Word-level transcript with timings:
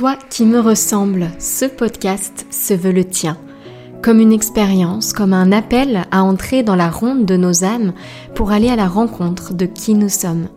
Toi 0.00 0.16
qui 0.30 0.46
me 0.46 0.60
ressembles, 0.60 1.28
ce 1.38 1.66
podcast 1.66 2.46
se 2.50 2.72
veut 2.72 2.90
le 2.90 3.04
tien. 3.04 3.36
Comme 4.00 4.18
une 4.18 4.32
expérience, 4.32 5.12
comme 5.12 5.34
un 5.34 5.52
appel 5.52 6.06
à 6.10 6.22
entrer 6.22 6.62
dans 6.62 6.74
la 6.74 6.88
ronde 6.88 7.26
de 7.26 7.36
nos 7.36 7.64
âmes 7.64 7.92
pour 8.34 8.50
aller 8.50 8.70
à 8.70 8.76
la 8.76 8.88
rencontre 8.88 9.52
de 9.52 9.66
qui 9.66 9.92
nous 9.92 10.08
sommes. 10.08 10.48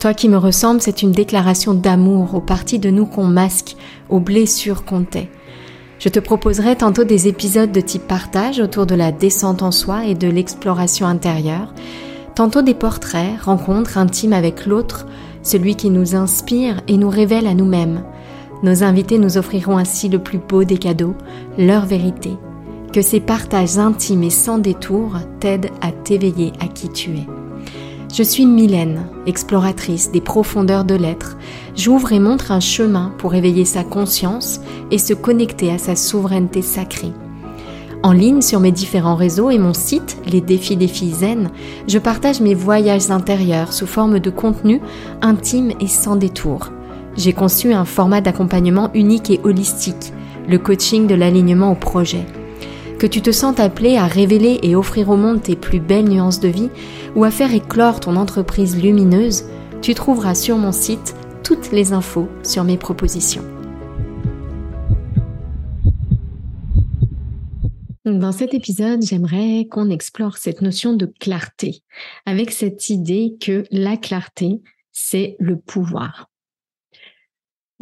Toi 0.00 0.14
qui 0.14 0.30
me 0.30 0.38
ressembles, 0.38 0.80
c'est 0.80 1.02
une 1.02 1.12
déclaration 1.12 1.74
d'amour 1.74 2.34
aux 2.34 2.40
parties 2.40 2.78
de 2.78 2.88
nous 2.88 3.04
qu'on 3.04 3.26
masque, 3.26 3.76
aux 4.08 4.20
blessures 4.20 4.86
qu'on 4.86 5.04
tait. 5.04 5.28
Je 5.98 6.08
te 6.08 6.18
proposerai 6.18 6.74
tantôt 6.76 7.04
des 7.04 7.28
épisodes 7.28 7.72
de 7.72 7.80
type 7.82 8.08
partage 8.08 8.58
autour 8.58 8.86
de 8.86 8.94
la 8.94 9.12
descente 9.12 9.60
en 9.60 9.70
soi 9.70 10.06
et 10.06 10.14
de 10.14 10.28
l'exploration 10.28 11.06
intérieure, 11.06 11.74
tantôt 12.34 12.62
des 12.62 12.72
portraits, 12.72 13.38
rencontres 13.38 13.98
intimes 13.98 14.32
avec 14.32 14.64
l'autre, 14.64 15.06
celui 15.42 15.76
qui 15.76 15.90
nous 15.90 16.14
inspire 16.14 16.80
et 16.88 16.96
nous 16.96 17.10
révèle 17.10 17.46
à 17.46 17.52
nous-mêmes. 17.52 18.02
Nos 18.62 18.84
invités 18.84 19.18
nous 19.18 19.38
offriront 19.38 19.76
ainsi 19.76 20.08
le 20.08 20.20
plus 20.20 20.38
beau 20.38 20.62
des 20.62 20.78
cadeaux, 20.78 21.14
leur 21.58 21.84
vérité. 21.84 22.36
Que 22.92 23.02
ces 23.02 23.20
partages 23.20 23.78
intimes 23.78 24.22
et 24.22 24.30
sans 24.30 24.58
détour 24.58 25.16
t'aident 25.40 25.70
à 25.80 25.90
t'éveiller 25.90 26.52
à 26.60 26.68
qui 26.68 26.88
tu 26.88 27.10
es. 27.10 27.26
Je 28.12 28.22
suis 28.22 28.44
Mylène, 28.44 29.06
exploratrice 29.26 30.12
des 30.12 30.20
profondeurs 30.20 30.84
de 30.84 30.94
l'être. 30.94 31.38
J'ouvre 31.74 32.12
et 32.12 32.20
montre 32.20 32.52
un 32.52 32.60
chemin 32.60 33.12
pour 33.18 33.34
éveiller 33.34 33.64
sa 33.64 33.84
conscience 33.84 34.60
et 34.90 34.98
se 34.98 35.14
connecter 35.14 35.72
à 35.72 35.78
sa 35.78 35.96
souveraineté 35.96 36.60
sacrée. 36.62 37.12
En 38.04 38.12
ligne 38.12 38.42
sur 38.42 38.60
mes 38.60 38.72
différents 38.72 39.14
réseaux 39.14 39.50
et 39.50 39.58
mon 39.58 39.74
site, 39.74 40.18
Les 40.26 40.40
Défis 40.40 40.76
des 40.76 40.88
filles 40.88 41.14
zen, 41.14 41.50
je 41.88 41.98
partage 41.98 42.40
mes 42.40 42.54
voyages 42.54 43.10
intérieurs 43.10 43.72
sous 43.72 43.86
forme 43.86 44.18
de 44.18 44.30
contenu 44.30 44.80
intime 45.22 45.72
et 45.80 45.88
sans 45.88 46.16
détour. 46.16 46.70
J'ai 47.16 47.32
conçu 47.32 47.72
un 47.72 47.84
format 47.84 48.20
d'accompagnement 48.20 48.90
unique 48.94 49.30
et 49.30 49.40
holistique, 49.44 50.12
le 50.48 50.58
coaching 50.58 51.06
de 51.06 51.14
l'alignement 51.14 51.72
au 51.72 51.74
projet. 51.74 52.24
Que 52.98 53.06
tu 53.06 53.20
te 53.20 53.32
sens 53.32 53.58
appelé 53.60 53.96
à 53.96 54.06
révéler 54.06 54.60
et 54.62 54.76
offrir 54.76 55.10
au 55.10 55.16
monde 55.16 55.42
tes 55.42 55.56
plus 55.56 55.80
belles 55.80 56.08
nuances 56.08 56.40
de 56.40 56.48
vie 56.48 56.70
ou 57.14 57.24
à 57.24 57.30
faire 57.30 57.52
éclore 57.52 58.00
ton 58.00 58.16
entreprise 58.16 58.80
lumineuse, 58.82 59.44
tu 59.82 59.94
trouveras 59.94 60.34
sur 60.34 60.56
mon 60.56 60.72
site 60.72 61.14
toutes 61.42 61.72
les 61.72 61.92
infos 61.92 62.28
sur 62.42 62.64
mes 62.64 62.78
propositions. 62.78 63.44
Dans 68.04 68.32
cet 68.32 68.54
épisode, 68.54 69.02
j'aimerais 69.02 69.66
qu'on 69.70 69.90
explore 69.90 70.36
cette 70.36 70.60
notion 70.60 70.94
de 70.94 71.06
clarté, 71.06 71.82
avec 72.26 72.50
cette 72.50 72.88
idée 72.88 73.36
que 73.40 73.64
la 73.70 73.96
clarté, 73.96 74.60
c'est 74.92 75.36
le 75.38 75.56
pouvoir. 75.56 76.31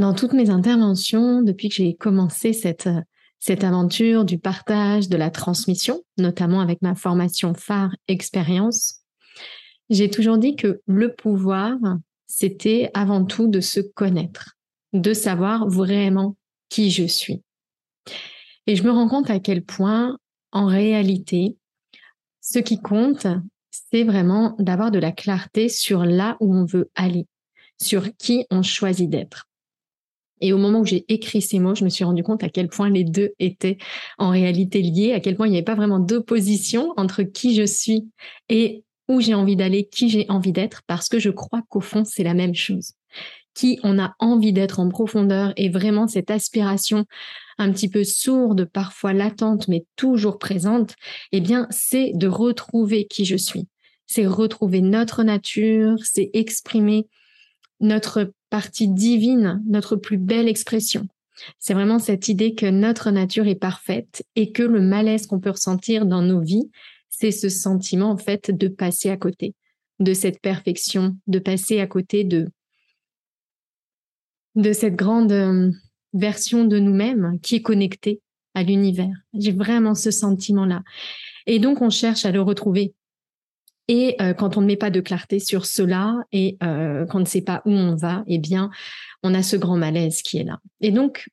Dans 0.00 0.14
toutes 0.14 0.32
mes 0.32 0.48
interventions, 0.48 1.42
depuis 1.42 1.68
que 1.68 1.74
j'ai 1.74 1.94
commencé 1.94 2.54
cette, 2.54 2.88
cette 3.38 3.64
aventure 3.64 4.24
du 4.24 4.38
partage, 4.38 5.10
de 5.10 5.18
la 5.18 5.28
transmission, 5.28 6.02
notamment 6.16 6.62
avec 6.62 6.80
ma 6.80 6.94
formation 6.94 7.52
phare 7.52 7.94
expérience, 8.08 9.00
j'ai 9.90 10.08
toujours 10.08 10.38
dit 10.38 10.56
que 10.56 10.80
le 10.86 11.14
pouvoir, 11.14 11.76
c'était 12.26 12.90
avant 12.94 13.26
tout 13.26 13.46
de 13.46 13.60
se 13.60 13.80
connaître, 13.80 14.56
de 14.94 15.12
savoir 15.12 15.68
vraiment 15.68 16.34
qui 16.70 16.90
je 16.90 17.04
suis. 17.04 17.42
Et 18.66 18.76
je 18.76 18.82
me 18.84 18.90
rends 18.90 19.08
compte 19.08 19.28
à 19.28 19.38
quel 19.38 19.62
point, 19.62 20.16
en 20.50 20.64
réalité, 20.64 21.58
ce 22.40 22.58
qui 22.58 22.80
compte, 22.80 23.26
c'est 23.70 24.04
vraiment 24.04 24.56
d'avoir 24.58 24.92
de 24.92 24.98
la 24.98 25.12
clarté 25.12 25.68
sur 25.68 26.06
là 26.06 26.38
où 26.40 26.54
on 26.54 26.64
veut 26.64 26.90
aller, 26.94 27.26
sur 27.78 28.16
qui 28.16 28.46
on 28.50 28.62
choisit 28.62 29.10
d'être. 29.10 29.49
Et 30.40 30.52
au 30.52 30.58
moment 30.58 30.80
où 30.80 30.84
j'ai 30.84 31.04
écrit 31.08 31.42
ces 31.42 31.58
mots, 31.58 31.74
je 31.74 31.84
me 31.84 31.88
suis 31.88 32.04
rendu 32.04 32.22
compte 32.22 32.42
à 32.42 32.48
quel 32.48 32.68
point 32.68 32.90
les 32.90 33.04
deux 33.04 33.30
étaient 33.38 33.78
en 34.18 34.30
réalité 34.30 34.82
liés, 34.82 35.12
à 35.12 35.20
quel 35.20 35.36
point 35.36 35.46
il 35.46 35.50
n'y 35.50 35.56
avait 35.56 35.64
pas 35.64 35.74
vraiment 35.74 35.98
d'opposition 35.98 36.92
entre 36.96 37.22
qui 37.22 37.54
je 37.54 37.64
suis 37.64 38.08
et 38.48 38.84
où 39.08 39.20
j'ai 39.20 39.34
envie 39.34 39.56
d'aller, 39.56 39.84
qui 39.84 40.08
j'ai 40.08 40.26
envie 40.28 40.52
d'être, 40.52 40.82
parce 40.86 41.08
que 41.08 41.18
je 41.18 41.30
crois 41.30 41.62
qu'au 41.68 41.80
fond, 41.80 42.04
c'est 42.04 42.22
la 42.22 42.34
même 42.34 42.54
chose. 42.54 42.92
Qui 43.54 43.80
on 43.82 43.98
a 43.98 44.14
envie 44.20 44.52
d'être 44.52 44.78
en 44.78 44.88
profondeur 44.88 45.52
et 45.56 45.68
vraiment 45.68 46.06
cette 46.06 46.30
aspiration 46.30 47.04
un 47.58 47.72
petit 47.72 47.88
peu 47.88 48.04
sourde, 48.04 48.64
parfois 48.64 49.12
latente, 49.12 49.68
mais 49.68 49.84
toujours 49.96 50.38
présente, 50.38 50.94
eh 51.32 51.40
bien, 51.40 51.66
c'est 51.70 52.12
de 52.14 52.28
retrouver 52.28 53.06
qui 53.06 53.24
je 53.24 53.36
suis. 53.36 53.66
C'est 54.06 54.26
retrouver 54.26 54.80
notre 54.80 55.24
nature, 55.24 55.96
c'est 56.04 56.30
exprimer 56.32 57.08
notre 57.80 58.32
partie 58.50 58.88
divine, 58.88 59.62
notre 59.66 59.96
plus 59.96 60.18
belle 60.18 60.48
expression. 60.48 61.06
C'est 61.58 61.74
vraiment 61.74 61.98
cette 61.98 62.28
idée 62.28 62.54
que 62.54 62.66
notre 62.66 63.10
nature 63.10 63.46
est 63.46 63.54
parfaite 63.54 64.26
et 64.36 64.52
que 64.52 64.62
le 64.62 64.80
malaise 64.80 65.26
qu'on 65.26 65.40
peut 65.40 65.50
ressentir 65.50 66.04
dans 66.04 66.22
nos 66.22 66.40
vies, 66.40 66.70
c'est 67.08 67.30
ce 67.30 67.48
sentiment 67.48 68.10
en 68.10 68.16
fait 68.16 68.50
de 68.50 68.68
passer 68.68 69.10
à 69.10 69.16
côté 69.16 69.54
de 70.00 70.12
cette 70.12 70.40
perfection, 70.40 71.16
de 71.26 71.38
passer 71.38 71.80
à 71.80 71.86
côté 71.86 72.24
de 72.24 72.48
de 74.56 74.72
cette 74.72 74.96
grande 74.96 75.32
euh, 75.32 75.70
version 76.12 76.64
de 76.64 76.78
nous-mêmes 76.78 77.38
qui 77.40 77.56
est 77.56 77.62
connectée 77.62 78.20
à 78.54 78.62
l'univers. 78.62 79.14
J'ai 79.32 79.52
vraiment 79.52 79.94
ce 79.94 80.10
sentiment-là. 80.10 80.82
Et 81.46 81.58
donc, 81.58 81.82
on 81.82 81.90
cherche 81.90 82.24
à 82.24 82.32
le 82.32 82.42
retrouver. 82.42 82.94
Et 83.92 84.14
euh, 84.20 84.34
quand 84.34 84.56
on 84.56 84.60
ne 84.60 84.66
met 84.66 84.76
pas 84.76 84.90
de 84.90 85.00
clarté 85.00 85.40
sur 85.40 85.66
cela 85.66 86.14
et 86.30 86.56
euh, 86.62 87.06
qu'on 87.06 87.18
ne 87.18 87.24
sait 87.24 87.42
pas 87.42 87.60
où 87.64 87.72
on 87.72 87.96
va, 87.96 88.22
eh 88.28 88.38
bien, 88.38 88.70
on 89.24 89.34
a 89.34 89.42
ce 89.42 89.56
grand 89.56 89.76
malaise 89.76 90.22
qui 90.22 90.38
est 90.38 90.44
là. 90.44 90.60
Et 90.80 90.92
donc, 90.92 91.28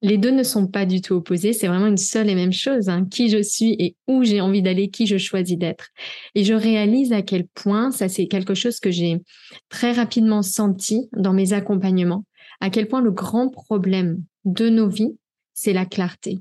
les 0.00 0.16
deux 0.16 0.30
ne 0.30 0.44
sont 0.44 0.66
pas 0.66 0.86
du 0.86 1.02
tout 1.02 1.12
opposés, 1.12 1.52
c'est 1.52 1.68
vraiment 1.68 1.88
une 1.88 1.98
seule 1.98 2.30
et 2.30 2.34
même 2.34 2.54
chose, 2.54 2.88
hein, 2.88 3.04
qui 3.10 3.28
je 3.28 3.42
suis 3.42 3.76
et 3.78 3.96
où 4.08 4.24
j'ai 4.24 4.40
envie 4.40 4.62
d'aller, 4.62 4.88
qui 4.88 5.06
je 5.06 5.18
choisis 5.18 5.58
d'être. 5.58 5.90
Et 6.34 6.42
je 6.42 6.54
réalise 6.54 7.12
à 7.12 7.20
quel 7.20 7.46
point, 7.48 7.90
ça 7.90 8.08
c'est 8.08 8.28
quelque 8.28 8.54
chose 8.54 8.80
que 8.80 8.90
j'ai 8.90 9.20
très 9.68 9.92
rapidement 9.92 10.40
senti 10.40 11.10
dans 11.14 11.34
mes 11.34 11.52
accompagnements, 11.52 12.24
à 12.62 12.70
quel 12.70 12.88
point 12.88 13.02
le 13.02 13.10
grand 13.10 13.50
problème 13.50 14.22
de 14.46 14.70
nos 14.70 14.88
vies, 14.88 15.18
c'est 15.52 15.74
la 15.74 15.84
clarté. 15.84 16.38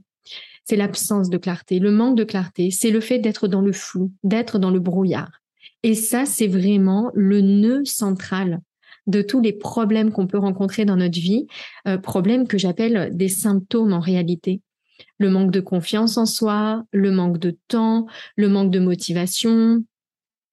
C'est 0.65 0.75
l'absence 0.75 1.29
de 1.29 1.37
clarté, 1.37 1.79
le 1.79 1.91
manque 1.91 2.17
de 2.17 2.23
clarté, 2.23 2.71
c'est 2.71 2.91
le 2.91 3.01
fait 3.01 3.19
d'être 3.19 3.47
dans 3.47 3.61
le 3.61 3.73
flou, 3.73 4.11
d'être 4.23 4.59
dans 4.59 4.71
le 4.71 4.79
brouillard. 4.79 5.41
Et 5.83 5.95
ça, 5.95 6.25
c'est 6.25 6.47
vraiment 6.47 7.11
le 7.13 7.41
nœud 7.41 7.83
central 7.85 8.61
de 9.07 9.21
tous 9.21 9.41
les 9.41 9.53
problèmes 9.53 10.11
qu'on 10.11 10.27
peut 10.27 10.37
rencontrer 10.37 10.85
dans 10.85 10.95
notre 10.95 11.19
vie, 11.19 11.47
euh, 11.87 11.97
problèmes 11.97 12.47
que 12.47 12.57
j'appelle 12.57 13.09
des 13.13 13.27
symptômes 13.27 13.91
en 13.91 13.99
réalité. 13.99 14.61
Le 15.19 15.29
manque 15.29 15.51
de 15.51 15.59
confiance 15.59 16.17
en 16.17 16.25
soi, 16.25 16.83
le 16.91 17.11
manque 17.11 17.37
de 17.37 17.57
temps, 17.67 18.05
le 18.37 18.47
manque 18.47 18.71
de 18.71 18.79
motivation, 18.79 19.83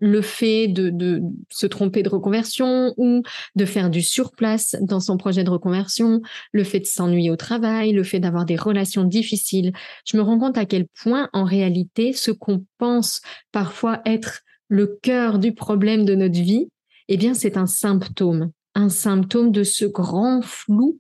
le 0.01 0.23
fait 0.23 0.67
de, 0.69 1.23
se 1.51 1.67
tromper 1.67 2.03
de 2.03 2.09
reconversion 2.09 2.95
ou 2.97 3.23
de 3.55 3.65
faire 3.65 3.91
du 3.91 4.03
surplace 4.03 4.77
dans 4.81 5.01
son 5.01 5.17
projet 5.17 5.45
de 5.45 5.51
reconversion, 5.51 6.21
le 6.53 6.65
fait 6.65 6.81
de 6.81 6.87
s'ennuyer 6.87 7.31
au 7.31 7.37
travail, 7.37 7.93
le 7.93 8.03
fait 8.03 8.19
d'avoir 8.19 8.45
des 8.45 8.57
relations 8.57 9.05
difficiles. 9.05 9.73
Je 10.07 10.17
me 10.17 10.23
rends 10.23 10.39
compte 10.39 10.59
à 10.59 10.65
quel 10.65 10.87
point, 11.03 11.29
en 11.33 11.45
réalité, 11.45 12.13
ce 12.13 12.31
qu'on 12.31 12.65
pense 12.79 13.21
parfois 13.53 14.01
être 14.07 14.41
le 14.69 14.99
cœur 15.03 15.39
du 15.39 15.53
problème 15.53 16.05
de 16.05 16.15
notre 16.15 16.41
vie, 16.41 16.69
eh 17.09 17.17
bien, 17.17 17.35
c'est 17.35 17.57
un 17.57 17.67
symptôme, 17.67 18.51
un 18.75 18.89
symptôme 18.89 19.53
de 19.53 19.65
ce 19.65 19.85
grand 19.85 20.43
flou 20.43 20.99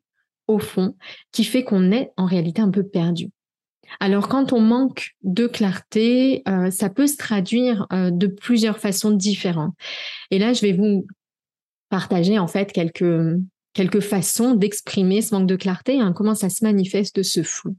au 0.48 0.58
fond 0.58 0.96
qui 1.32 1.44
fait 1.44 1.64
qu'on 1.64 1.92
est 1.92 2.10
en 2.16 2.26
réalité 2.26 2.60
un 2.60 2.70
peu 2.70 2.82
perdu. 2.82 3.30
Alors 3.98 4.28
quand 4.28 4.52
on 4.52 4.60
manque 4.60 5.10
de 5.22 5.46
clarté, 5.46 6.42
euh, 6.48 6.70
ça 6.70 6.88
peut 6.90 7.06
se 7.06 7.16
traduire 7.16 7.86
euh, 7.92 8.10
de 8.10 8.28
plusieurs 8.28 8.78
façons 8.78 9.10
différentes. 9.10 9.74
Et 10.30 10.38
là, 10.38 10.52
je 10.52 10.60
vais 10.60 10.72
vous 10.72 11.06
partager 11.88 12.38
en 12.38 12.46
fait 12.46 12.72
quelques 12.72 13.36
quelques 13.72 14.00
façons 14.00 14.54
d'exprimer 14.54 15.22
ce 15.22 15.34
manque 15.34 15.48
de 15.48 15.56
clarté, 15.56 16.00
hein, 16.00 16.12
comment 16.12 16.34
ça 16.34 16.48
se 16.50 16.64
manifeste 16.64 17.22
ce 17.22 17.42
flou. 17.42 17.76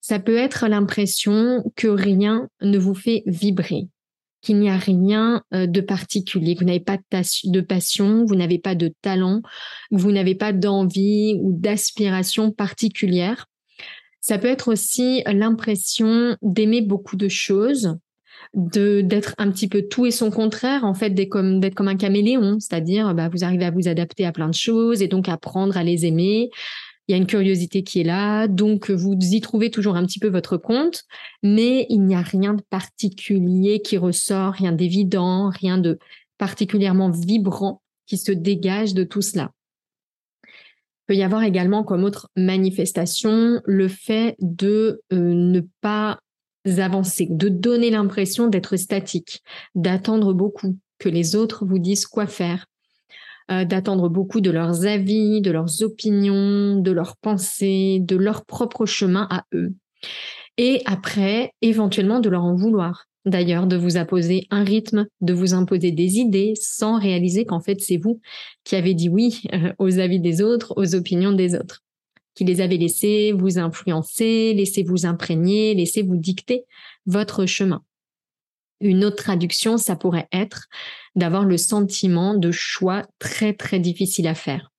Ça 0.00 0.18
peut 0.18 0.36
être 0.36 0.68
l'impression 0.68 1.62
que 1.76 1.88
rien 1.88 2.48
ne 2.62 2.78
vous 2.78 2.94
fait 2.94 3.22
vibrer, 3.26 3.88
qu'il 4.40 4.58
n'y 4.58 4.70
a 4.70 4.76
rien 4.76 5.42
euh, 5.54 5.66
de 5.66 5.80
particulier, 5.80 6.54
que 6.54 6.60
vous 6.60 6.66
n'avez 6.66 6.80
pas 6.80 6.96
de 6.96 7.60
passion, 7.60 8.24
vous 8.24 8.34
n'avez 8.34 8.58
pas 8.58 8.74
de 8.74 8.92
talent, 9.02 9.42
vous 9.90 10.10
n'avez 10.10 10.34
pas 10.34 10.52
d'envie 10.52 11.38
ou 11.40 11.52
d'aspiration 11.52 12.50
particulière. 12.50 13.46
Ça 14.20 14.38
peut 14.38 14.48
être 14.48 14.68
aussi 14.68 15.22
l'impression 15.26 16.36
d'aimer 16.42 16.80
beaucoup 16.80 17.16
de 17.16 17.28
choses, 17.28 17.96
de 18.54 19.00
d'être 19.00 19.34
un 19.38 19.50
petit 19.50 19.68
peu 19.68 19.82
tout 19.82 20.06
et 20.06 20.10
son 20.10 20.30
contraire, 20.30 20.84
en 20.84 20.94
fait, 20.94 21.10
d'être 21.10 21.28
comme, 21.28 21.60
d'être 21.60 21.74
comme 21.74 21.88
un 21.88 21.96
caméléon, 21.96 22.58
c'est-à-dire 22.60 23.14
bah, 23.14 23.28
vous 23.28 23.44
arrivez 23.44 23.64
à 23.64 23.70
vous 23.70 23.88
adapter 23.88 24.26
à 24.26 24.32
plein 24.32 24.48
de 24.48 24.54
choses 24.54 25.02
et 25.02 25.08
donc 25.08 25.28
apprendre 25.28 25.76
à 25.76 25.82
les 25.82 26.06
aimer. 26.06 26.50
Il 27.06 27.12
y 27.12 27.14
a 27.14 27.16
une 27.16 27.26
curiosité 27.26 27.82
qui 27.82 28.00
est 28.00 28.04
là, 28.04 28.48
donc 28.48 28.90
vous 28.90 29.16
y 29.18 29.40
trouvez 29.40 29.70
toujours 29.70 29.96
un 29.96 30.04
petit 30.04 30.18
peu 30.18 30.28
votre 30.28 30.58
compte, 30.58 31.04
mais 31.42 31.86
il 31.88 32.00
n'y 32.04 32.14
a 32.14 32.20
rien 32.20 32.52
de 32.52 32.62
particulier 32.68 33.80
qui 33.80 33.96
ressort, 33.96 34.52
rien 34.52 34.72
d'évident, 34.72 35.48
rien 35.48 35.78
de 35.78 35.98
particulièrement 36.36 37.10
vibrant 37.10 37.80
qui 38.06 38.18
se 38.18 38.32
dégage 38.32 38.92
de 38.92 39.04
tout 39.04 39.22
cela. 39.22 39.52
Peut 41.08 41.16
y 41.16 41.22
avoir 41.22 41.42
également 41.42 41.82
comme 41.82 42.04
autre 42.04 42.28
manifestation 42.36 43.60
le 43.64 43.88
fait 43.88 44.36
de 44.40 45.00
euh, 45.12 45.16
ne 45.34 45.60
pas 45.80 46.20
avancer, 46.76 47.26
de 47.30 47.48
donner 47.48 47.88
l'impression 47.88 48.46
d'être 48.46 48.76
statique, 48.76 49.42
d'attendre 49.74 50.34
beaucoup, 50.34 50.76
que 50.98 51.08
les 51.08 51.34
autres 51.34 51.64
vous 51.64 51.78
disent 51.78 52.04
quoi 52.04 52.26
faire, 52.26 52.66
euh, 53.50 53.64
d'attendre 53.64 54.10
beaucoup 54.10 54.42
de 54.42 54.50
leurs 54.50 54.84
avis, 54.84 55.40
de 55.40 55.50
leurs 55.50 55.82
opinions, 55.82 56.78
de 56.78 56.90
leurs 56.92 57.16
pensées, 57.16 58.00
de 58.02 58.16
leur 58.16 58.44
propre 58.44 58.84
chemin 58.84 59.26
à 59.30 59.46
eux. 59.54 59.72
Et 60.58 60.82
après, 60.84 61.52
éventuellement, 61.62 62.20
de 62.20 62.28
leur 62.28 62.44
en 62.44 62.54
vouloir. 62.54 63.06
D'ailleurs, 63.28 63.66
de 63.66 63.76
vous 63.76 63.98
imposer 63.98 64.46
un 64.48 64.64
rythme, 64.64 65.06
de 65.20 65.34
vous 65.34 65.52
imposer 65.52 65.92
des 65.92 66.16
idées 66.16 66.54
sans 66.58 66.98
réaliser 66.98 67.44
qu'en 67.44 67.60
fait, 67.60 67.78
c'est 67.78 67.98
vous 67.98 68.22
qui 68.64 68.74
avez 68.74 68.94
dit 68.94 69.10
oui 69.10 69.42
euh, 69.52 69.74
aux 69.78 69.98
avis 69.98 70.18
des 70.18 70.40
autres, 70.40 70.72
aux 70.78 70.94
opinions 70.94 71.32
des 71.32 71.54
autres, 71.54 71.84
qui 72.34 72.44
les 72.44 72.62
avez 72.62 72.78
laissés 72.78 73.32
vous 73.32 73.58
influencer, 73.58 74.54
laissez 74.54 74.82
vous 74.82 75.04
imprégner, 75.04 75.74
laissez 75.74 76.00
vous 76.00 76.16
dicter 76.16 76.64
votre 77.04 77.44
chemin. 77.44 77.82
Une 78.80 79.04
autre 79.04 79.16
traduction, 79.16 79.76
ça 79.76 79.94
pourrait 79.94 80.28
être 80.32 80.68
d'avoir 81.14 81.44
le 81.44 81.58
sentiment 81.58 82.34
de 82.34 82.50
choix 82.50 83.06
très 83.18 83.52
très 83.52 83.78
difficile 83.78 84.26
à 84.26 84.34
faire. 84.34 84.72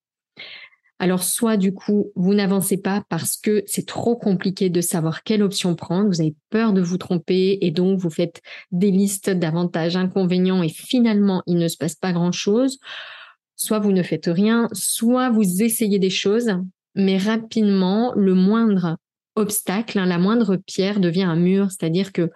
Alors 0.99 1.23
soit 1.23 1.55
du 1.55 1.73
coup, 1.73 2.11
vous 2.15 2.33
n'avancez 2.33 2.77
pas 2.77 3.03
parce 3.07 3.37
que 3.37 3.63
c'est 3.65 3.87
trop 3.87 4.17
compliqué 4.17 4.69
de 4.69 4.81
savoir 4.81 5.23
quelle 5.23 5.41
option 5.41 5.73
prendre, 5.73 6.09
vous 6.09 6.19
avez 6.19 6.35
peur 6.49 6.73
de 6.73 6.81
vous 6.81 6.97
tromper 6.97 7.57
et 7.61 7.71
donc 7.71 7.97
vous 7.99 8.09
faites 8.09 8.41
des 8.71 8.91
listes 8.91 9.29
d'avantages, 9.29 9.95
inconvénients 9.95 10.61
et 10.61 10.69
finalement 10.69 11.41
il 11.47 11.57
ne 11.57 11.69
se 11.69 11.77
passe 11.77 11.95
pas 11.95 12.11
grand-chose. 12.11 12.79
Soit 13.55 13.79
vous 13.79 13.93
ne 13.93 14.03
faites 14.03 14.27
rien, 14.27 14.67
soit 14.73 15.29
vous 15.29 15.63
essayez 15.63 15.99
des 15.99 16.09
choses, 16.09 16.51
mais 16.95 17.17
rapidement, 17.17 18.13
le 18.15 18.33
moindre 18.33 18.97
obstacle, 19.35 19.99
hein, 19.99 20.05
la 20.05 20.17
moindre 20.17 20.57
pierre 20.57 20.99
devient 20.99 21.23
un 21.23 21.37
mur, 21.37 21.71
c'est-à-dire 21.71 22.11
que 22.11 22.29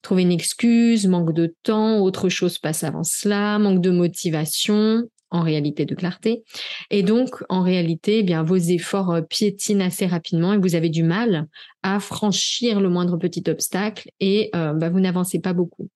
trouver 0.00 0.22
une 0.22 0.32
excuse, 0.32 1.06
manque 1.06 1.34
de 1.34 1.54
temps, 1.62 1.98
autre 1.98 2.28
chose 2.30 2.58
passe 2.58 2.84
avant 2.84 3.04
cela, 3.04 3.58
manque 3.58 3.82
de 3.82 3.90
motivation, 3.90 5.04
en 5.30 5.42
réalité 5.42 5.84
de 5.84 5.94
clarté. 5.94 6.42
Et 6.90 7.02
donc, 7.02 7.42
en 7.48 7.62
réalité, 7.62 8.18
eh 8.18 8.22
bien, 8.22 8.42
vos 8.42 8.56
efforts 8.56 9.10
euh, 9.10 9.20
piétinent 9.22 9.84
assez 9.84 10.06
rapidement 10.06 10.52
et 10.52 10.58
vous 10.58 10.74
avez 10.74 10.88
du 10.88 11.02
mal 11.02 11.48
à 11.82 12.00
franchir 12.00 12.80
le 12.80 12.88
moindre 12.88 13.16
petit 13.16 13.44
obstacle 13.48 14.10
et 14.20 14.50
euh, 14.54 14.72
bah, 14.72 14.88
vous 14.88 15.00
n'avancez 15.00 15.40
pas 15.40 15.52
beaucoup. 15.52 15.88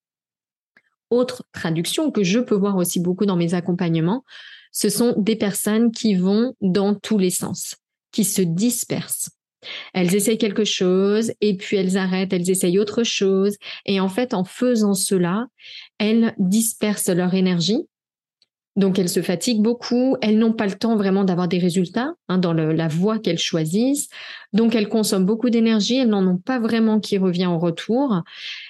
Autre 1.11 1.44
traduction 1.52 2.11
que 2.11 2.23
je 2.23 2.38
peux 2.38 2.55
voir 2.55 2.76
aussi 2.76 3.00
beaucoup 3.00 3.26
dans 3.26 3.37
mes 3.37 3.55
accompagnements, 3.55 4.25
ce 4.70 4.88
sont 4.88 5.14
des 5.19 5.37
personnes 5.37 5.93
qui 5.93 6.14
vont 6.14 6.55
dans 6.61 6.94
tous 6.94 7.19
les 7.19 7.31
sens, 7.31 7.76
qui 8.11 8.25
se 8.25 8.40
dispersent. 8.40 9.31
Elles 9.94 10.14
essayent 10.14 10.38
quelque 10.38 10.64
chose 10.64 11.32
et 11.40 11.56
puis 11.56 11.76
elles 11.76 11.96
arrêtent, 11.96 12.32
elles 12.32 12.50
essayent 12.50 12.78
autre 12.78 13.05
chose. 13.05 13.56
Et 13.87 14.00
en 14.00 14.08
fait, 14.08 14.35
en 14.35 14.44
faisant 14.44 14.94
cela, 14.94 15.46
elles 15.99 16.35
dispersent 16.38 17.11
leur 17.11 17.35
énergie. 17.35 17.87
Donc 18.74 18.98
elles 18.98 19.08
se 19.08 19.20
fatiguent 19.20 19.60
beaucoup, 19.60 20.16
elles 20.22 20.38
n'ont 20.38 20.54
pas 20.54 20.66
le 20.66 20.72
temps 20.72 20.96
vraiment 20.96 21.24
d'avoir 21.24 21.46
des 21.46 21.58
résultats 21.58 22.14
hein, 22.28 22.38
dans 22.38 22.54
la 22.54 22.88
voie 22.88 23.19
qu'elles 23.19 23.38
choisissent. 23.38 24.08
Donc 24.52 24.74
elles 24.74 24.88
consomment 24.88 25.26
beaucoup 25.26 25.50
d'énergie, 25.50 25.96
elles 25.96 26.08
n'en 26.08 26.26
ont 26.26 26.38
pas 26.38 26.58
vraiment 26.58 26.98
qui 26.98 27.19
revient 27.19 27.46
en 27.46 27.58
retour. 27.58 28.22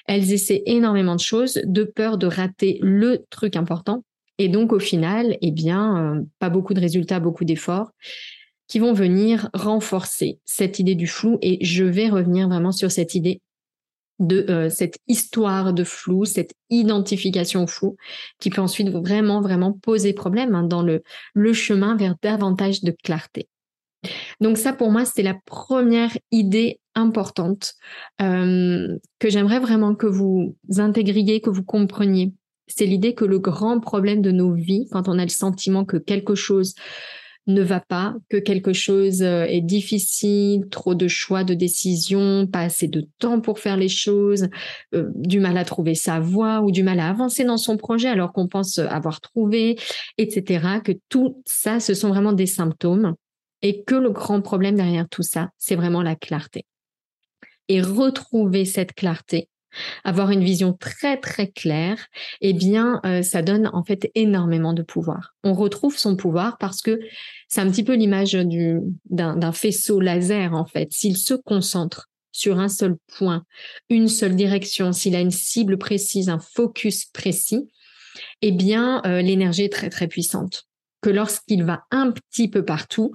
Elles 0.07 0.33
essaient 0.33 0.63
énormément 0.67 1.15
de 1.15 1.21
choses 1.21 1.61
de 1.65 1.85
peur 1.85 2.19
de 2.19 2.27
rater 2.27 2.79
le 2.83 3.25
truc 3.31 3.55
important. 3.55 4.03
Et 4.39 4.49
donc 4.49 4.73
au 4.73 4.81
final, 4.81 5.37
eh 5.41 5.53
bien, 5.53 6.17
euh, 6.17 6.23
pas 6.41 6.51
beaucoup 6.51 6.75
de 6.75 6.81
résultats, 6.81 7.21
beaucoup 7.21 7.45
d'efforts 7.45 7.93
qui 8.67 8.79
vont 8.79 8.95
venir 8.95 9.51
renforcer 9.53 10.39
cette 10.47 10.79
idée 10.79 10.95
du 10.95 11.07
flou. 11.07 11.39
Et 11.43 11.65
je 11.65 11.85
vais 11.85 12.09
revenir 12.09 12.49
vraiment 12.49 12.73
sur 12.73 12.91
cette 12.91 13.15
idée 13.15 13.41
de 14.23 14.47
euh, 14.49 14.71
cette 14.71 14.99
histoire 15.09 15.75
de 15.75 15.85
flou, 15.85 16.25
cette 16.25 16.55
identification 16.71 17.67
flou, 17.67 17.97
qui 18.41 18.51
peut 18.51 18.63
ensuite 18.63 18.89
vraiment, 18.89 19.41
vraiment 19.41 19.73
poser 19.73 20.13
problème 20.13 20.55
hein, 20.55 20.63
dans 20.63 20.83
le, 20.83 21.03
le 21.35 21.53
chemin 21.53 21.97
vers 21.97 22.15
davantage 22.23 22.83
de 22.83 22.95
clarté. 23.03 23.49
Donc 24.41 24.59
ça, 24.59 24.73
pour 24.73 24.91
moi, 24.91 25.05
c'est 25.05 25.23
la 25.23 25.37
première 25.45 26.17
idée 26.31 26.81
importante 26.95 27.75
euh, 28.21 28.97
que 29.19 29.31
j'aimerais 29.31 29.61
vraiment 29.61 29.95
que 29.95 30.07
vous 30.07 30.57
intégriez, 30.79 31.41
que 31.41 31.51
vous 31.51 31.65
compreniez. 31.65 32.33
C'est 32.69 32.87
l'idée 32.87 33.15
que 33.15 33.25
le 33.25 33.39
grand 33.39 33.81
problème 33.81 34.23
de 34.23 34.31
nos 34.31 34.53
vies, 34.53 34.89
quand 34.91 35.09
on 35.09 35.19
a 35.19 35.25
le 35.25 35.31
sentiment 35.31 35.85
que 35.85 35.97
quelque 35.97 36.35
chose 36.35 36.75
ne 37.47 37.63
va 37.63 37.81
pas, 37.81 38.15
que 38.29 38.37
quelque 38.37 38.73
chose 38.73 39.23
euh, 39.23 39.45
est 39.45 39.61
difficile, 39.61 40.69
trop 40.71 40.95
de 40.95 41.09
choix, 41.09 41.45
de 41.45 41.55
décisions, 41.55 42.47
pas 42.47 42.61
assez 42.61 42.87
de 42.87 43.07
temps 43.19 43.41
pour 43.41 43.59
faire 43.59 43.77
les 43.77 43.89
choses, 43.89 44.49
euh, 44.95 45.11
du 45.15 45.41
mal 45.41 45.57
à 45.57 45.65
trouver 45.65 45.95
sa 45.95 46.21
voie 46.21 46.61
ou 46.61 46.71
du 46.71 46.83
mal 46.83 47.01
à 47.01 47.09
avancer 47.09 47.45
dans 47.45 47.57
son 47.57 47.77
projet 47.77 48.09
alors 48.09 48.33
qu'on 48.33 48.47
pense 48.47 48.79
avoir 48.79 49.21
trouvé, 49.21 49.77
etc. 50.19 50.81
Que 50.85 50.93
tout 51.09 51.43
ça, 51.45 51.81
ce 51.81 51.95
sont 51.95 52.09
vraiment 52.09 52.33
des 52.33 52.47
symptômes 52.47 53.15
et 53.63 53.83
que 53.83 53.95
le 53.95 54.11
grand 54.11 54.41
problème 54.41 54.77
derrière 54.77 55.09
tout 55.09 55.23
ça, 55.23 55.51
c'est 55.59 55.77
vraiment 55.77 56.03
la 56.03 56.17
clarté. 56.17 56.65
Et 57.69 57.81
retrouver 57.81 58.65
cette 58.65 58.93
clarté, 58.93 59.49
avoir 60.05 60.31
une 60.31 60.43
vision 60.43 60.73
très 60.73 61.17
très 61.19 61.49
claire, 61.49 62.07
eh 62.41 62.53
bien, 62.53 63.01
euh, 63.05 63.23
ça 63.23 63.43
donne 63.43 63.71
en 63.73 63.85
fait 63.85 64.11
énormément 64.15 64.73
de 64.73 64.83
pouvoir. 64.83 65.35
On 65.45 65.55
retrouve 65.55 65.97
son 65.97 66.17
pouvoir 66.17 66.59
parce 66.59 66.83
que 66.83 67.01
c'est 67.49 67.61
un 67.61 67.71
petit 67.71 67.85
peu 67.85 67.95
l'image 67.95 68.33
d'un 68.33 69.53
faisceau 69.53 70.01
laser 70.01 70.55
en 70.55 70.65
fait. 70.65 70.93
S'il 70.93 71.17
se 71.17 71.35
concentre 71.35 72.11
sur 72.33 72.59
un 72.59 72.69
seul 72.69 72.97
point, 73.19 73.45
une 73.91 74.09
seule 74.09 74.37
direction, 74.37 74.93
s'il 74.93 75.15
a 75.15 75.21
une 75.21 75.31
cible 75.31 75.77
précise, 75.77 76.29
un 76.29 76.39
focus 76.39 77.07
précis, 77.07 77.69
eh 78.41 78.53
bien, 78.53 79.03
euh, 79.07 79.23
l'énergie 79.23 79.65
est 79.65 79.73
très 79.73 79.91
très 79.91 80.09
puissante 80.09 80.67
que 81.03 81.11
lorsqu'il 81.11 81.65
va 81.65 81.83
un 81.91 82.13
petit 82.13 82.49
peu 82.49 82.65
partout, 82.65 83.13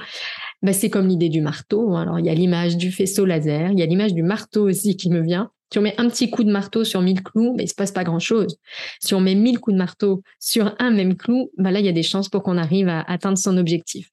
bah, 0.62 0.74
c'est 0.74 0.90
comme 0.90 1.08
l'idée 1.08 1.30
du 1.30 1.42
marteau. 1.42 1.96
Hein. 1.96 2.02
Alors, 2.02 2.20
il 2.20 2.26
y 2.26 2.30
a 2.30 2.34
l'image 2.36 2.78
du 2.78 2.92
faisceau 2.92 3.26
laser, 3.26 3.72
il 3.72 3.80
y 3.80 3.82
a 3.82 3.86
l'image 3.86 4.14
du 4.14 4.24
marteau 4.24 4.70
aussi 4.70 4.96
qui 4.98 5.10
me 5.10 5.22
vient. 5.22 5.52
Si 5.72 5.80
on 5.80 5.82
met 5.82 6.00
un 6.00 6.08
petit 6.08 6.30
coup 6.30 6.44
de 6.44 6.52
marteau 6.52 6.84
sur 6.84 7.02
mille 7.02 7.22
clous, 7.22 7.54
mais 7.56 7.66
il 7.66 7.68
se 7.68 7.76
passe 7.76 7.92
pas 7.92 8.04
grand 8.04 8.20
chose. 8.20 8.58
Si 9.02 9.14
on 9.14 9.20
met 9.20 9.36
mille 9.36 9.60
coups 9.60 9.74
de 9.74 9.78
marteau 9.80 10.24
sur 10.40 10.76
un 10.80 10.92
même 10.92 11.18
clou, 11.18 11.52
bah 11.58 11.72
là, 11.72 11.80
il 11.80 11.86
y 11.86 11.90
a 11.90 11.94
des 11.94 12.04
chances 12.04 12.30
pour 12.30 12.44
qu'on 12.44 12.58
arrive 12.58 12.88
à 12.88 13.02
atteindre 13.02 13.38
son 13.38 13.58
objectif. 13.58 14.10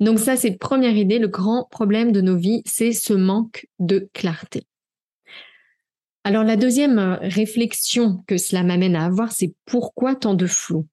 Donc 0.00 0.18
ça, 0.18 0.36
c'est 0.36 0.56
première 0.56 0.96
idée. 0.96 1.18
Le 1.18 1.28
grand 1.28 1.64
problème 1.70 2.12
de 2.12 2.20
nos 2.20 2.36
vies, 2.36 2.62
c'est 2.64 2.92
ce 2.92 3.12
manque 3.12 3.66
de 3.78 4.08
clarté. 4.14 4.64
Alors 6.24 6.44
la 6.44 6.56
deuxième 6.56 6.98
euh, 6.98 7.16
réflexion 7.22 8.22
que 8.26 8.36
cela 8.36 8.62
m'amène 8.62 8.96
à 8.96 9.06
avoir, 9.06 9.32
c'est 9.32 9.54
pourquoi 9.64 10.14
tant 10.14 10.34
de 10.34 10.46
flou? 10.46 10.86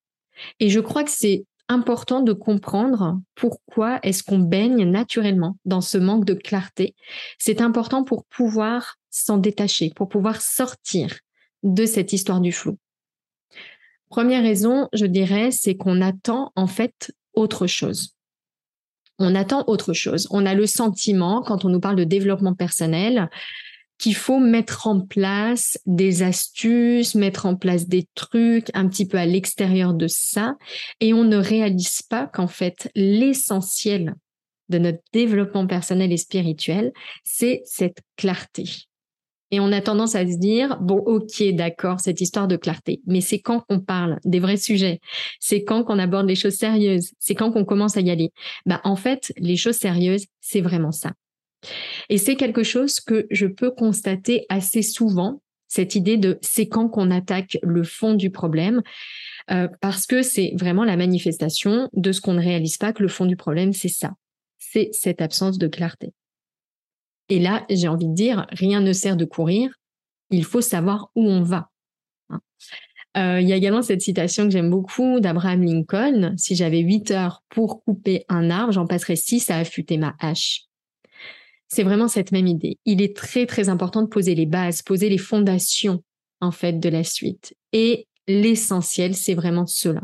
Et 0.60 0.70
je 0.70 0.80
crois 0.80 1.04
que 1.04 1.12
c'est 1.12 1.46
important 1.68 2.22
de 2.22 2.34
comprendre 2.34 3.20
pourquoi 3.34 4.00
est-ce 4.04 4.24
qu'on 4.24 4.40
baigne 4.40 4.90
naturellement 4.90 5.58
dans 5.66 5.82
ce 5.82 5.98
manque 5.98 6.26
de 6.26 6.34
clarté. 6.34 6.96
C'est 7.40 7.62
important 7.62 8.04
pour 8.04 8.26
pouvoir 8.26 8.98
s'en 9.10 9.38
détacher, 9.38 9.92
pour 9.96 10.10
pouvoir 10.10 10.42
sortir 10.42 11.20
de 11.64 11.86
cette 11.86 12.14
histoire 12.14 12.42
du 12.42 12.52
flou. 12.52 12.78
Première 14.10 14.44
raison, 14.44 14.88
je 14.94 15.06
dirais, 15.06 15.52
c'est 15.52 15.76
qu'on 15.76 16.02
attend 16.02 16.52
en 16.56 16.68
fait 16.68 17.12
autre 17.34 17.68
chose. 17.68 18.16
On 19.18 19.34
attend 19.34 19.64
autre 19.68 19.94
chose. 19.94 20.28
On 20.30 20.46
a 20.46 20.54
le 20.54 20.68
sentiment, 20.68 21.42
quand 21.42 21.66
on 21.66 21.70
nous 21.70 21.80
parle 21.80 21.96
de 21.96 22.04
développement 22.04 22.54
personnel, 22.54 23.30
qu'il 23.98 24.16
faut 24.16 24.40
mettre 24.40 24.88
en 24.88 25.02
place 25.02 25.80
des 25.86 26.24
astuces, 26.24 27.16
mettre 27.16 27.46
en 27.46 27.56
place 27.56 27.88
des 27.88 28.08
trucs 28.16 28.70
un 28.74 28.88
petit 28.88 29.08
peu 29.08 29.18
à 29.18 29.26
l'extérieur 29.26 29.94
de 29.94 30.08
ça, 30.08 30.56
et 31.00 31.14
on 31.14 31.24
ne 31.24 31.38
réalise 31.38 32.02
pas 32.02 32.28
qu'en 32.28 32.48
fait 32.48 32.92
l'essentiel 32.96 34.16
de 34.70 34.80
notre 34.80 35.00
développement 35.14 35.68
personnel 35.68 36.12
et 36.12 36.18
spirituel, 36.18 36.92
c'est 37.24 37.62
cette 37.66 38.00
clarté. 38.18 38.66
Et 39.52 39.60
on 39.60 39.72
a 39.72 39.80
tendance 39.80 40.16
à 40.16 40.26
se 40.26 40.38
dire, 40.38 40.78
bon, 40.82 40.98
ok, 40.98 41.44
d'accord, 41.54 42.00
cette 42.00 42.20
histoire 42.20 42.48
de 42.48 42.58
clarté, 42.58 43.02
mais 43.06 43.22
c'est 43.22 43.40
quand 43.40 43.62
qu'on 43.62 43.80
parle 43.80 44.20
des 44.26 44.40
vrais 44.40 44.58
sujets, 44.58 45.00
c'est 45.40 45.64
quand 45.64 45.84
qu'on 45.84 46.00
aborde 46.00 46.28
les 46.28 46.36
choses 46.36 46.56
sérieuses, 46.56 47.12
c'est 47.20 47.36
quand 47.36 47.52
qu'on 47.52 47.64
commence 47.64 47.96
à 47.96 48.02
y 48.02 48.10
aller. 48.10 48.32
Bah, 48.66 48.82
en 48.84 48.96
fait, 48.96 49.32
les 49.38 49.56
choses 49.56 49.78
sérieuses, 49.78 50.26
c'est 50.42 50.62
vraiment 50.62 50.92
ça. 50.92 51.14
Et 52.10 52.18
c'est 52.18 52.36
quelque 52.36 52.64
chose 52.64 53.00
que 53.00 53.28
je 53.32 53.48
peux 53.48 53.72
constater 53.72 54.46
assez 54.50 54.82
souvent, 54.82 55.42
cette 55.68 55.96
idée 55.96 56.18
de 56.18 56.38
c'est 56.42 56.68
quand 56.68 56.90
qu'on 56.90 57.12
attaque 57.12 57.58
le 57.64 57.84
fond 57.84 58.14
du 58.14 58.30
problème, 58.30 58.82
euh, 59.52 59.68
parce 59.82 60.06
que 60.06 60.22
c'est 60.22 60.54
vraiment 60.58 60.84
la 60.84 60.98
manifestation 60.98 61.90
de 61.94 62.12
ce 62.12 62.22
qu'on 62.22 62.34
ne 62.34 62.42
réalise 62.42 62.78
pas 62.78 62.94
que 62.94 63.04
le 63.04 63.10
fond 63.10 63.26
du 63.26 63.36
problème, 63.36 63.74
c'est 63.74 63.90
ça, 63.90 64.14
c'est 64.58 64.90
cette 64.94 65.22
absence 65.22 65.58
de 65.58 65.68
clarté. 65.68 66.14
Et 67.30 67.40
là, 67.40 67.66
j'ai 67.70 67.88
envie 67.88 68.08
de 68.08 68.14
dire, 68.14 68.46
rien 68.52 68.82
ne 68.82 68.94
sert 68.94 69.18
de 69.18 69.26
courir, 69.26 69.72
il 70.30 70.44
faut 70.44 70.62
savoir 70.62 71.10
où 71.16 71.28
on 71.28 71.42
va. 71.42 71.70
Hein. 72.30 72.40
Euh, 73.18 73.42
il 73.42 73.48
y 73.48 73.54
a 73.54 73.56
également 73.56 73.82
cette 73.82 74.02
citation 74.02 74.46
que 74.46 74.52
j'aime 74.52 74.70
beaucoup 74.70 75.20
d'Abraham 75.20 75.64
Lincoln. 75.64 76.34
Si 76.38 76.56
j'avais 76.56 76.80
8 76.80 77.12
heures 77.12 77.44
pour 77.50 77.84
couper 77.84 78.26
un 78.30 78.50
arbre, 78.50 78.74
j'en 78.74 78.86
passerais 78.86 79.16
6 79.16 79.50
à 79.50 79.58
affûter 79.58 79.98
ma 79.98 80.16
hache. 80.20 80.66
C'est 81.68 81.84
vraiment 81.84 82.08
cette 82.08 82.32
même 82.32 82.48
idée. 82.48 82.78
Il 82.86 83.02
est 83.02 83.16
très 83.16 83.46
très 83.46 83.70
important 83.70 84.02
de 84.02 84.08
poser 84.08 84.36
les 84.36 84.46
bases, 84.46 84.82
poser 84.82 85.10
les 85.10 85.18
fondations 85.18 86.04
en 86.42 86.52
fait 86.52 86.80
de 86.80 86.90
la 86.90 87.04
suite. 87.04 87.56
Et 87.74 88.08
l'essentiel, 88.28 89.16
c'est 89.16 89.34
vraiment 89.34 89.66
cela. 89.66 90.02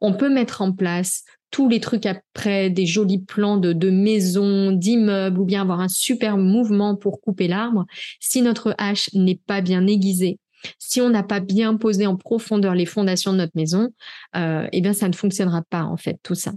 On 0.00 0.14
peut 0.14 0.30
mettre 0.30 0.62
en 0.62 0.72
place 0.72 1.24
tous 1.50 1.68
les 1.68 1.80
trucs 1.80 2.06
après, 2.06 2.70
des 2.70 2.86
jolis 2.86 3.20
plans 3.20 3.58
de, 3.58 3.72
de 3.72 3.90
maisons, 3.90 4.72
d'immeubles, 4.72 5.38
ou 5.38 5.44
bien 5.44 5.60
avoir 5.60 5.80
un 5.80 5.88
super 5.88 6.38
mouvement 6.38 6.96
pour 6.96 7.20
couper 7.20 7.46
l'arbre. 7.46 7.84
Si 8.20 8.40
notre 8.40 8.74
hache 8.78 9.10
n'est 9.12 9.40
pas 9.46 9.60
bien 9.60 9.86
aiguisée, 9.86 10.38
si 10.78 11.00
on 11.00 11.10
n'a 11.10 11.22
pas 11.22 11.40
bien 11.40 11.76
posé 11.76 12.06
en 12.06 12.16
profondeur 12.16 12.74
les 12.74 12.86
fondations 12.86 13.32
de 13.32 13.38
notre 13.38 13.52
maison, 13.54 13.90
euh, 14.34 14.66
eh 14.72 14.80
bien, 14.80 14.94
ça 14.94 15.08
ne 15.08 15.14
fonctionnera 15.14 15.62
pas, 15.68 15.82
en 15.82 15.96
fait, 15.96 16.18
tout 16.22 16.34
ça. 16.34 16.52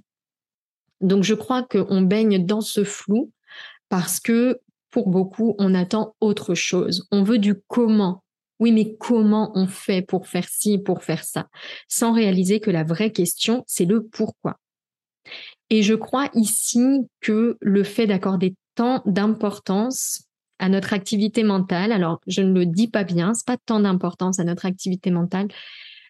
Donc, 1.01 1.23
je 1.23 1.33
crois 1.33 1.63
qu'on 1.63 2.01
baigne 2.01 2.45
dans 2.45 2.61
ce 2.61 2.83
flou 2.85 3.31
parce 3.89 4.19
que 4.19 4.59
pour 4.91 5.09
beaucoup, 5.09 5.55
on 5.59 5.73
attend 5.73 6.15
autre 6.21 6.55
chose. 6.55 7.07
On 7.11 7.23
veut 7.23 7.37
du 7.37 7.55
comment. 7.67 8.23
Oui, 8.59 8.71
mais 8.71 8.95
comment 8.97 9.51
on 9.55 9.67
fait 9.67 10.01
pour 10.01 10.27
faire 10.27 10.47
ci, 10.47 10.77
pour 10.77 11.03
faire 11.03 11.23
ça, 11.25 11.47
sans 11.89 12.13
réaliser 12.13 12.61
que 12.61 12.71
la 12.71 12.83
vraie 12.83 13.11
question, 13.11 13.65
c'est 13.67 13.83
le 13.83 14.05
pourquoi. 14.05 14.57
Et 15.69 15.81
je 15.81 15.93
crois 15.93 16.29
ici 16.33 17.01
que 17.19 17.57
le 17.59 17.83
fait 17.83 18.07
d'accorder 18.07 18.55
tant 18.75 19.01
d'importance 19.05 20.23
à 20.59 20.69
notre 20.69 20.93
activité 20.93 21.43
mentale, 21.43 21.91
alors 21.91 22.21
je 22.27 22.41
ne 22.41 22.53
le 22.53 22.65
dis 22.65 22.87
pas 22.87 23.03
bien, 23.03 23.33
c'est 23.33 23.45
pas 23.45 23.57
tant 23.57 23.81
d'importance 23.81 24.39
à 24.39 24.45
notre 24.45 24.65
activité 24.65 25.11
mentale. 25.11 25.49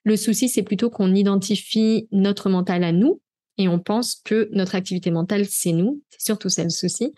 Le 0.03 0.15
souci, 0.17 0.49
c'est 0.49 0.61
plutôt 0.61 0.91
qu'on 0.91 1.15
identifie 1.15 2.07
notre 2.11 2.49
mental 2.49 2.83
à 2.83 2.91
nous 2.91 3.21
et 3.57 3.67
on 3.67 3.79
pense 3.79 4.21
que 4.23 4.49
notre 4.51 4.75
activité 4.75 5.09
mentale, 5.09 5.45
c'est 5.45 5.71
nous. 5.71 6.03
C'est 6.09 6.21
surtout 6.21 6.49
ça 6.49 6.63
le 6.63 6.69
souci. 6.69 7.13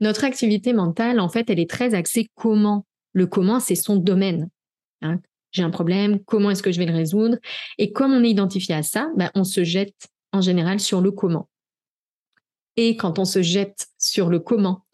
Notre 0.00 0.24
activité 0.24 0.72
mentale, 0.72 1.20
en 1.20 1.28
fait, 1.28 1.50
elle 1.50 1.60
est 1.60 1.70
très 1.70 1.94
axée 1.94 2.28
comment. 2.34 2.86
Le 3.12 3.26
comment, 3.26 3.60
c'est 3.60 3.76
son 3.76 3.96
domaine. 3.96 4.48
Hein. 5.02 5.20
J'ai 5.52 5.62
un 5.62 5.70
problème, 5.70 6.18
comment 6.24 6.50
est-ce 6.50 6.62
que 6.64 6.72
je 6.72 6.80
vais 6.80 6.86
le 6.86 6.94
résoudre? 6.94 7.36
Et 7.78 7.92
comme 7.92 8.12
on 8.12 8.24
est 8.24 8.30
identifié 8.30 8.74
à 8.74 8.82
ça, 8.82 9.08
ben, 9.16 9.30
on 9.36 9.44
se 9.44 9.62
jette 9.62 10.08
en 10.32 10.40
général 10.40 10.80
sur 10.80 11.00
le 11.00 11.12
comment. 11.12 11.48
Et 12.76 12.96
quand 12.96 13.20
on 13.20 13.24
se 13.24 13.40
jette 13.40 13.86
sur 13.98 14.28
le 14.28 14.40
comment 14.40 14.84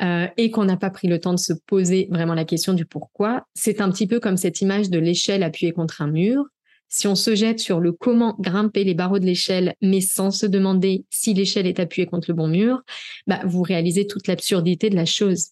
euh, 0.00 0.26
et 0.38 0.50
qu'on 0.50 0.64
n'a 0.64 0.78
pas 0.78 0.88
pris 0.88 1.08
le 1.08 1.20
temps 1.20 1.34
de 1.34 1.38
se 1.38 1.52
poser 1.66 2.08
vraiment 2.10 2.32
la 2.32 2.46
question 2.46 2.72
du 2.72 2.86
pourquoi, 2.86 3.46
c'est 3.54 3.82
un 3.82 3.90
petit 3.90 4.06
peu 4.06 4.18
comme 4.18 4.38
cette 4.38 4.62
image 4.62 4.88
de 4.88 4.98
l'échelle 4.98 5.42
appuyée 5.42 5.72
contre 5.72 6.00
un 6.00 6.06
mur. 6.06 6.44
Si 6.88 7.06
on 7.06 7.14
se 7.14 7.34
jette 7.34 7.60
sur 7.60 7.80
le 7.80 7.92
comment 7.92 8.34
grimper 8.38 8.82
les 8.84 8.94
barreaux 8.94 9.18
de 9.18 9.26
l'échelle, 9.26 9.74
mais 9.82 10.00
sans 10.00 10.30
se 10.30 10.46
demander 10.46 11.04
si 11.10 11.34
l'échelle 11.34 11.66
est 11.66 11.80
appuyée 11.80 12.06
contre 12.06 12.30
le 12.30 12.34
bon 12.34 12.48
mur, 12.48 12.82
bah, 13.26 13.40
vous 13.44 13.62
réalisez 13.62 14.06
toute 14.06 14.26
l'absurdité 14.26 14.88
de 14.88 14.96
la 14.96 15.04
chose. 15.04 15.50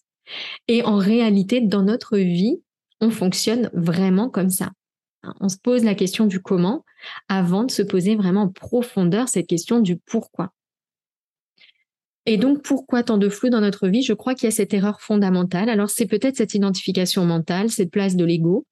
Et 0.67 0.83
en 0.83 0.97
réalité, 0.97 1.61
dans 1.61 1.83
notre 1.83 2.17
vie, 2.17 2.61
on 2.99 3.11
fonctionne 3.11 3.69
vraiment 3.73 4.29
comme 4.29 4.49
ça. 4.49 4.71
On 5.39 5.49
se 5.49 5.57
pose 5.57 5.83
la 5.83 5.95
question 5.95 6.25
du 6.25 6.41
comment 6.41 6.85
avant 7.27 7.63
de 7.63 7.71
se 7.71 7.81
poser 7.81 8.15
vraiment 8.15 8.43
en 8.43 8.49
profondeur 8.49 9.29
cette 9.29 9.47
question 9.47 9.79
du 9.79 9.97
pourquoi. 9.97 10.53
Et 12.25 12.37
donc, 12.37 12.61
pourquoi 12.61 13.03
tant 13.03 13.17
de 13.17 13.29
flou 13.29 13.49
dans 13.49 13.61
notre 13.61 13.87
vie? 13.87 14.01
Je 14.01 14.13
crois 14.13 14.35
qu'il 14.35 14.45
y 14.45 14.47
a 14.47 14.55
cette 14.55 14.73
erreur 14.73 14.99
fondamentale. 14.99 15.69
Alors, 15.69 15.89
c'est 15.89 16.07
peut-être 16.07 16.35
cette 16.35 16.53
identification 16.53 17.25
mentale, 17.25 17.69
cette 17.69 17.91
place 17.91 18.17
de 18.17 18.25
l'ego, 18.25 18.65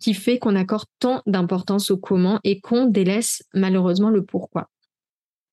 qui 0.00 0.14
fait 0.14 0.38
qu'on 0.38 0.56
accorde 0.56 0.86
tant 0.98 1.22
d'importance 1.26 1.90
au 1.90 1.96
comment 1.96 2.40
et 2.44 2.60
qu'on 2.60 2.86
délaisse 2.86 3.42
malheureusement 3.54 4.10
le 4.10 4.24
pourquoi. 4.24 4.68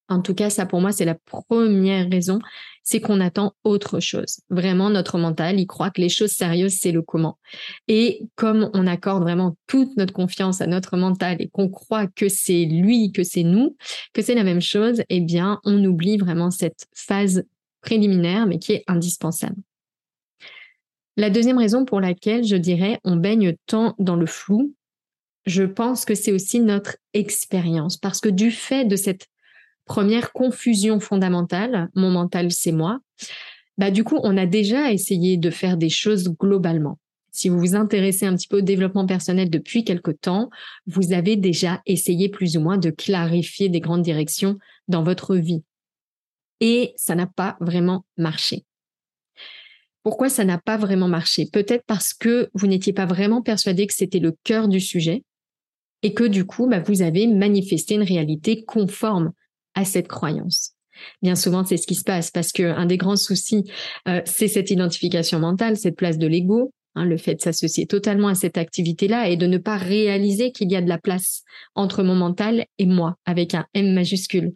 En 0.09 0.21
tout 0.21 0.33
cas, 0.33 0.49
ça 0.49 0.65
pour 0.65 0.81
moi, 0.81 0.91
c'est 0.91 1.05
la 1.05 1.13
première 1.13 2.09
raison, 2.09 2.39
c'est 2.83 2.99
qu'on 2.99 3.21
attend 3.21 3.53
autre 3.63 3.99
chose. 3.99 4.39
Vraiment, 4.49 4.89
notre 4.89 5.19
mental, 5.19 5.59
il 5.59 5.67
croit 5.67 5.91
que 5.91 6.01
les 6.01 6.09
choses 6.09 6.31
sérieuses, 6.31 6.79
c'est 6.79 6.91
le 6.91 7.03
comment. 7.03 7.37
Et 7.87 8.23
comme 8.35 8.71
on 8.73 8.87
accorde 8.87 9.21
vraiment 9.21 9.55
toute 9.67 9.95
notre 9.97 10.13
confiance 10.13 10.61
à 10.61 10.67
notre 10.67 10.97
mental 10.97 11.37
et 11.39 11.47
qu'on 11.47 11.69
croit 11.69 12.07
que 12.07 12.27
c'est 12.27 12.65
lui, 12.65 13.11
que 13.11 13.23
c'est 13.23 13.43
nous, 13.43 13.77
que 14.13 14.23
c'est 14.23 14.33
la 14.33 14.43
même 14.43 14.61
chose, 14.61 15.03
eh 15.09 15.21
bien, 15.21 15.59
on 15.63 15.83
oublie 15.85 16.17
vraiment 16.17 16.49
cette 16.49 16.87
phase 16.95 17.43
préliminaire, 17.81 18.47
mais 18.47 18.57
qui 18.57 18.73
est 18.73 18.83
indispensable. 18.87 19.61
La 21.19 21.29
deuxième 21.29 21.57
raison 21.57 21.83
pour 21.83 21.99
laquelle 21.99 22.45
je 22.45 22.55
dirais 22.55 23.01
on 23.03 23.17
baigne 23.17 23.53
tant 23.65 23.93
dans 23.99 24.15
le 24.15 24.25
flou, 24.25 24.73
je 25.45 25.63
pense 25.63 26.05
que 26.05 26.15
c'est 26.15 26.31
aussi 26.31 26.61
notre 26.61 26.95
expérience, 27.13 27.97
parce 27.97 28.21
que 28.21 28.29
du 28.29 28.51
fait 28.51 28.85
de 28.85 28.95
cette 28.95 29.27
première 29.83 30.31
confusion 30.31 31.01
fondamentale, 31.01 31.89
mon 31.93 32.09
mental 32.09 32.53
c'est 32.53 32.71
moi, 32.71 32.99
bah 33.77 33.91
du 33.91 34.05
coup 34.05 34.17
on 34.23 34.37
a 34.37 34.45
déjà 34.45 34.93
essayé 34.93 35.35
de 35.35 35.49
faire 35.49 35.75
des 35.75 35.89
choses 35.89 36.29
globalement. 36.39 36.99
Si 37.31 37.49
vous 37.49 37.59
vous 37.59 37.75
intéressez 37.75 38.25
un 38.25 38.37
petit 38.37 38.47
peu 38.47 38.59
au 38.59 38.61
développement 38.61 39.05
personnel 39.05 39.49
depuis 39.49 39.83
quelque 39.83 40.11
temps, 40.11 40.49
vous 40.87 41.11
avez 41.11 41.35
déjà 41.35 41.81
essayé 41.85 42.29
plus 42.29 42.55
ou 42.55 42.61
moins 42.61 42.77
de 42.77 42.91
clarifier 42.91 43.67
des 43.67 43.81
grandes 43.81 44.03
directions 44.03 44.57
dans 44.87 45.03
votre 45.03 45.35
vie. 45.35 45.63
Et 46.61 46.93
ça 46.95 47.13
n'a 47.13 47.27
pas 47.27 47.57
vraiment 47.59 48.05
marché. 48.15 48.63
Pourquoi 50.09 50.29
ça 50.29 50.43
n'a 50.43 50.57
pas 50.57 50.75
vraiment 50.75 51.07
marché? 51.07 51.45
Peut-être 51.53 51.83
parce 51.85 52.15
que 52.15 52.49
vous 52.55 52.65
n'étiez 52.65 52.93
pas 52.93 53.05
vraiment 53.05 53.43
persuadé 53.43 53.85
que 53.85 53.93
c'était 53.93 54.17
le 54.17 54.35
cœur 54.43 54.67
du 54.67 54.79
sujet 54.79 55.21
et 56.01 56.15
que 56.15 56.23
du 56.23 56.45
coup, 56.45 56.65
bah, 56.65 56.79
vous 56.79 57.03
avez 57.03 57.27
manifesté 57.27 57.93
une 57.93 58.01
réalité 58.01 58.63
conforme 58.65 59.33
à 59.75 59.85
cette 59.85 60.07
croyance. 60.07 60.71
Bien 61.21 61.35
souvent, 61.35 61.63
c'est 61.63 61.77
ce 61.77 61.85
qui 61.85 61.93
se 61.93 62.03
passe 62.03 62.31
parce 62.31 62.51
que 62.51 62.63
un 62.63 62.87
des 62.87 62.97
grands 62.97 63.17
soucis, 63.17 63.69
euh, 64.07 64.19
c'est 64.25 64.47
cette 64.47 64.71
identification 64.71 65.37
mentale, 65.37 65.77
cette 65.77 65.95
place 65.95 66.17
de 66.17 66.25
l'ego, 66.25 66.73
hein, 66.95 67.05
le 67.05 67.17
fait 67.17 67.35
de 67.35 67.41
s'associer 67.41 67.85
totalement 67.85 68.29
à 68.29 68.35
cette 68.35 68.57
activité-là 68.57 69.29
et 69.29 69.37
de 69.37 69.45
ne 69.45 69.59
pas 69.59 69.77
réaliser 69.77 70.51
qu'il 70.51 70.71
y 70.71 70.75
a 70.75 70.81
de 70.81 70.89
la 70.89 70.97
place 70.97 71.43
entre 71.75 72.01
mon 72.01 72.15
mental 72.15 72.65
et 72.79 72.87
moi, 72.87 73.15
avec 73.25 73.53
un 73.53 73.67
M 73.75 73.93
majuscule. 73.93 74.53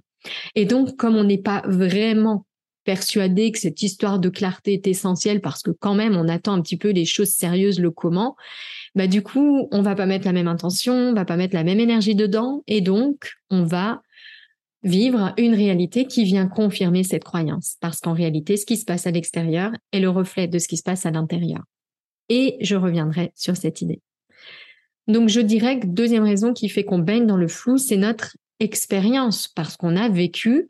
Et 0.55 0.65
donc, 0.65 0.95
comme 0.95 1.15
on 1.15 1.23
n'est 1.23 1.37
pas 1.37 1.61
vraiment 1.67 2.47
persuadé 2.83 3.51
que 3.51 3.59
cette 3.59 3.81
histoire 3.81 4.19
de 4.19 4.29
clarté 4.29 4.73
est 4.73 4.87
essentielle 4.87 5.41
parce 5.41 5.61
que 5.61 5.71
quand 5.71 5.95
même 5.95 6.15
on 6.15 6.27
attend 6.27 6.53
un 6.53 6.61
petit 6.61 6.77
peu 6.77 6.89
les 6.89 7.05
choses 7.05 7.29
sérieuses, 7.29 7.79
le 7.79 7.91
comment, 7.91 8.35
bah 8.95 9.07
du 9.07 9.21
coup 9.21 9.67
on 9.71 9.81
va 9.81 9.95
pas 9.95 10.05
mettre 10.05 10.25
la 10.25 10.33
même 10.33 10.47
intention, 10.47 10.93
on 10.93 11.13
va 11.13 11.25
pas 11.25 11.37
mettre 11.37 11.55
la 11.55 11.63
même 11.63 11.79
énergie 11.79 12.15
dedans 12.15 12.63
et 12.67 12.81
donc 12.81 13.33
on 13.49 13.63
va 13.63 14.01
vivre 14.83 15.33
une 15.37 15.53
réalité 15.53 16.05
qui 16.05 16.25
vient 16.25 16.47
confirmer 16.47 17.03
cette 17.03 17.23
croyance 17.23 17.77
parce 17.79 17.99
qu'en 17.99 18.13
réalité 18.13 18.57
ce 18.57 18.65
qui 18.65 18.77
se 18.77 18.85
passe 18.85 19.07
à 19.07 19.11
l'extérieur 19.11 19.71
est 19.91 19.99
le 19.99 20.09
reflet 20.09 20.47
de 20.47 20.59
ce 20.59 20.67
qui 20.67 20.77
se 20.77 20.83
passe 20.83 21.05
à 21.05 21.11
l'intérieur. 21.11 21.63
Et 22.29 22.57
je 22.61 22.75
reviendrai 22.75 23.31
sur 23.35 23.55
cette 23.57 23.81
idée. 23.81 24.01
Donc 25.07 25.29
je 25.29 25.41
dirais 25.41 25.79
que 25.79 25.87
deuxième 25.87 26.23
raison 26.23 26.53
qui 26.53 26.69
fait 26.69 26.83
qu'on 26.83 26.99
baigne 26.99 27.27
dans 27.27 27.37
le 27.37 27.47
flou, 27.47 27.77
c'est 27.77 27.97
notre 27.97 28.37
expérience 28.59 29.47
parce 29.47 29.75
qu'on 29.75 29.95
a 29.95 30.09
vécu 30.09 30.69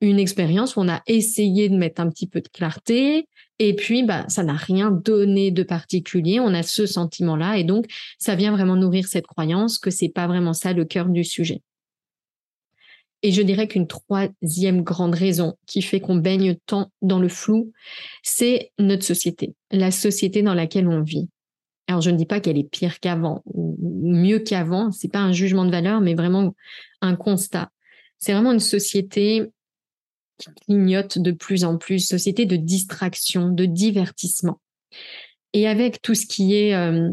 une 0.00 0.18
expérience 0.18 0.76
où 0.76 0.80
on 0.80 0.88
a 0.88 1.02
essayé 1.06 1.68
de 1.68 1.76
mettre 1.76 2.00
un 2.00 2.08
petit 2.08 2.26
peu 2.26 2.40
de 2.40 2.48
clarté 2.48 3.26
et 3.58 3.74
puis 3.74 4.04
bah 4.04 4.24
ça 4.28 4.44
n'a 4.44 4.54
rien 4.54 4.90
donné 4.90 5.50
de 5.50 5.62
particulier, 5.62 6.38
on 6.40 6.54
a 6.54 6.62
ce 6.62 6.86
sentiment-là 6.86 7.58
et 7.58 7.64
donc 7.64 7.86
ça 8.18 8.36
vient 8.36 8.52
vraiment 8.52 8.76
nourrir 8.76 9.08
cette 9.08 9.26
croyance 9.26 9.78
que 9.78 9.90
c'est 9.90 10.08
pas 10.08 10.26
vraiment 10.26 10.52
ça 10.52 10.72
le 10.72 10.84
cœur 10.84 11.08
du 11.08 11.24
sujet. 11.24 11.62
Et 13.22 13.32
je 13.32 13.42
dirais 13.42 13.66
qu'une 13.66 13.88
troisième 13.88 14.82
grande 14.82 15.14
raison 15.14 15.56
qui 15.66 15.82
fait 15.82 15.98
qu'on 15.98 16.16
baigne 16.16 16.56
tant 16.66 16.92
dans 17.02 17.18
le 17.18 17.28
flou, 17.28 17.72
c'est 18.22 18.70
notre 18.78 19.02
société, 19.02 19.54
la 19.72 19.90
société 19.90 20.42
dans 20.42 20.54
laquelle 20.54 20.86
on 20.86 21.02
vit. 21.02 21.28
Alors 21.88 22.00
je 22.00 22.10
ne 22.10 22.16
dis 22.16 22.26
pas 22.26 22.38
qu'elle 22.38 22.58
est 22.58 22.70
pire 22.70 23.00
qu'avant 23.00 23.42
ou 23.46 23.76
mieux 23.80 24.38
qu'avant, 24.38 24.92
c'est 24.92 25.10
pas 25.10 25.18
un 25.18 25.32
jugement 25.32 25.64
de 25.64 25.70
valeur, 25.70 26.00
mais 26.00 26.14
vraiment 26.14 26.54
un 27.00 27.16
constat. 27.16 27.70
C'est 28.18 28.32
vraiment 28.32 28.52
une 28.52 28.60
société 28.60 29.50
qui 30.38 30.50
clignote 30.64 31.18
de 31.18 31.32
plus 31.32 31.64
en 31.64 31.76
plus, 31.76 32.00
société 32.00 32.46
de 32.46 32.56
distraction, 32.56 33.50
de 33.50 33.66
divertissement. 33.66 34.60
Et 35.52 35.66
avec 35.68 36.02
tout 36.02 36.14
ce 36.14 36.26
qui 36.26 36.54
est 36.54 36.74
euh, 36.74 37.10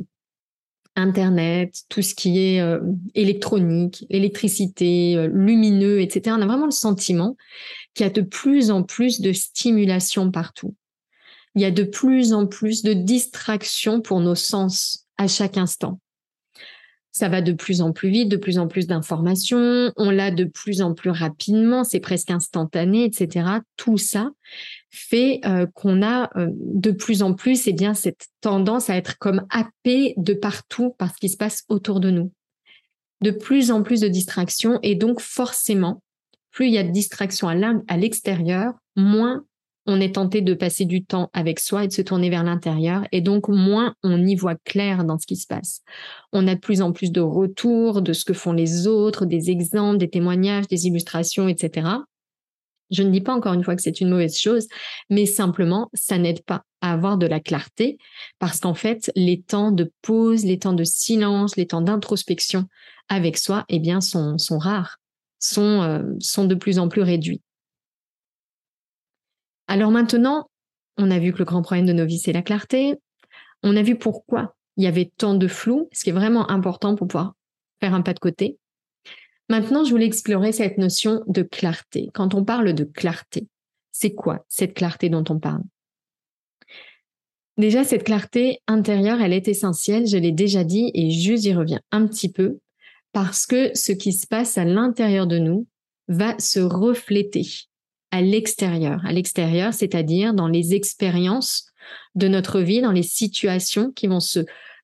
Internet, 0.95 1.83
tout 1.89 2.01
ce 2.01 2.15
qui 2.15 2.39
est 2.39 2.61
euh, 2.61 2.79
électronique, 3.15 4.05
électricité, 4.09 5.17
euh, 5.17 5.27
lumineux, 5.27 6.01
etc., 6.01 6.35
on 6.37 6.41
a 6.41 6.45
vraiment 6.45 6.65
le 6.65 6.71
sentiment 6.71 7.35
qu'il 7.93 8.05
y 8.05 8.09
a 8.09 8.11
de 8.11 8.21
plus 8.21 8.71
en 8.71 8.83
plus 8.83 9.21
de 9.21 9.33
stimulation 9.33 10.31
partout. 10.31 10.75
Il 11.55 11.61
y 11.61 11.65
a 11.65 11.71
de 11.71 11.83
plus 11.83 12.33
en 12.33 12.47
plus 12.47 12.83
de 12.83 12.93
distractions 12.93 14.01
pour 14.01 14.19
nos 14.19 14.35
sens 14.35 15.07
à 15.17 15.27
chaque 15.27 15.57
instant 15.57 15.99
ça 17.15 17.29
va 17.29 17.41
de 17.41 17.53
plus 17.53 17.81
en 17.81 17.93
plus 17.93 18.09
vite, 18.09 18.27
de 18.27 18.35
plus 18.35 18.59
en 18.59 18.67
plus 18.67 18.87
d'informations, 18.87 19.93
on 19.95 20.11
l'a 20.11 20.31
de 20.31 20.43
plus 20.43 20.81
en 20.81 20.93
plus 20.93 21.11
rapidement, 21.11 21.85
c'est 21.85 22.01
presque 22.01 22.29
instantané, 22.29 23.05
etc. 23.05 23.47
Tout 23.77 23.97
ça 23.97 24.31
fait 24.89 25.39
euh, 25.45 25.65
qu'on 25.73 26.03
a 26.03 26.29
euh, 26.37 26.49
de 26.51 26.91
plus 26.91 27.23
en 27.23 27.33
plus 27.33 27.67
eh 27.67 27.73
bien 27.73 27.93
cette 27.93 28.27
tendance 28.41 28.89
à 28.89 28.97
être 28.97 29.17
comme 29.17 29.45
happé 29.49 30.13
de 30.17 30.33
partout 30.33 30.93
par 30.97 31.13
ce 31.13 31.17
qui 31.21 31.29
se 31.29 31.37
passe 31.37 31.63
autour 31.69 32.01
de 32.01 32.11
nous. 32.11 32.33
de 33.21 33.31
plus 33.31 33.71
en 33.71 33.81
plus 33.81 34.01
de 34.01 34.09
distractions 34.09 34.77
et 34.83 34.95
donc 34.95 35.21
forcément, 35.21 36.03
plus 36.51 36.67
il 36.67 36.73
y 36.73 36.77
a 36.77 36.83
de 36.83 36.91
distractions 36.91 37.47
à 37.47 37.97
l'extérieur, 37.97 38.73
moins 38.97 39.45
on 39.85 40.01
est 40.01 40.15
tenté 40.15 40.41
de 40.41 40.53
passer 40.53 40.85
du 40.85 41.03
temps 41.03 41.29
avec 41.33 41.59
soi 41.59 41.83
et 41.83 41.87
de 41.87 41.93
se 41.93 42.01
tourner 42.01 42.29
vers 42.29 42.43
l'intérieur 42.43 43.05
et 43.11 43.21
donc 43.21 43.47
moins 43.49 43.95
on 44.03 44.25
y 44.25 44.35
voit 44.35 44.55
clair 44.55 45.03
dans 45.03 45.17
ce 45.19 45.27
qui 45.27 45.35
se 45.35 45.47
passe. 45.47 45.81
On 46.33 46.47
a 46.47 46.55
de 46.55 46.59
plus 46.59 46.81
en 46.81 46.91
plus 46.91 47.11
de 47.11 47.21
retours 47.21 48.01
de 48.01 48.13
ce 48.13 48.25
que 48.25 48.33
font 48.33 48.53
les 48.53 48.87
autres, 48.87 49.25
des 49.25 49.51
exemples, 49.51 49.97
des 49.97 50.09
témoignages, 50.09 50.67
des 50.67 50.87
illustrations, 50.87 51.47
etc. 51.47 51.87
Je 52.91 53.03
ne 53.03 53.09
dis 53.09 53.21
pas 53.21 53.33
encore 53.33 53.53
une 53.53 53.63
fois 53.63 53.75
que 53.75 53.81
c'est 53.81 53.99
une 53.99 54.09
mauvaise 54.09 54.37
chose, 54.37 54.67
mais 55.09 55.25
simplement, 55.25 55.89
ça 55.93 56.17
n'aide 56.17 56.43
pas 56.43 56.63
à 56.81 56.93
avoir 56.93 57.17
de 57.17 57.25
la 57.25 57.39
clarté 57.39 57.97
parce 58.39 58.59
qu'en 58.59 58.75
fait, 58.75 59.11
les 59.15 59.41
temps 59.41 59.71
de 59.71 59.91
pause, 60.01 60.45
les 60.45 60.59
temps 60.59 60.73
de 60.73 60.83
silence, 60.83 61.55
les 61.55 61.67
temps 61.67 61.81
d'introspection 61.81 62.65
avec 63.09 63.37
soi, 63.37 63.65
eh 63.69 63.79
bien, 63.79 64.01
sont, 64.01 64.37
sont 64.37 64.57
rares, 64.57 64.97
sont, 65.39 65.81
euh, 65.81 66.03
sont 66.19 66.45
de 66.45 66.55
plus 66.55 66.79
en 66.79 66.87
plus 66.87 67.01
réduits. 67.01 67.41
Alors 69.67 69.91
maintenant, 69.91 70.49
on 70.97 71.11
a 71.11 71.19
vu 71.19 71.33
que 71.33 71.39
le 71.39 71.45
grand 71.45 71.61
problème 71.61 71.85
de 71.85 71.93
nos 71.93 72.05
vies, 72.05 72.19
c'est 72.19 72.33
la 72.33 72.41
clarté. 72.41 72.95
On 73.63 73.75
a 73.75 73.81
vu 73.81 73.97
pourquoi 73.97 74.55
il 74.77 74.83
y 74.83 74.87
avait 74.87 75.11
tant 75.17 75.35
de 75.35 75.47
flou, 75.47 75.89
ce 75.91 76.03
qui 76.03 76.09
est 76.09 76.13
vraiment 76.13 76.49
important 76.49 76.95
pour 76.95 77.07
pouvoir 77.07 77.33
faire 77.79 77.93
un 77.93 78.01
pas 78.01 78.13
de 78.13 78.19
côté. 78.19 78.57
Maintenant, 79.49 79.83
je 79.83 79.91
voulais 79.91 80.05
explorer 80.05 80.51
cette 80.51 80.77
notion 80.77 81.23
de 81.27 81.43
clarté. 81.43 82.09
Quand 82.13 82.33
on 82.33 82.43
parle 82.43 82.73
de 82.73 82.83
clarté, 82.83 83.47
c'est 83.91 84.13
quoi 84.13 84.45
cette 84.49 84.73
clarté 84.73 85.09
dont 85.09 85.23
on 85.29 85.39
parle? 85.39 85.61
Déjà, 87.57 87.83
cette 87.83 88.03
clarté 88.03 88.59
intérieure, 88.67 89.21
elle 89.21 89.31
est 89.31 89.47
essentielle, 89.47 90.07
je 90.07 90.17
l'ai 90.17 90.33
déjà 90.33 90.63
dit, 90.63 90.91
et 90.93 91.09
juste 91.11 91.45
y 91.45 91.53
reviens 91.53 91.79
un 91.91 92.05
petit 92.05 92.29
peu, 92.29 92.59
parce 93.13 93.45
que 93.45 93.71
ce 93.75 93.93
qui 93.93 94.11
se 94.11 94.27
passe 94.27 94.57
à 94.57 94.65
l'intérieur 94.65 95.25
de 95.25 95.37
nous 95.37 95.67
va 96.09 96.37
se 96.37 96.59
refléter 96.59 97.47
à 98.15 98.21
l'extérieur. 98.21 99.01
À 99.05 99.11
l'extérieur, 99.11 99.73
c'est-à-dire 99.73 100.33
dans 100.33 100.47
les 100.47 100.73
expériences 100.73 101.67
de 102.15 102.29
notre 102.29 102.61
vie, 102.61 102.79
dans 102.81 102.93
les 102.93 103.03
situations 103.03 103.91
qui 103.91 104.07
vont 104.07 104.21
se 104.21 104.39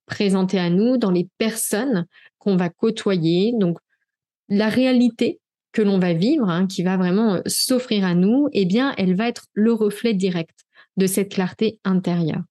présenter 0.06 0.60
à 0.60 0.70
nous, 0.70 0.98
dans 0.98 1.12
les 1.12 1.30
personnes 1.38 2.06
qu'on 2.40 2.58
va 2.58 2.68
côtoyer. 2.68 3.54
Donc, 3.58 3.78
la 4.50 4.68
réalité 4.68 5.40
que 5.72 5.82
l'on 5.82 5.98
va 5.98 6.12
vivre, 6.12 6.50
hein, 6.50 6.68
qui 6.68 6.84
va 6.84 6.98
vraiment 6.98 7.36
euh, 7.36 7.42
s'offrir 7.46 8.04
à 8.04 8.16
nous, 8.16 8.50
eh 8.52 8.66
bien, 8.66 8.94
elle 8.98 9.16
va 9.16 9.30
être 9.30 9.46
le 9.54 9.72
reflet 9.72 10.14
direct 10.14 10.66
de 10.98 11.08
cette 11.08 11.32
clarté 11.32 11.80
intérieure. 11.86 12.44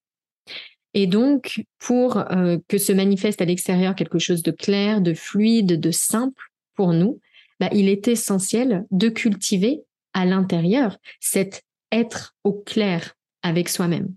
Et 0.95 1.07
donc, 1.07 1.63
pour 1.79 2.17
euh, 2.17 2.57
que 2.69 2.79
se 2.79 2.93
manifeste 2.93 3.43
à 3.43 3.45
l'extérieur 3.45 3.95
quelque 3.95 4.19
chose 4.19 4.43
de 4.43 4.51
clair, 4.51 5.03
de 5.03 5.13
fluide, 5.13 5.79
de 5.79 5.91
simple 5.91 6.43
pour 6.75 6.95
nous, 6.95 7.21
bah, 7.61 7.69
il 7.75 7.91
est 7.91 8.09
essentiel 8.09 8.87
de 8.91 9.11
cultiver 9.11 9.83
à 10.13 10.27
l'intérieur 10.27 10.99
cet 11.21 11.63
être 11.93 12.35
au 12.45 12.53
clair 12.53 13.15
avec 13.43 13.69
soi-même. 13.69 14.15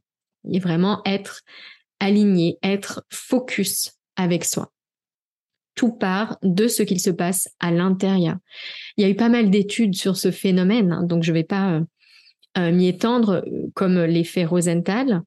Et 0.52 0.60
vraiment 0.60 1.02
être 1.06 1.42
aligné, 2.00 2.58
être 2.62 3.06
focus 3.10 3.94
avec 4.16 4.44
soi 4.44 4.74
tout 5.76 5.92
part 5.92 6.38
de 6.44 6.68
ce 6.68 6.84
qu'il 6.84 7.00
se 7.00 7.10
passe 7.10 7.50
à 7.60 7.72
l'intérieur. 7.72 8.38
Il 8.98 9.04
y 9.04 9.08
a 9.08 9.10
eu 9.10 9.16
pas 9.16 9.30
mal 9.30 9.50
d'études 9.50 9.96
sur 9.96 10.18
ce 10.18 10.32
phénomène, 10.32 10.92
hein, 10.92 11.04
donc 11.04 11.24
je 11.24 11.32
ne 11.32 11.38
vais 11.38 11.44
pas 11.44 11.74
euh, 11.74 11.82
euh, 12.58 12.72
m'y 12.72 12.88
étendre 12.88 13.44
euh, 13.48 13.68
comme 13.74 14.00
l'effet 14.04 14.46
Rosenthal. 14.46 15.22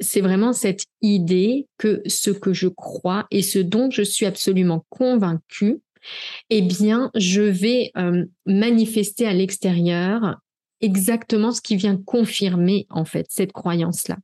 c'est 0.00 0.20
vraiment 0.20 0.52
cette 0.52 0.84
idée 1.00 1.66
que 1.78 2.02
ce 2.06 2.30
que 2.30 2.52
je 2.52 2.68
crois 2.68 3.26
et 3.30 3.42
ce 3.42 3.58
dont 3.58 3.90
je 3.90 4.02
suis 4.02 4.26
absolument 4.26 4.84
convaincue, 4.90 5.80
eh 6.50 6.62
bien, 6.62 7.10
je 7.14 7.42
vais 7.42 7.92
manifester 8.46 9.26
à 9.26 9.32
l'extérieur 9.32 10.36
exactement 10.80 11.52
ce 11.52 11.60
qui 11.60 11.76
vient 11.76 11.96
confirmer 11.96 12.86
en 12.90 13.04
fait 13.04 13.26
cette 13.30 13.52
croyance-là. 13.52 14.18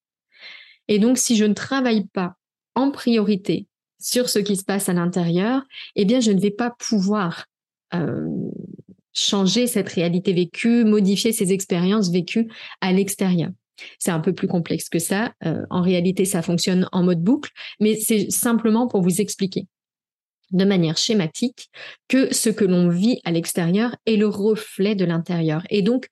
Et 0.88 0.98
donc, 0.98 1.18
si 1.18 1.36
je 1.36 1.44
ne 1.44 1.54
travaille 1.54 2.06
pas 2.06 2.34
en 2.74 2.90
priorité 2.90 3.66
sur 4.00 4.28
ce 4.28 4.38
qui 4.38 4.56
se 4.56 4.64
passe 4.64 4.88
à 4.88 4.92
l'intérieur, 4.92 5.62
eh 5.96 6.04
bien, 6.04 6.20
je 6.20 6.32
ne 6.32 6.40
vais 6.40 6.50
pas 6.50 6.70
pouvoir 6.70 7.46
euh, 7.94 8.26
changer 9.12 9.66
cette 9.66 9.88
réalité 9.88 10.32
vécue, 10.32 10.84
modifier 10.84 11.32
ces 11.32 11.52
expériences 11.52 12.10
vécues 12.10 12.50
à 12.80 12.92
l'extérieur. 12.92 13.50
C'est 13.98 14.10
un 14.10 14.20
peu 14.20 14.34
plus 14.34 14.48
complexe 14.48 14.88
que 14.88 14.98
ça. 14.98 15.32
Euh, 15.46 15.64
en 15.70 15.80
réalité, 15.80 16.24
ça 16.24 16.42
fonctionne 16.42 16.88
en 16.92 17.02
mode 17.02 17.22
boucle, 17.22 17.50
mais 17.80 17.96
c'est 17.96 18.30
simplement 18.30 18.86
pour 18.86 19.00
vous 19.00 19.20
expliquer 19.20 19.66
de 20.50 20.64
manière 20.64 20.96
schématique 20.96 21.70
que 22.08 22.34
ce 22.34 22.50
que 22.50 22.64
l'on 22.64 22.88
vit 22.88 23.20
à 23.24 23.30
l'extérieur 23.30 23.96
est 24.06 24.16
le 24.16 24.26
reflet 24.26 24.94
de 24.94 25.04
l'intérieur. 25.04 25.62
Et 25.70 25.82
donc, 25.82 26.08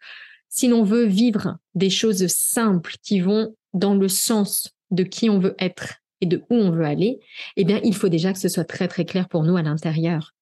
si 0.49 0.69
l'on 0.69 0.83
veut 0.83 1.05
vivre 1.05 1.57
des 1.75 1.91
choses 1.91 2.27
simples 2.29 2.95
qui 3.03 3.21
vont 3.21 3.55
dans 3.75 3.95
le 3.95 4.09
sens 4.09 4.71
de 4.91 5.03
qui 5.03 5.29
on 5.29 5.39
veut 5.39 5.55
être 5.59 5.97
et 6.21 6.27
de 6.27 6.43
où 6.51 6.55
on 6.55 6.71
veut 6.71 6.85
aller, 6.85 7.21
eh 7.57 7.65
bien, 7.65 7.81
il 7.85 7.95
faut 7.95 8.09
déjà 8.09 8.33
que 8.33 8.39
ce 8.39 8.49
soit 8.49 8.65
très, 8.65 8.89
très 8.89 9.05
clair 9.05 9.29
pour 9.29 9.45
nous 9.45 9.57
à 9.57 9.63
l'intérieur. 9.63 10.33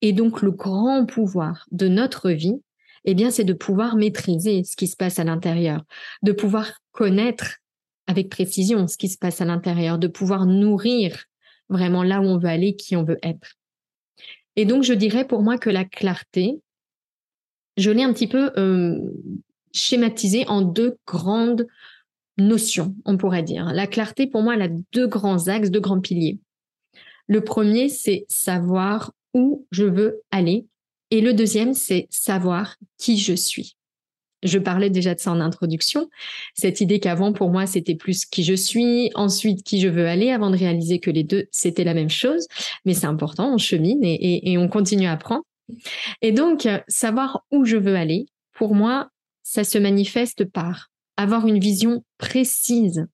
Et 0.00 0.12
donc, 0.12 0.40
le 0.42 0.50
grand 0.50 1.04
pouvoir 1.04 1.66
de 1.70 1.88
notre 1.88 2.30
vie, 2.30 2.62
eh 3.04 3.14
bien, 3.14 3.30
c'est 3.30 3.44
de 3.44 3.52
pouvoir 3.52 3.96
maîtriser 3.96 4.64
ce 4.64 4.76
qui 4.76 4.86
se 4.86 4.96
passe 4.96 5.18
à 5.18 5.24
l'intérieur, 5.24 5.82
de 6.22 6.32
pouvoir 6.32 6.72
connaître 6.92 7.58
avec 8.06 8.30
précision 8.30 8.88
ce 8.88 8.96
qui 8.96 9.08
se 9.08 9.18
passe 9.18 9.40
à 9.40 9.44
l'intérieur, 9.44 9.98
de 9.98 10.08
pouvoir 10.08 10.46
nourrir 10.46 11.24
vraiment 11.68 12.02
là 12.02 12.20
où 12.20 12.24
on 12.24 12.38
veut 12.38 12.48
aller, 12.48 12.76
qui 12.76 12.96
on 12.96 13.04
veut 13.04 13.18
être. 13.22 13.54
Et 14.56 14.64
donc, 14.64 14.82
je 14.82 14.94
dirais 14.94 15.26
pour 15.26 15.42
moi 15.42 15.58
que 15.58 15.70
la 15.70 15.84
clarté, 15.84 16.60
je 17.76 17.90
l'ai 17.90 18.02
un 18.02 18.12
petit 18.12 18.26
peu 18.26 18.50
schématisée 19.72 20.46
en 20.48 20.62
deux 20.62 20.98
grandes 21.06 21.66
notion, 22.38 22.94
on 23.04 23.16
pourrait 23.16 23.42
dire. 23.42 23.66
La 23.72 23.86
clarté, 23.86 24.26
pour 24.26 24.42
moi, 24.42 24.54
elle 24.54 24.62
a 24.62 24.68
deux 24.92 25.06
grands 25.06 25.48
axes, 25.48 25.70
deux 25.70 25.80
grands 25.80 26.00
piliers. 26.00 26.38
Le 27.26 27.42
premier, 27.42 27.88
c'est 27.88 28.24
savoir 28.28 29.12
où 29.34 29.66
je 29.70 29.84
veux 29.84 30.22
aller. 30.30 30.66
Et 31.10 31.20
le 31.20 31.34
deuxième, 31.34 31.74
c'est 31.74 32.06
savoir 32.10 32.76
qui 32.96 33.18
je 33.18 33.34
suis. 33.34 33.76
Je 34.42 34.58
parlais 34.58 34.90
déjà 34.90 35.14
de 35.14 35.20
ça 35.20 35.32
en 35.32 35.40
introduction. 35.40 36.08
Cette 36.54 36.80
idée 36.80 37.00
qu'avant, 37.00 37.32
pour 37.32 37.50
moi, 37.50 37.66
c'était 37.66 37.96
plus 37.96 38.24
qui 38.24 38.44
je 38.44 38.54
suis, 38.54 39.10
ensuite 39.14 39.64
qui 39.64 39.80
je 39.80 39.88
veux 39.88 40.06
aller, 40.06 40.30
avant 40.30 40.50
de 40.50 40.56
réaliser 40.56 41.00
que 41.00 41.10
les 41.10 41.24
deux, 41.24 41.46
c'était 41.50 41.84
la 41.84 41.94
même 41.94 42.10
chose. 42.10 42.46
Mais 42.84 42.94
c'est 42.94 43.06
important, 43.06 43.52
on 43.54 43.58
chemine 43.58 44.04
et, 44.04 44.52
et 44.52 44.58
on 44.58 44.68
continue 44.68 45.06
à 45.06 45.12
apprendre. 45.12 45.42
Et 46.22 46.32
donc, 46.32 46.68
savoir 46.88 47.44
où 47.50 47.64
je 47.64 47.76
veux 47.76 47.96
aller, 47.96 48.26
pour 48.52 48.74
moi, 48.74 49.10
ça 49.42 49.64
se 49.64 49.78
manifeste 49.78 50.44
par 50.44 50.90
avoir 51.16 51.46
une 51.46 51.58
vision 51.58 52.04
précise 52.18 53.06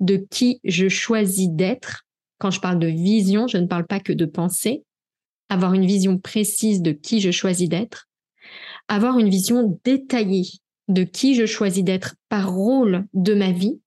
de 0.00 0.16
qui 0.30 0.60
je 0.64 0.88
choisis 0.88 1.48
d'être. 1.48 2.04
Quand 2.38 2.50
je 2.50 2.60
parle 2.60 2.78
de 2.78 2.86
vision, 2.86 3.46
je 3.46 3.58
ne 3.58 3.66
parle 3.66 3.86
pas 3.86 4.00
que 4.00 4.12
de 4.12 4.26
pensée. 4.26 4.84
Avoir 5.48 5.74
une 5.74 5.86
vision 5.86 6.18
précise 6.18 6.80
de 6.80 6.92
qui 6.92 7.20
je 7.20 7.30
choisis 7.30 7.68
d'être. 7.68 8.09
Avoir 8.90 9.18
une 9.18 9.30
vision 9.30 9.80
détaillée 9.84 10.50
de 10.88 11.04
qui 11.04 11.34
je 11.34 11.46
choisis 11.46 11.82
d'être 11.82 12.16
par 12.28 12.52
rôle 12.52 13.06
de 13.14 13.32
ma 13.32 13.52
vie. 13.52 13.80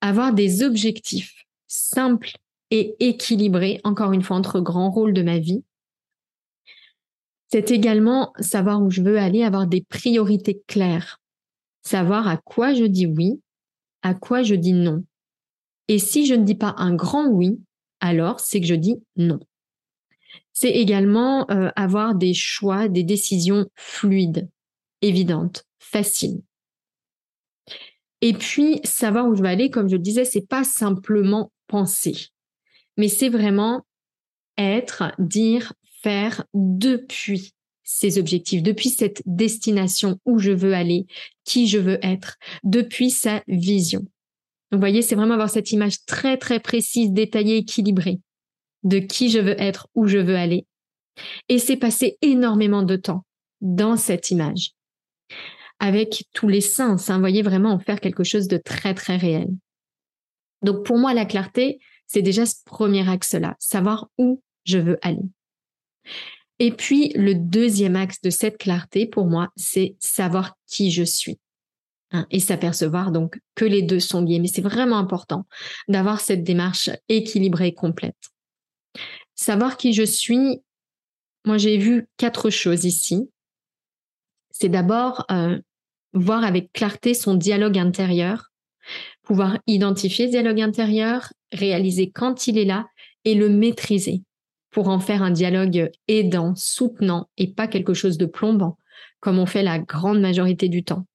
Avoir 0.00 0.32
des 0.32 0.62
objectifs 0.62 1.44
simples 1.66 2.30
et 2.70 2.96
équilibrés, 3.00 3.82
encore 3.84 4.12
une 4.12 4.22
fois, 4.22 4.36
entre 4.36 4.60
grands 4.60 4.90
rôles 4.90 5.12
de 5.12 5.22
ma 5.22 5.38
vie. 5.38 5.62
C'est 7.52 7.70
également 7.70 8.32
savoir 8.40 8.82
où 8.82 8.90
je 8.90 9.02
veux 9.02 9.18
aller, 9.18 9.42
avoir 9.42 9.66
des 9.66 9.82
priorités 9.82 10.62
claires 10.66 11.20
savoir 11.84 12.26
à 12.26 12.36
quoi 12.38 12.74
je 12.74 12.84
dis 12.84 13.06
oui, 13.06 13.40
à 14.02 14.14
quoi 14.14 14.42
je 14.42 14.54
dis 14.54 14.72
non. 14.72 15.04
Et 15.88 15.98
si 15.98 16.26
je 16.26 16.34
ne 16.34 16.44
dis 16.44 16.54
pas 16.54 16.74
un 16.78 16.94
grand 16.94 17.28
oui, 17.28 17.60
alors 18.00 18.40
c'est 18.40 18.60
que 18.60 18.66
je 18.66 18.74
dis 18.74 18.96
non. 19.16 19.38
C'est 20.52 20.70
également 20.70 21.50
euh, 21.50 21.70
avoir 21.76 22.14
des 22.14 22.34
choix, 22.34 22.88
des 22.88 23.02
décisions 23.02 23.66
fluides, 23.74 24.48
évidentes, 25.02 25.66
faciles. 25.78 26.42
Et 28.20 28.32
puis 28.32 28.80
savoir 28.84 29.28
où 29.28 29.34
je 29.34 29.42
vais 29.42 29.50
aller, 29.50 29.70
comme 29.70 29.88
je 29.88 29.96
le 29.96 30.02
disais, 30.02 30.24
c'est 30.24 30.48
pas 30.48 30.64
simplement 30.64 31.52
penser, 31.66 32.28
mais 32.96 33.08
c'est 33.08 33.28
vraiment 33.28 33.84
être, 34.56 35.12
dire, 35.18 35.72
faire 36.02 36.44
depuis 36.54 37.52
ces 37.82 38.18
objectifs, 38.18 38.62
depuis 38.62 38.88
cette 38.88 39.22
destination 39.26 40.18
où 40.24 40.38
je 40.38 40.52
veux 40.52 40.72
aller, 40.72 41.06
qui 41.44 41.66
je 41.66 41.78
veux 41.78 41.98
être, 42.02 42.36
depuis 42.62 43.10
sa 43.10 43.42
vision. 43.46 44.06
vous 44.72 44.78
voyez, 44.78 45.02
c'est 45.02 45.16
vraiment 45.16 45.34
avoir 45.34 45.50
cette 45.50 45.72
image 45.72 46.04
très 46.06 46.38
très 46.38 46.60
précise, 46.60 47.10
détaillée, 47.10 47.58
équilibrée 47.58 48.20
de 48.84 48.98
qui 48.98 49.30
je 49.30 49.38
veux 49.38 49.60
être, 49.60 49.88
où 49.94 50.06
je 50.06 50.18
veux 50.18 50.36
aller. 50.36 50.66
Et 51.48 51.58
c'est 51.58 51.76
passer 51.76 52.18
énormément 52.22 52.82
de 52.82 52.96
temps 52.96 53.24
dans 53.60 53.96
cette 53.96 54.30
image, 54.30 54.72
avec 55.78 56.26
tous 56.34 56.48
les 56.48 56.60
sens. 56.60 57.10
Hein, 57.10 57.18
voyez, 57.18 57.42
vraiment 57.42 57.72
en 57.72 57.78
faire 57.78 58.00
quelque 58.00 58.24
chose 58.24 58.48
de 58.48 58.58
très 58.58 58.94
très 58.94 59.16
réel. 59.16 59.48
Donc 60.62 60.84
pour 60.84 60.98
moi, 60.98 61.14
la 61.14 61.24
clarté, 61.24 61.78
c'est 62.06 62.22
déjà 62.22 62.46
ce 62.46 62.56
premier 62.64 63.08
axe-là, 63.08 63.56
savoir 63.58 64.08
où 64.18 64.42
je 64.64 64.78
veux 64.78 64.98
aller. 65.02 65.22
Et 66.58 66.70
puis, 66.70 67.10
le 67.16 67.34
deuxième 67.34 67.96
axe 67.96 68.20
de 68.20 68.30
cette 68.30 68.58
clarté, 68.58 69.06
pour 69.06 69.26
moi, 69.26 69.50
c'est 69.56 69.96
savoir 69.98 70.56
qui 70.66 70.90
je 70.90 71.02
suis. 71.02 71.38
Hein, 72.12 72.26
et 72.30 72.38
s'apercevoir 72.38 73.10
donc 73.10 73.40
que 73.56 73.64
les 73.64 73.82
deux 73.82 73.98
sont 73.98 74.22
liés. 74.22 74.38
Mais 74.38 74.46
c'est 74.46 74.62
vraiment 74.62 74.98
important 74.98 75.46
d'avoir 75.88 76.20
cette 76.20 76.44
démarche 76.44 76.90
équilibrée 77.08 77.68
et 77.68 77.74
complète. 77.74 78.14
Savoir 79.34 79.76
qui 79.76 79.92
je 79.92 80.04
suis, 80.04 80.62
moi 81.44 81.58
j'ai 81.58 81.76
vu 81.76 82.06
quatre 82.16 82.50
choses 82.50 82.84
ici. 82.84 83.28
C'est 84.50 84.68
d'abord 84.68 85.26
euh, 85.30 85.58
voir 86.12 86.44
avec 86.44 86.72
clarté 86.72 87.12
son 87.14 87.34
dialogue 87.34 87.78
intérieur, 87.78 88.52
pouvoir 89.22 89.58
identifier 89.66 90.26
ce 90.26 90.30
dialogue 90.30 90.60
intérieur, 90.60 91.32
réaliser 91.52 92.10
quand 92.10 92.46
il 92.46 92.58
est 92.58 92.64
là 92.64 92.86
et 93.24 93.34
le 93.34 93.48
maîtriser 93.48 94.22
pour 94.70 94.88
en 94.88 94.98
faire 95.00 95.22
un 95.22 95.30
dialogue 95.30 95.90
aidant, 96.08 96.54
soutenant 96.56 97.28
et 97.36 97.52
pas 97.52 97.68
quelque 97.68 97.94
chose 97.94 98.18
de 98.18 98.26
plombant, 98.26 98.76
comme 99.20 99.38
on 99.38 99.46
fait 99.46 99.62
la 99.62 99.78
grande 99.78 100.20
majorité 100.20 100.68
du 100.68 100.84
temps. 100.84 101.06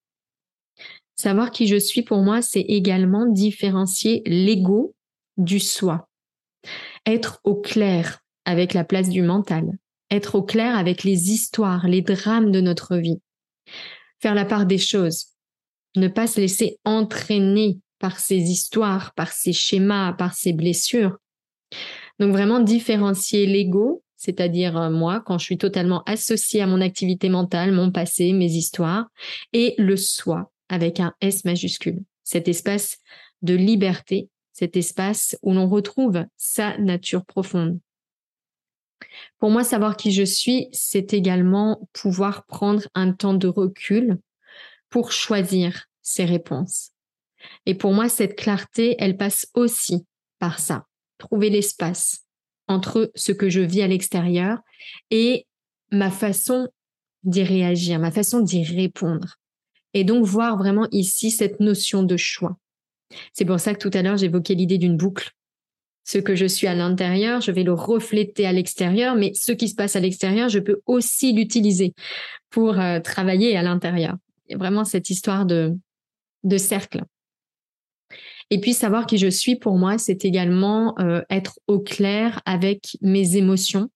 Savoir 1.14 1.50
qui 1.50 1.66
je 1.66 1.76
suis 1.76 2.02
pour 2.02 2.22
moi, 2.22 2.40
c'est 2.40 2.60
également 2.62 3.26
différencier 3.26 4.22
l'ego 4.24 4.94
du 5.36 5.60
soi. 5.60 6.09
Être 7.06 7.40
au 7.44 7.54
clair 7.54 8.20
avec 8.44 8.74
la 8.74 8.84
place 8.84 9.08
du 9.08 9.22
mental, 9.22 9.78
être 10.10 10.34
au 10.34 10.42
clair 10.42 10.76
avec 10.76 11.04
les 11.04 11.30
histoires, 11.30 11.86
les 11.86 12.02
drames 12.02 12.50
de 12.50 12.60
notre 12.60 12.96
vie, 12.96 13.20
faire 14.18 14.34
la 14.34 14.44
part 14.44 14.66
des 14.66 14.78
choses, 14.78 15.26
ne 15.96 16.08
pas 16.08 16.26
se 16.26 16.40
laisser 16.40 16.78
entraîner 16.84 17.78
par 17.98 18.18
ces 18.18 18.38
histoires, 18.38 19.12
par 19.14 19.32
ces 19.32 19.52
schémas, 19.52 20.12
par 20.14 20.34
ces 20.34 20.52
blessures. 20.52 21.18
Donc 22.18 22.32
vraiment 22.32 22.60
différencier 22.60 23.46
l'ego, 23.46 24.02
c'est-à-dire 24.16 24.76
euh, 24.76 24.90
moi, 24.90 25.22
quand 25.24 25.38
je 25.38 25.44
suis 25.44 25.58
totalement 25.58 26.02
associée 26.04 26.60
à 26.60 26.66
mon 26.66 26.80
activité 26.80 27.28
mentale, 27.28 27.72
mon 27.72 27.90
passé, 27.90 28.32
mes 28.32 28.50
histoires, 28.50 29.06
et 29.52 29.74
le 29.78 29.96
soi 29.96 30.50
avec 30.68 31.00
un 31.00 31.14
S 31.20 31.44
majuscule, 31.44 32.02
cet 32.24 32.48
espace 32.48 32.98
de 33.42 33.54
liberté, 33.54 34.28
cet 34.60 34.76
espace 34.76 35.38
où 35.40 35.54
l'on 35.54 35.70
retrouve 35.70 36.26
sa 36.36 36.76
nature 36.76 37.24
profonde. 37.24 37.80
Pour 39.38 39.48
moi, 39.48 39.64
savoir 39.64 39.96
qui 39.96 40.12
je 40.12 40.22
suis, 40.22 40.68
c'est 40.70 41.14
également 41.14 41.88
pouvoir 41.94 42.44
prendre 42.44 42.82
un 42.94 43.14
temps 43.14 43.32
de 43.32 43.48
recul 43.48 44.18
pour 44.90 45.12
choisir 45.12 45.86
ses 46.02 46.26
réponses. 46.26 46.90
Et 47.64 47.74
pour 47.74 47.94
moi, 47.94 48.10
cette 48.10 48.36
clarté, 48.36 48.96
elle 48.98 49.16
passe 49.16 49.46
aussi 49.54 50.04
par 50.38 50.58
ça. 50.58 50.84
Trouver 51.16 51.48
l'espace 51.48 52.26
entre 52.68 53.10
ce 53.14 53.32
que 53.32 53.48
je 53.48 53.62
vis 53.62 53.80
à 53.80 53.86
l'extérieur 53.86 54.58
et 55.10 55.46
ma 55.90 56.10
façon 56.10 56.68
d'y 57.22 57.44
réagir, 57.44 57.98
ma 57.98 58.10
façon 58.10 58.40
d'y 58.40 58.62
répondre. 58.62 59.36
Et 59.94 60.04
donc 60.04 60.26
voir 60.26 60.58
vraiment 60.58 60.86
ici 60.92 61.30
cette 61.30 61.60
notion 61.60 62.02
de 62.02 62.18
choix. 62.18 62.58
C'est 63.32 63.44
pour 63.44 63.60
ça 63.60 63.74
que 63.74 63.78
tout 63.78 63.96
à 63.96 64.02
l'heure, 64.02 64.16
j'évoquais 64.16 64.54
l'idée 64.54 64.78
d'une 64.78 64.96
boucle. 64.96 65.30
Ce 66.04 66.18
que 66.18 66.34
je 66.34 66.46
suis 66.46 66.66
à 66.66 66.74
l'intérieur, 66.74 67.40
je 67.40 67.52
vais 67.52 67.62
le 67.62 67.72
refléter 67.72 68.46
à 68.46 68.52
l'extérieur, 68.52 69.14
mais 69.14 69.32
ce 69.34 69.52
qui 69.52 69.68
se 69.68 69.74
passe 69.74 69.96
à 69.96 70.00
l'extérieur, 70.00 70.48
je 70.48 70.58
peux 70.58 70.80
aussi 70.86 71.32
l'utiliser 71.32 71.94
pour 72.50 72.78
euh, 72.80 73.00
travailler 73.00 73.56
à 73.56 73.62
l'intérieur. 73.62 74.16
Il 74.46 74.52
y 74.52 74.54
a 74.54 74.58
vraiment 74.58 74.84
cette 74.84 75.10
histoire 75.10 75.46
de, 75.46 75.76
cercle. 76.56 77.02
Et 78.50 78.60
puis 78.60 78.72
savoir 78.72 79.06
qui 79.06 79.18
je 79.18 79.28
suis 79.28 79.54
pour 79.54 79.78
moi, 79.78 79.98
c'est 79.98 80.24
également 80.24 80.98
euh, 80.98 81.22
être 81.30 81.60
au 81.68 81.78
clair 81.78 82.40
avec 82.44 82.96
mes 83.00 83.36
émotions, 83.36 83.88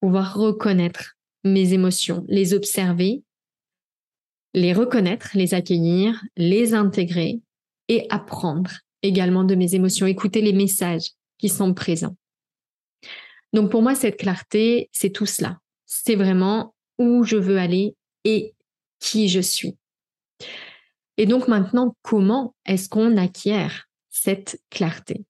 pouvoir 0.00 0.34
reconnaître 0.34 1.16
mes 1.44 1.74
émotions, 1.74 2.24
les 2.28 2.54
observer, 2.54 3.22
les 4.54 4.72
reconnaître, 4.72 5.32
les 5.34 5.52
accueillir, 5.52 6.22
les 6.36 6.72
intégrer 6.72 7.40
et 7.88 8.06
apprendre 8.10 8.70
également 9.02 9.44
de 9.44 9.54
mes 9.54 9.74
émotions, 9.74 10.06
écouter 10.06 10.40
les 10.40 10.52
messages 10.52 11.10
qui 11.38 11.48
sont 11.48 11.74
présents. 11.74 12.16
Donc 13.52 13.70
pour 13.70 13.82
moi, 13.82 13.94
cette 13.94 14.16
clarté, 14.16 14.88
c'est 14.92 15.10
tout 15.10 15.26
cela. 15.26 15.58
C'est 15.86 16.14
vraiment 16.14 16.74
où 16.98 17.24
je 17.24 17.36
veux 17.36 17.58
aller 17.58 17.96
et 18.24 18.54
qui 19.00 19.28
je 19.28 19.40
suis. 19.40 19.76
Et 21.16 21.26
donc 21.26 21.48
maintenant, 21.48 21.96
comment 22.02 22.54
est-ce 22.64 22.88
qu'on 22.88 23.16
acquiert 23.16 23.88
cette 24.08 24.60
clarté? 24.70 25.24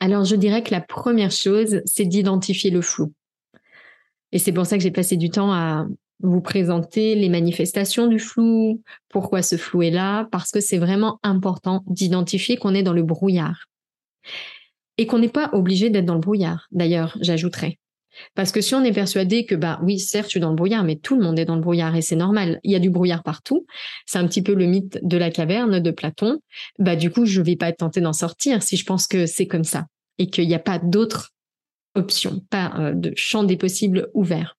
Alors 0.00 0.24
je 0.24 0.36
dirais 0.36 0.62
que 0.62 0.70
la 0.70 0.80
première 0.80 1.32
chose, 1.32 1.82
c'est 1.84 2.04
d'identifier 2.04 2.70
le 2.70 2.82
flou. 2.82 3.12
Et 4.30 4.38
c'est 4.38 4.52
pour 4.52 4.66
ça 4.66 4.76
que 4.76 4.82
j'ai 4.82 4.90
passé 4.90 5.16
du 5.16 5.30
temps 5.30 5.52
à 5.52 5.86
vous 6.20 6.40
présenter 6.40 7.14
les 7.14 7.28
manifestations 7.28 8.06
du 8.06 8.18
flou, 8.18 8.82
pourquoi 9.08 9.42
ce 9.42 9.56
flou 9.56 9.82
est 9.82 9.90
là, 9.90 10.28
parce 10.32 10.50
que 10.50 10.60
c'est 10.60 10.78
vraiment 10.78 11.18
important 11.22 11.84
d'identifier 11.86 12.56
qu'on 12.56 12.74
est 12.74 12.82
dans 12.82 12.92
le 12.92 13.02
brouillard. 13.02 13.66
Et 14.96 15.06
qu'on 15.06 15.20
n'est 15.20 15.28
pas 15.28 15.50
obligé 15.52 15.90
d'être 15.90 16.06
dans 16.06 16.14
le 16.14 16.20
brouillard, 16.20 16.66
d'ailleurs, 16.72 17.16
j'ajouterais. 17.20 17.78
Parce 18.34 18.52
que 18.52 18.60
si 18.60 18.74
on 18.74 18.82
est 18.82 18.92
persuadé 18.92 19.46
que, 19.46 19.54
bah 19.54 19.78
oui, 19.82 19.98
certes, 19.98 20.26
je 20.26 20.30
suis 20.30 20.40
dans 20.40 20.50
le 20.50 20.56
brouillard, 20.56 20.84
mais 20.84 20.96
tout 20.96 21.16
le 21.16 21.22
monde 21.22 21.38
est 21.38 21.44
dans 21.44 21.54
le 21.54 21.60
brouillard 21.60 21.94
et 21.94 22.02
c'est 22.02 22.16
normal. 22.16 22.58
Il 22.64 22.72
y 22.72 22.74
a 22.74 22.80
du 22.80 22.90
brouillard 22.90 23.22
partout. 23.22 23.66
C'est 24.06 24.18
un 24.18 24.26
petit 24.26 24.42
peu 24.42 24.54
le 24.54 24.66
mythe 24.66 24.98
de 25.02 25.16
la 25.16 25.30
caverne 25.30 25.80
de 25.80 25.90
Platon. 25.90 26.40
Bah, 26.78 26.96
du 26.96 27.10
coup, 27.10 27.26
je 27.26 27.40
vais 27.40 27.56
pas 27.56 27.68
être 27.68 27.78
tentée 27.78 28.00
d'en 28.00 28.12
sortir 28.12 28.62
si 28.62 28.76
je 28.76 28.84
pense 28.84 29.06
que 29.06 29.26
c'est 29.26 29.46
comme 29.46 29.64
ça 29.64 29.86
et 30.18 30.28
qu'il 30.30 30.48
n'y 30.48 30.54
a 30.54 30.58
pas 30.58 30.78
d'autres 30.78 31.30
options, 31.94 32.40
pas 32.50 32.72
euh, 32.78 32.92
de 32.92 33.12
champ 33.16 33.44
des 33.44 33.56
possibles 33.56 34.08
ouverts. 34.14 34.56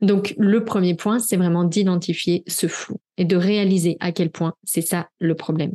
Donc, 0.00 0.34
le 0.38 0.64
premier 0.64 0.94
point, 0.94 1.18
c'est 1.18 1.36
vraiment 1.36 1.64
d'identifier 1.64 2.42
ce 2.46 2.66
flou 2.66 3.00
et 3.16 3.24
de 3.24 3.36
réaliser 3.36 3.96
à 4.00 4.12
quel 4.12 4.30
point 4.30 4.54
c'est 4.64 4.82
ça 4.82 5.08
le 5.18 5.34
problème. 5.34 5.74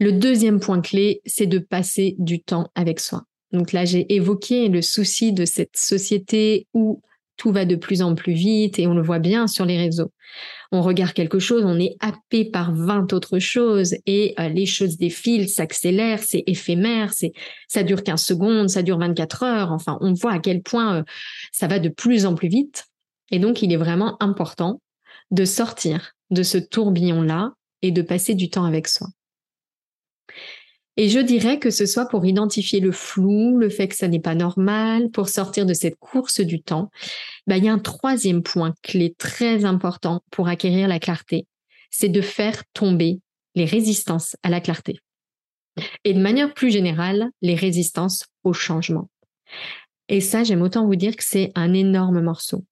Le 0.00 0.12
deuxième 0.12 0.60
point 0.60 0.80
clé, 0.80 1.20
c'est 1.26 1.46
de 1.46 1.58
passer 1.58 2.14
du 2.18 2.40
temps 2.40 2.70
avec 2.74 3.00
soi. 3.00 3.24
Donc 3.52 3.72
là, 3.72 3.84
j'ai 3.84 4.12
évoqué 4.14 4.68
le 4.68 4.82
souci 4.82 5.32
de 5.32 5.44
cette 5.44 5.76
société 5.76 6.66
où 6.74 7.02
tout 7.38 7.52
va 7.52 7.64
de 7.64 7.76
plus 7.76 8.02
en 8.02 8.14
plus 8.14 8.34
vite 8.34 8.78
et 8.78 8.86
on 8.86 8.92
le 8.92 9.02
voit 9.02 9.20
bien 9.20 9.46
sur 9.46 9.64
les 9.64 9.78
réseaux. 9.78 10.12
On 10.70 10.82
regarde 10.82 11.14
quelque 11.14 11.38
chose, 11.38 11.62
on 11.64 11.78
est 11.78 11.96
happé 12.00 12.44
par 12.44 12.74
20 12.74 13.14
autres 13.14 13.38
choses 13.38 13.94
et 14.04 14.34
euh, 14.38 14.48
les 14.50 14.66
choses 14.66 14.98
défilent, 14.98 15.48
s'accélèrent, 15.48 16.22
c'est 16.22 16.44
éphémère, 16.46 17.14
c'est 17.14 17.32
ça 17.68 17.82
dure 17.82 18.02
15 18.02 18.22
secondes, 18.22 18.68
ça 18.68 18.82
dure 18.82 18.98
24 18.98 19.42
heures. 19.44 19.72
Enfin, 19.72 19.96
on 20.02 20.12
voit 20.12 20.32
à 20.32 20.38
quel 20.38 20.62
point 20.62 20.96
euh, 20.96 21.02
ça 21.52 21.68
va 21.68 21.78
de 21.78 21.88
plus 21.88 22.26
en 22.26 22.34
plus 22.34 22.48
vite. 22.48 22.84
Et 23.30 23.38
donc, 23.38 23.62
il 23.62 23.72
est 23.72 23.76
vraiment 23.76 24.22
important 24.22 24.82
de 25.30 25.44
sortir 25.44 26.12
de 26.30 26.42
ce 26.42 26.58
tourbillon-là 26.58 27.52
et 27.80 27.90
de 27.90 28.02
passer 28.02 28.34
du 28.34 28.50
temps 28.50 28.64
avec 28.64 28.88
soi. 28.88 29.08
Et 31.00 31.08
je 31.08 31.20
dirais 31.20 31.60
que 31.60 31.70
ce 31.70 31.86
soit 31.86 32.06
pour 32.06 32.26
identifier 32.26 32.80
le 32.80 32.90
flou, 32.90 33.56
le 33.56 33.68
fait 33.68 33.86
que 33.86 33.94
ça 33.94 34.08
n'est 34.08 34.18
pas 34.18 34.34
normal, 34.34 35.10
pour 35.10 35.28
sortir 35.28 35.64
de 35.64 35.72
cette 35.72 35.94
course 35.94 36.40
du 36.40 36.60
temps, 36.60 36.90
ben, 37.46 37.56
il 37.56 37.64
y 37.64 37.68
a 37.68 37.72
un 37.72 37.78
troisième 37.78 38.42
point 38.42 38.74
clé 38.82 39.14
très 39.16 39.64
important 39.64 40.24
pour 40.32 40.48
acquérir 40.48 40.88
la 40.88 40.98
clarté, 40.98 41.46
c'est 41.92 42.08
de 42.08 42.20
faire 42.20 42.64
tomber 42.72 43.20
les 43.54 43.64
résistances 43.64 44.34
à 44.42 44.50
la 44.50 44.60
clarté. 44.60 44.98
Et 46.02 46.14
de 46.14 46.20
manière 46.20 46.52
plus 46.52 46.72
générale, 46.72 47.30
les 47.42 47.54
résistances 47.54 48.24
au 48.42 48.52
changement. 48.52 49.08
Et 50.08 50.20
ça, 50.20 50.42
j'aime 50.42 50.62
autant 50.62 50.84
vous 50.84 50.96
dire 50.96 51.14
que 51.14 51.24
c'est 51.24 51.52
un 51.54 51.74
énorme 51.74 52.20
morceau. 52.20 52.64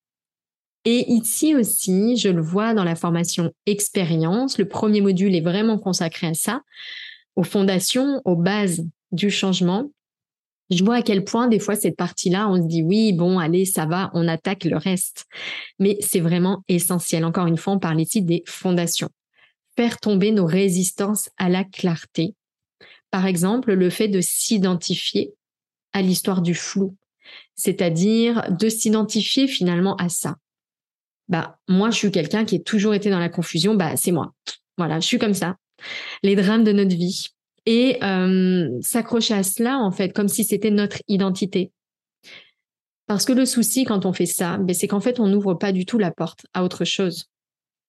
Et 0.83 1.09
ici 1.09 1.55
aussi, 1.55 2.17
je 2.17 2.27
le 2.27 2.41
vois 2.41 2.73
dans 2.73 2.83
la 2.83 2.97
formation 2.97 3.53
expérience, 3.65 4.57
le 4.57 4.67
premier 4.67 4.99
module 4.99 5.33
est 5.33 5.41
vraiment 5.41 5.79
consacré 5.79 6.27
à 6.27 6.33
ça 6.33 6.61
aux 7.37 7.43
fondations, 7.43 8.21
aux 8.25 8.35
bases 8.35 8.83
du 9.11 9.29
changement, 9.29 9.89
je 10.69 10.83
vois 10.83 10.95
à 10.95 11.01
quel 11.01 11.23
point 11.23 11.47
des 11.47 11.59
fois 11.59 11.75
cette 11.75 11.95
partie-là, 11.95 12.49
on 12.49 12.57
se 12.57 12.67
dit 12.67 12.83
oui, 12.83 13.13
bon, 13.13 13.39
allez, 13.39 13.63
ça 13.63 13.85
va, 13.85 14.11
on 14.13 14.27
attaque 14.27 14.65
le 14.65 14.75
reste. 14.75 15.25
Mais 15.79 15.97
c'est 16.01 16.19
vraiment 16.19 16.63
essentiel. 16.67 17.23
Encore 17.23 17.47
une 17.47 17.55
fois, 17.55 17.73
on 17.73 17.79
parle 17.79 18.01
ici 18.01 18.21
des 18.21 18.43
fondations. 18.45 19.09
Faire 19.77 19.99
tomber 19.99 20.31
nos 20.31 20.45
résistances 20.45 21.29
à 21.37 21.47
la 21.47 21.63
clarté. 21.63 22.33
Par 23.11 23.25
exemple, 23.25 23.71
le 23.73 23.89
fait 23.89 24.09
de 24.09 24.19
s'identifier 24.19 25.33
à 25.93 26.01
l'histoire 26.01 26.41
du 26.41 26.53
flou, 26.53 26.97
c'est-à-dire 27.55 28.51
de 28.51 28.67
s'identifier 28.67 29.47
finalement 29.47 29.95
à 29.95 30.09
ça. 30.09 30.35
Bah, 31.29 31.59
moi, 31.69 31.91
je 31.91 31.97
suis 31.97 32.11
quelqu'un 32.11 32.45
qui 32.45 32.55
a 32.57 32.59
toujours 32.59 32.93
été 32.93 33.09
dans 33.09 33.19
la 33.19 33.29
confusion, 33.29 33.75
bah, 33.75 33.95
c'est 33.95 34.11
moi. 34.11 34.33
Voilà, 34.77 34.99
je 34.99 35.05
suis 35.05 35.19
comme 35.19 35.33
ça 35.33 35.55
les 36.23 36.35
drames 36.35 36.63
de 36.63 36.71
notre 36.71 36.95
vie 36.95 37.27
et 37.65 37.97
euh, 38.03 38.69
s'accrocher 38.81 39.33
à 39.33 39.43
cela 39.43 39.77
en 39.77 39.91
fait 39.91 40.13
comme 40.13 40.27
si 40.27 40.43
c'était 40.43 40.71
notre 40.71 40.97
identité. 41.07 41.71
Parce 43.07 43.25
que 43.25 43.33
le 43.33 43.45
souci 43.45 43.83
quand 43.83 44.05
on 44.05 44.13
fait 44.13 44.25
ça, 44.25 44.57
ben, 44.57 44.73
c'est 44.73 44.87
qu'en 44.87 45.01
fait 45.01 45.19
on 45.19 45.27
n'ouvre 45.27 45.53
pas 45.53 45.71
du 45.71 45.85
tout 45.85 45.97
la 45.97 46.11
porte 46.11 46.45
à 46.53 46.63
autre 46.63 46.85
chose. 46.85 47.25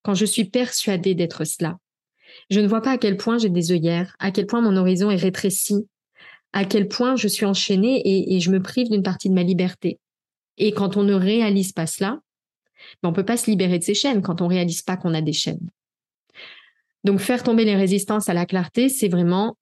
Quand 0.02 0.14
je 0.14 0.24
suis 0.24 0.44
persuadée 0.44 1.14
d'être 1.14 1.44
cela, 1.44 1.78
je 2.50 2.60
ne 2.60 2.68
vois 2.68 2.82
pas 2.82 2.92
à 2.92 2.98
quel 2.98 3.16
point 3.16 3.38
j'ai 3.38 3.48
des 3.48 3.72
œillères, 3.72 4.14
à 4.18 4.30
quel 4.30 4.46
point 4.46 4.60
mon 4.60 4.76
horizon 4.76 5.10
est 5.10 5.16
rétréci, 5.16 5.86
à 6.52 6.64
quel 6.64 6.88
point 6.88 7.16
je 7.16 7.28
suis 7.28 7.46
enchaînée 7.46 8.02
et, 8.04 8.40
je 8.40 8.50
me 8.50 8.62
prive 8.62 8.90
d'une 8.90 9.02
partie 9.02 9.28
de 9.28 9.34
ma 9.34 9.42
liberté. 9.42 9.98
Et 10.56 10.72
quand 10.72 10.96
on 10.96 11.02
ne 11.02 11.14
réalise 11.14 11.72
pas 11.72 11.86
cela, 11.86 12.18
ben 13.02 13.10
on 13.10 13.12
peut 13.12 13.24
pas 13.24 13.36
se 13.36 13.50
libérer 13.50 13.78
de 13.78 13.84
ces 13.84 13.94
chaînes 13.94 14.22
quand 14.22 14.40
on 14.40 14.46
réalise 14.46 14.82
pas 14.82 14.96
qu'on 14.96 15.14
a 15.14 15.20
des 15.20 15.32
chaînes. 15.32 15.68
Donc 17.08 17.20
faire 17.20 17.42
tomber 17.42 17.64
les 17.64 17.74
résistances 17.74 18.28
à 18.28 18.34
la 18.34 18.44
clarté, 18.44 18.90
c'est 18.90 19.08
vraiment 19.08 19.56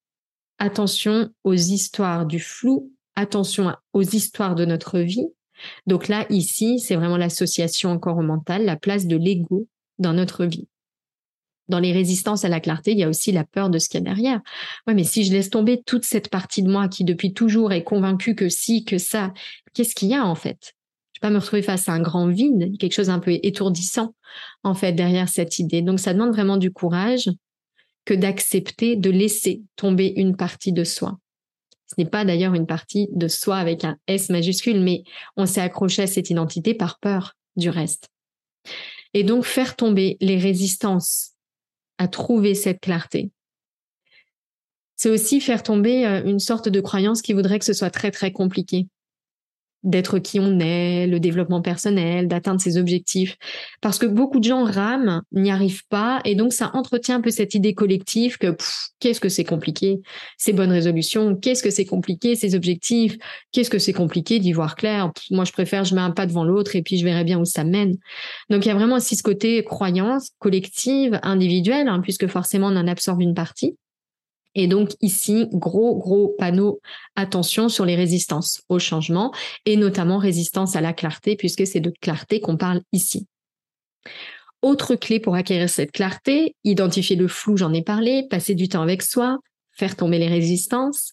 attention 0.58 1.30
aux 1.44 1.54
histoires 1.54 2.26
du 2.26 2.40
flou, 2.40 2.90
attention 3.14 3.72
aux 3.92 4.02
histoires 4.02 4.56
de 4.56 4.64
notre 4.64 4.98
vie. 4.98 5.28
Donc 5.86 6.08
là, 6.08 6.26
ici, 6.28 6.80
c'est 6.80 6.96
vraiment 6.96 7.16
l'association 7.16 7.90
encore 7.90 8.18
au 8.18 8.22
mental, 8.22 8.64
la 8.64 8.74
place 8.74 9.06
de 9.06 9.16
l'ego 9.16 9.68
dans 10.00 10.12
notre 10.12 10.44
vie. 10.44 10.66
Dans 11.68 11.78
les 11.78 11.92
résistances 11.92 12.44
à 12.44 12.48
la 12.48 12.58
clarté, 12.58 12.90
il 12.90 12.98
y 12.98 13.04
a 13.04 13.08
aussi 13.08 13.30
la 13.30 13.44
peur 13.44 13.70
de 13.70 13.78
ce 13.78 13.88
qu'il 13.88 14.00
y 14.00 14.02
a 14.02 14.06
derrière. 14.12 14.40
Ouais, 14.88 14.94
mais 14.94 15.04
si 15.04 15.22
je 15.22 15.30
laisse 15.30 15.48
tomber 15.48 15.80
toute 15.86 16.04
cette 16.04 16.30
partie 16.30 16.64
de 16.64 16.68
moi 16.68 16.88
qui 16.88 17.04
depuis 17.04 17.32
toujours 17.32 17.72
est 17.72 17.84
convaincue 17.84 18.34
que 18.34 18.48
si, 18.48 18.84
que 18.84 18.98
ça, 18.98 19.32
qu'est-ce 19.72 19.94
qu'il 19.94 20.08
y 20.08 20.14
a 20.16 20.26
en 20.26 20.34
fait? 20.34 20.74
Je 21.16 21.20
vais 21.20 21.30
pas 21.30 21.34
me 21.34 21.38
retrouver 21.38 21.62
face 21.62 21.88
à 21.88 21.92
un 21.92 22.00
grand 22.00 22.28
vide, 22.28 22.76
quelque 22.78 22.92
chose 22.92 23.08
un 23.08 23.20
peu 23.20 23.38
étourdissant 23.42 24.14
en 24.64 24.74
fait 24.74 24.92
derrière 24.92 25.30
cette 25.30 25.58
idée. 25.58 25.80
Donc 25.80 25.98
ça 25.98 26.12
demande 26.12 26.32
vraiment 26.32 26.58
du 26.58 26.70
courage 26.70 27.30
que 28.04 28.12
d'accepter 28.12 28.96
de 28.96 29.08
laisser 29.08 29.62
tomber 29.76 30.12
une 30.16 30.36
partie 30.36 30.72
de 30.72 30.84
soi. 30.84 31.18
Ce 31.86 31.94
n'est 31.96 32.08
pas 32.08 32.26
d'ailleurs 32.26 32.52
une 32.52 32.66
partie 32.66 33.08
de 33.12 33.28
soi 33.28 33.56
avec 33.56 33.82
un 33.82 33.96
S 34.06 34.28
majuscule, 34.28 34.78
mais 34.78 35.04
on 35.38 35.46
s'est 35.46 35.62
accroché 35.62 36.02
à 36.02 36.06
cette 36.06 36.28
identité 36.28 36.74
par 36.74 36.98
peur 36.98 37.32
du 37.56 37.70
reste. 37.70 38.10
Et 39.14 39.24
donc 39.24 39.46
faire 39.46 39.74
tomber 39.74 40.18
les 40.20 40.36
résistances 40.36 41.30
à 41.96 42.08
trouver 42.08 42.54
cette 42.54 42.80
clarté. 42.80 43.30
C'est 44.96 45.08
aussi 45.08 45.40
faire 45.40 45.62
tomber 45.62 46.06
euh, 46.06 46.22
une 46.26 46.40
sorte 46.40 46.68
de 46.68 46.80
croyance 46.82 47.22
qui 47.22 47.32
voudrait 47.32 47.58
que 47.58 47.64
ce 47.64 47.72
soit 47.72 47.88
très 47.88 48.10
très 48.10 48.32
compliqué 48.32 48.88
d'être 49.82 50.18
qui 50.18 50.40
on 50.40 50.58
est, 50.58 51.06
le 51.06 51.20
développement 51.20 51.62
personnel, 51.62 52.28
d'atteindre 52.28 52.60
ses 52.60 52.76
objectifs. 52.76 53.36
Parce 53.80 53.98
que 53.98 54.06
beaucoup 54.06 54.40
de 54.40 54.44
gens 54.44 54.64
rament, 54.64 55.22
n'y 55.32 55.50
arrivent 55.50 55.86
pas, 55.88 56.20
et 56.24 56.34
donc 56.34 56.52
ça 56.52 56.70
entretient 56.74 57.16
un 57.16 57.20
peu 57.20 57.30
cette 57.30 57.54
idée 57.54 57.74
collective 57.74 58.38
que 58.38 58.56
qu'est-ce 58.98 59.20
que 59.20 59.28
c'est 59.28 59.44
compliqué, 59.44 60.00
ces 60.38 60.52
bonnes 60.52 60.72
résolutions, 60.72 61.36
qu'est-ce 61.36 61.62
que 61.62 61.70
c'est 61.70 61.84
compliqué, 61.84 62.34
ces 62.34 62.54
objectifs, 62.54 63.16
qu'est-ce 63.52 63.70
que 63.70 63.78
c'est 63.78 63.92
compliqué 63.92 64.38
d'y 64.38 64.52
voir 64.52 64.74
clair? 64.76 65.10
moi, 65.30 65.44
je 65.44 65.52
préfère, 65.52 65.84
je 65.84 65.94
mets 65.94 66.00
un 66.00 66.10
pas 66.10 66.26
devant 66.26 66.44
l'autre 66.44 66.76
et 66.76 66.82
puis 66.82 66.98
je 66.98 67.04
verrai 67.04 67.24
bien 67.24 67.38
où 67.38 67.44
ça 67.44 67.64
mène. 67.64 67.96
Donc 68.50 68.64
il 68.64 68.68
y 68.68 68.72
a 68.72 68.74
vraiment 68.74 68.96
aussi 68.96 69.16
ce 69.16 69.22
côté 69.22 69.62
croyance 69.64 70.30
collective, 70.38 71.18
individuelle, 71.22 71.88
hein, 71.88 72.00
puisque 72.02 72.26
forcément 72.26 72.68
on 72.68 72.76
en 72.76 72.86
absorbe 72.86 73.20
une 73.20 73.34
partie. 73.34 73.76
Et 74.56 74.66
donc 74.66 74.96
ici, 75.02 75.46
gros, 75.52 75.96
gros 75.96 76.34
panneau, 76.38 76.80
attention 77.14 77.68
sur 77.68 77.84
les 77.84 77.94
résistances 77.94 78.62
au 78.70 78.78
changement 78.78 79.32
et 79.66 79.76
notamment 79.76 80.16
résistance 80.16 80.76
à 80.76 80.80
la 80.80 80.94
clarté, 80.94 81.36
puisque 81.36 81.66
c'est 81.66 81.80
de 81.80 81.92
clarté 82.00 82.40
qu'on 82.40 82.56
parle 82.56 82.80
ici. 82.90 83.28
Autre 84.62 84.96
clé 84.96 85.20
pour 85.20 85.34
acquérir 85.34 85.68
cette 85.68 85.92
clarté, 85.92 86.56
identifier 86.64 87.16
le 87.16 87.28
flou, 87.28 87.58
j'en 87.58 87.74
ai 87.74 87.82
parlé, 87.82 88.26
passer 88.30 88.54
du 88.54 88.68
temps 88.68 88.80
avec 88.80 89.02
soi, 89.02 89.38
faire 89.72 89.94
tomber 89.94 90.18
les 90.18 90.28
résistances. 90.28 91.12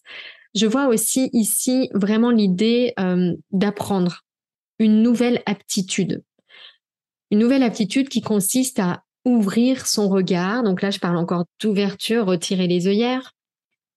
Je 0.56 0.65
vois 0.65 0.88
aussi 0.88 1.29
ici 1.34 1.89
vraiment 1.93 2.32
l'idée 2.32 2.93
euh, 2.97 3.34
d'apprendre 3.51 4.21
une 4.79 5.03
nouvelle 5.03 5.43
aptitude. 5.45 6.23
Une 7.29 7.39
nouvelle 7.39 7.63
aptitude 7.63 8.08
qui 8.08 8.21
consiste 8.21 8.79
à 8.79 9.02
ouvrir 9.25 9.88
son 9.88 10.09
regard. 10.09 10.63
Donc 10.63 10.81
là, 10.81 10.91
je 10.91 10.99
parle 10.99 11.17
encore 11.17 11.45
d'ouverture, 11.62 12.25
retirer 12.25 12.67
les 12.67 12.88
œillères. 12.88 13.33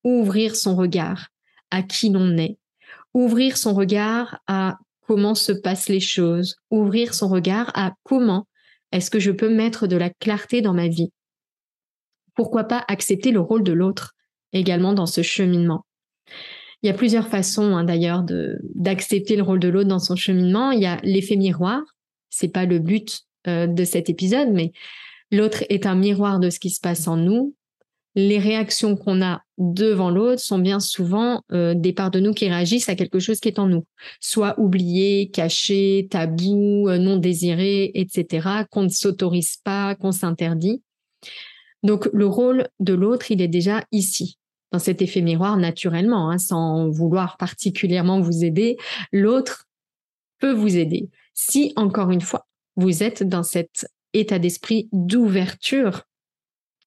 Ouvrir 0.05 0.55
son 0.55 0.77
regard 0.77 1.29
à 1.71 1.83
qui 1.83 2.11
l'on 2.11 2.37
est. 2.37 2.59
Ouvrir 3.15 3.57
son 3.57 3.75
regard 3.75 4.41
à 4.47 4.79
comment 5.07 5.35
se 5.35 5.53
passent 5.53 5.89
les 5.89 6.01
choses. 6.01 6.57
Ouvrir 6.71 7.15
son 7.15 7.29
regard 7.29 7.71
à 7.75 7.95
comment 8.05 8.47
est-ce 8.93 9.11
que 9.11 9.19
je 9.19 9.33
peux 9.33 9.53
mettre 9.53 9.87
de 9.87 9.97
la 9.97 10.11
clarté 10.11 10.63
dans 10.63 10.75
ma 10.75 10.89
vie. 10.89 11.11
Pourquoi 12.35 12.65
pas 12.65 12.85
accepter 12.89 13.33
le 13.33 13.41
rôle 13.41 13.65
de 13.65 13.73
l'autre 13.73 14.13
également 14.53 14.93
dans 14.93 15.07
ce 15.07 15.23
cheminement. 15.23 15.85
Il 16.83 16.87
y 16.87 16.91
a 16.91 16.95
plusieurs 16.95 17.29
façons 17.29 17.77
hein, 17.77 17.85
d'ailleurs 17.85 18.25
d'accepter 18.75 19.37
le 19.37 19.43
rôle 19.43 19.59
de 19.59 19.69
l'autre 19.69 19.89
dans 19.89 19.99
son 19.99 20.17
cheminement. 20.17 20.71
Il 20.71 20.81
y 20.81 20.87
a 20.87 21.01
l'effet 21.03 21.37
miroir. 21.37 21.83
C'est 22.31 22.53
pas 22.53 22.67
le 22.67 22.79
but 22.79 23.23
euh, 23.49 23.67
de 23.67 23.85
cet 23.85 24.11
épisode, 24.11 24.51
mais 24.51 24.73
L'autre 25.31 25.65
est 25.69 25.87
un 25.87 25.95
miroir 25.95 26.39
de 26.39 26.51
ce 26.51 26.61
qui 26.61 26.71
se 26.71 26.81
passe 26.81 27.09
en 27.09 27.17
nous. 27.17 27.55
Les 28.15 28.39
réactions 28.39 28.97
qu'on 28.97 29.21
a 29.21 29.43
devant 29.59 30.11
l'autre 30.11 30.41
sont 30.41 30.59
bien 30.59 30.81
souvent 30.81 31.43
euh, 31.53 31.75
des 31.75 31.93
parts 31.93 32.11
de 32.11 32.21
nous 32.21 32.33
qui 32.33 32.49
réagissent 32.49 32.89
à 32.89 32.95
quelque 32.95 33.19
chose 33.19 33.41
qui 33.41 33.49
est 33.49 33.59
en 33.59 33.67
nous, 33.67 33.85
soit 34.21 34.59
oublié, 34.59 35.31
caché, 35.31 36.09
tabou, 36.11 36.89
euh, 36.89 36.97
non 36.97 37.19
désiré, 37.19 37.91
etc., 37.95 38.49
qu'on 38.71 38.85
ne 38.85 38.89
s'autorise 38.89 39.57
pas, 39.63 39.95
qu'on 39.97 40.13
s'interdit. 40.13 40.83
Donc 41.83 42.09
le 42.13 42.27
rôle 42.27 42.69
de 42.81 42.95
l'autre, 42.95 43.31
il 43.31 43.43
est 43.43 43.49
déjà 43.49 43.85
ici, 43.93 44.39
dans 44.73 44.79
cet 44.79 45.03
effet 45.03 45.21
miroir 45.21 45.59
naturellement, 45.59 46.31
hein, 46.31 46.39
sans 46.39 46.89
vouloir 46.89 47.37
particulièrement 47.37 48.21
vous 48.21 48.45
aider. 48.45 48.79
L'autre 49.13 49.67
peut 50.39 50.53
vous 50.53 50.77
aider 50.79 51.11
si, 51.35 51.75
encore 51.77 52.11
une 52.11 52.23
fois, 52.23 52.47
vous 52.77 53.03
êtes 53.03 53.23
dans 53.23 53.43
cette 53.43 53.87
état 54.19 54.39
d'esprit 54.39 54.89
d'ouverture 54.93 56.03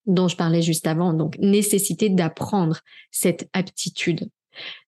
dont 0.06 0.28
je 0.28 0.36
parlais 0.36 0.62
juste 0.62 0.86
avant, 0.86 1.12
donc 1.12 1.38
nécessité 1.38 2.08
d'apprendre 2.08 2.80
cette 3.10 3.48
aptitude. 3.52 4.28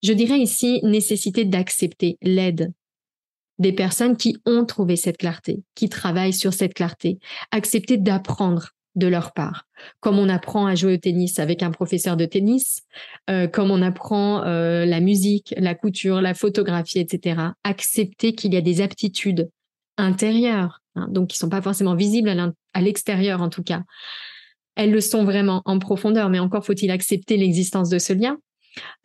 Je 0.02 0.12
dirais 0.12 0.38
ici 0.38 0.80
nécessité 0.82 1.44
d'accepter 1.44 2.18
l'aide 2.22 2.72
des 3.58 3.72
personnes 3.72 4.16
qui 4.16 4.38
ont 4.46 4.64
trouvé 4.64 4.96
cette 4.96 5.18
clarté, 5.18 5.62
qui 5.74 5.88
travaillent 5.88 6.32
sur 6.32 6.52
cette 6.52 6.74
clarté, 6.74 7.18
accepter 7.52 7.96
d'apprendre 7.96 8.70
de 8.94 9.06
leur 9.06 9.32
part, 9.32 9.66
comme 10.00 10.18
on 10.18 10.28
apprend 10.28 10.66
à 10.66 10.74
jouer 10.74 10.94
au 10.94 10.96
tennis 10.98 11.38
avec 11.38 11.62
un 11.62 11.70
professeur 11.70 12.16
de 12.16 12.26
tennis, 12.26 12.82
euh, 13.30 13.46
comme 13.46 13.70
on 13.70 13.80
apprend 13.80 14.44
euh, 14.44 14.84
la 14.84 15.00
musique, 15.00 15.54
la 15.56 15.74
couture, 15.74 16.20
la 16.20 16.34
photographie, 16.34 16.98
etc. 16.98 17.40
Accepter 17.64 18.34
qu'il 18.34 18.52
y 18.52 18.56
a 18.56 18.60
des 18.60 18.80
aptitudes 18.80 19.50
intérieures 19.96 20.81
Hein, 20.94 21.08
donc 21.10 21.28
qui 21.28 21.38
sont 21.38 21.48
pas 21.48 21.62
forcément 21.62 21.94
visibles 21.94 22.54
à 22.74 22.80
l'extérieur 22.80 23.42
en 23.42 23.48
tout 23.48 23.62
cas. 23.62 23.82
Elles 24.74 24.90
le 24.90 25.00
sont 25.00 25.24
vraiment 25.24 25.62
en 25.64 25.78
profondeur, 25.78 26.30
mais 26.30 26.38
encore 26.38 26.64
faut-il 26.64 26.90
accepter 26.90 27.36
l'existence 27.36 27.88
de 27.88 27.98
ce 27.98 28.12
lien. 28.12 28.38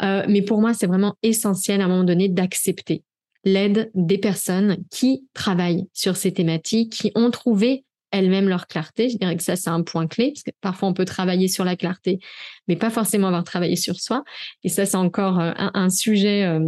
Euh, 0.01 0.25
mais 0.29 0.41
pour 0.41 0.61
moi, 0.61 0.73
c'est 0.73 0.87
vraiment 0.87 1.15
essentiel 1.23 1.81
à 1.81 1.85
un 1.85 1.87
moment 1.87 2.03
donné 2.03 2.29
d'accepter 2.29 3.03
l'aide 3.43 3.91
des 3.93 4.17
personnes 4.17 4.77
qui 4.91 5.25
travaillent 5.33 5.87
sur 5.93 6.17
ces 6.17 6.33
thématiques, 6.33 6.91
qui 6.91 7.11
ont 7.15 7.31
trouvé 7.31 7.85
elles-mêmes 8.11 8.49
leur 8.49 8.67
clarté. 8.67 9.09
Je 9.09 9.17
dirais 9.17 9.35
que 9.35 9.43
ça, 9.43 9.55
c'est 9.55 9.69
un 9.69 9.83
point 9.83 10.07
clé, 10.07 10.31
parce 10.31 10.43
que 10.43 10.51
parfois 10.61 10.89
on 10.89 10.93
peut 10.93 11.05
travailler 11.05 11.47
sur 11.47 11.63
la 11.63 11.75
clarté, 11.75 12.19
mais 12.67 12.75
pas 12.75 12.89
forcément 12.89 13.27
avoir 13.27 13.43
travaillé 13.43 13.75
sur 13.75 13.99
soi. 13.99 14.23
Et 14.63 14.69
ça, 14.69 14.85
c'est 14.85 14.97
encore 14.97 15.39
euh, 15.39 15.51
un, 15.55 15.89
sujet 15.89 16.43
euh, 16.43 16.67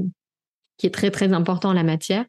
qui 0.77 0.87
est 0.87 0.91
très, 0.91 1.11
très 1.11 1.33
important 1.33 1.69
en 1.69 1.73
la 1.73 1.83
matière. 1.83 2.25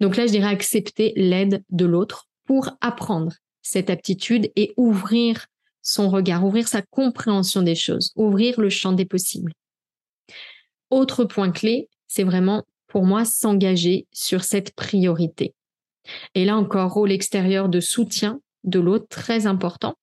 Donc 0.00 0.16
là, 0.16 0.26
je 0.26 0.32
dirais 0.32 0.50
accepter 0.50 1.12
l'aide 1.16 1.62
de 1.70 1.84
l'autre 1.84 2.28
pour 2.46 2.76
apprendre 2.80 3.32
cette 3.62 3.90
aptitude 3.90 4.50
et 4.56 4.72
ouvrir 4.76 5.46
son 5.82 6.08
regard, 6.10 6.44
ouvrir 6.44 6.68
sa 6.68 6.82
compréhension 6.82 7.62
des 7.62 7.74
choses, 7.74 8.12
ouvrir 8.16 8.60
le 8.60 8.70
champ 8.70 8.92
des 8.92 9.04
possibles. 9.04 9.52
Autre 10.90 11.24
point 11.24 11.50
clé, 11.50 11.88
c'est 12.06 12.24
vraiment 12.24 12.64
pour 12.86 13.04
moi 13.04 13.24
s'engager 13.24 14.06
sur 14.12 14.44
cette 14.44 14.74
priorité. 14.74 15.54
Et 16.34 16.44
là 16.44 16.56
encore, 16.56 16.92
rôle 16.92 17.12
extérieur 17.12 17.68
de 17.68 17.80
soutien 17.80 18.40
de 18.64 18.78
l'autre 18.78 19.06
très 19.08 19.46
important, 19.46 19.94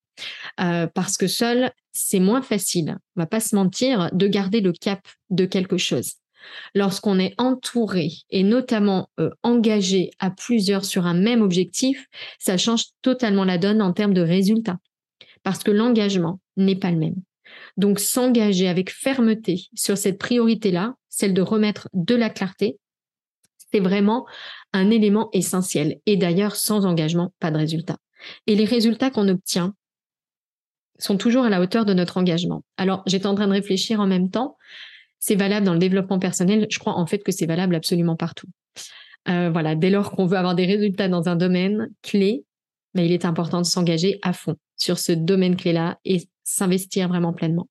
euh, 0.60 0.86
parce 0.86 1.16
que 1.16 1.28
seul, 1.28 1.72
c'est 1.92 2.20
moins 2.20 2.42
facile, 2.42 2.98
on 3.16 3.20
va 3.20 3.26
pas 3.26 3.40
se 3.40 3.54
mentir, 3.54 4.10
de 4.12 4.26
garder 4.26 4.60
le 4.60 4.72
cap 4.72 5.06
de 5.30 5.46
quelque 5.46 5.78
chose. 5.78 6.14
Lorsqu'on 6.74 7.18
est 7.18 7.34
entouré 7.38 8.10
et 8.30 8.42
notamment 8.42 9.10
euh, 9.18 9.30
engagé 9.42 10.10
à 10.18 10.30
plusieurs 10.30 10.84
sur 10.84 11.06
un 11.06 11.14
même 11.14 11.42
objectif, 11.42 12.06
ça 12.38 12.56
change 12.56 12.84
totalement 13.02 13.44
la 13.44 13.58
donne 13.58 13.82
en 13.82 13.92
termes 13.92 14.14
de 14.14 14.22
résultats. 14.22 14.78
Parce 15.42 15.62
que 15.62 15.70
l'engagement 15.70 16.40
n'est 16.56 16.76
pas 16.76 16.90
le 16.90 16.98
même. 16.98 17.16
Donc 17.76 17.98
s'engager 17.98 18.68
avec 18.68 18.90
fermeté 18.90 19.68
sur 19.74 19.96
cette 19.96 20.18
priorité-là, 20.18 20.94
celle 21.08 21.34
de 21.34 21.42
remettre 21.42 21.88
de 21.94 22.14
la 22.14 22.30
clarté, 22.30 22.78
c'est 23.72 23.80
vraiment 23.80 24.26
un 24.72 24.90
élément 24.90 25.30
essentiel. 25.32 26.00
Et 26.06 26.16
d'ailleurs, 26.16 26.56
sans 26.56 26.84
engagement, 26.86 27.32
pas 27.40 27.50
de 27.50 27.58
résultat. 27.58 27.96
Et 28.46 28.54
les 28.54 28.64
résultats 28.64 29.10
qu'on 29.10 29.28
obtient 29.28 29.74
sont 30.98 31.16
toujours 31.16 31.44
à 31.44 31.50
la 31.50 31.60
hauteur 31.60 31.84
de 31.84 31.94
notre 31.94 32.18
engagement. 32.18 32.62
Alors, 32.76 33.02
j'étais 33.06 33.26
en 33.26 33.34
train 33.34 33.46
de 33.46 33.52
réfléchir 33.52 34.00
en 34.00 34.06
même 34.06 34.30
temps 34.30 34.56
c'est 35.20 35.36
valable 35.36 35.66
dans 35.66 35.74
le 35.74 35.78
développement 35.78 36.18
personnel. 36.18 36.66
Je 36.70 36.78
crois 36.78 36.94
en 36.94 37.06
fait 37.06 37.18
que 37.18 37.30
c'est 37.30 37.46
valable 37.46 37.76
absolument 37.76 38.16
partout. 38.16 38.48
Euh, 39.28 39.50
voilà, 39.50 39.76
dès 39.76 39.90
lors 39.90 40.10
qu'on 40.10 40.26
veut 40.26 40.38
avoir 40.38 40.54
des 40.54 40.64
résultats 40.64 41.08
dans 41.08 41.28
un 41.28 41.36
domaine 41.36 41.90
clé, 42.02 42.44
mais 42.94 43.06
il 43.06 43.12
est 43.12 43.26
important 43.26 43.60
de 43.60 43.66
s'engager 43.66 44.18
à 44.22 44.32
fond 44.32 44.56
sur 44.76 44.98
ce 44.98 45.12
domaine 45.12 45.56
clé-là 45.56 45.98
et 46.04 46.26
s'investir 46.42 47.08
vraiment 47.08 47.32
pleinement. 47.32 47.68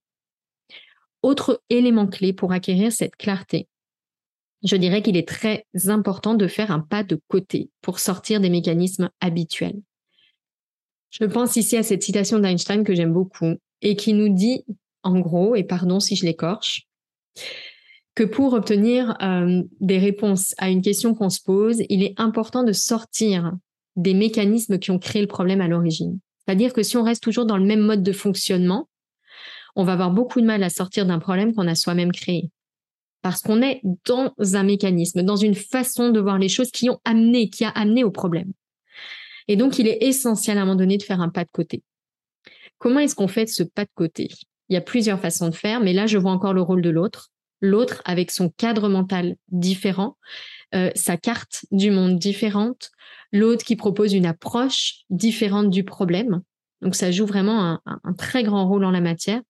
autre 1.22 1.62
élément 1.70 2.08
clé 2.08 2.32
pour 2.32 2.54
acquérir 2.54 2.94
cette 2.94 3.18
clarté, 3.18 3.68
je 4.64 4.76
dirais 4.76 5.02
qu'il 5.02 5.18
est 5.18 5.28
très 5.28 5.66
important 5.88 6.36
de 6.36 6.48
faire 6.48 6.72
un 6.72 6.80
pas 6.80 7.04
de 7.04 7.20
côté 7.28 7.72
pour 7.82 8.00
sortir 8.00 8.40
des 8.40 8.50
mécanismes 8.50 9.10
habituels. 9.20 9.82
Je 11.10 11.26
pense 11.26 11.56
ici 11.56 11.76
à 11.76 11.84
cette 11.84 12.04
citation 12.04 12.40
d'Einstein 12.40 12.84
que 12.84 12.94
j'aime 12.94 13.14
beaucoup 13.14 13.56
et 13.82 13.96
qui 13.96 14.14
nous 14.14 14.30
dit, 14.30 14.64
en 15.04 15.20
gros, 15.20 15.56
et 15.56 15.64
pardon 15.64 16.00
si 16.00 16.16
je 16.16 16.26
l'écorche, 16.26 16.89
que 18.16 18.24
pour 18.24 18.54
obtenir 18.54 19.16
euh, 19.22 19.64
des 19.80 19.98
réponses 19.98 20.54
à 20.58 20.70
une 20.70 20.82
question 20.82 21.16
qu'on 21.16 21.30
se 21.30 21.42
pose, 21.42 21.82
il 21.90 22.04
est 22.04 22.14
important 22.18 22.64
de 22.64 22.74
sortir 22.74 23.54
des 23.96 24.14
mécanismes 24.14 24.78
qui 24.78 24.92
ont 24.92 25.00
créé 25.00 25.22
le 25.22 25.28
problème 25.28 25.62
à 25.62 25.68
l'origine. 25.68 26.20
C'est-à-dire 26.46 26.74
que 26.74 26.84
si 26.84 26.98
on 26.98 27.04
reste 27.04 27.24
toujours 27.24 27.46
dans 27.46 27.58
le 27.58 27.66
même 27.66 27.82
mode 27.82 28.04
de 28.04 28.12
fonctionnement, 28.12 28.90
on 29.76 29.84
va 29.84 29.94
avoir 29.94 30.12
beaucoup 30.12 30.42
de 30.42 30.46
mal 30.46 30.64
à 30.64 30.70
sortir 30.70 31.06
d'un 31.06 31.20
problème 31.20 31.54
qu'on 31.54 31.68
a 31.68 31.76
soi-même 31.76 32.12
créé. 32.12 32.50
Parce 33.22 33.42
qu'on 33.42 33.62
est 33.62 33.82
dans 34.06 34.34
un 34.38 34.64
mécanisme, 34.64 35.24
dans 35.24 35.36
une 35.36 35.56
façon 35.56 36.10
de 36.10 36.20
voir 36.20 36.40
les 36.40 36.50
choses 36.50 36.72
qui 36.72 36.90
ont 36.90 37.00
amené, 37.06 37.50
qui 37.50 37.66
a 37.66 37.70
amené 37.70 38.04
au 38.04 38.12
problème. 38.12 38.52
Et 39.48 39.56
donc, 39.56 39.80
il 39.80 39.88
est 39.88 40.04
essentiel 40.04 40.58
à 40.58 40.62
un 40.62 40.66
moment 40.66 40.76
donné 40.76 40.98
de 40.98 41.04
faire 41.04 41.22
un 41.22 41.30
pas 41.30 41.44
de 41.44 41.50
côté. 41.52 41.84
Comment 42.78 43.00
est-ce 43.00 43.16
qu'on 43.16 43.28
fait 43.28 43.48
ce 43.48 43.64
pas 43.64 43.86
de 43.86 43.92
côté? 43.94 44.30
Il 44.70 44.74
y 44.74 44.78
a 44.78 44.82
plusieurs 44.82 45.20
façons 45.20 45.50
de 45.50 45.56
faire, 45.56 45.80
mais 45.80 45.94
là, 45.94 46.08
je 46.08 46.18
vois 46.18 46.32
encore 46.32 46.54
le 46.54 46.62
rôle 46.62 46.82
de 46.82 46.90
l'autre. 46.90 47.30
L'autre 47.62 48.02
avec 48.06 48.32
son 48.32 48.50
cadre 48.50 48.88
mental 48.88 49.36
différent, 49.50 50.18
euh, 50.74 50.92
sa 50.96 51.18
carte 51.18 51.66
du 51.72 51.92
monde 51.92 52.18
différente, 52.18 52.92
l'autre 53.34 53.66
qui 53.66 53.76
propose 53.76 54.14
une 54.14 54.26
approche 54.26 55.02
différente 55.10 55.70
du 55.70 55.84
problème. 55.84 56.42
Donc, 56.82 56.96
ça 56.96 57.12
joue 57.12 57.26
vraiment 57.26 57.82
un 57.86 58.14
très 58.14 58.44
grand 58.44 58.66
rôle 58.66 58.86
en 58.86 58.92
la 58.92 59.02
matière. 59.02 59.42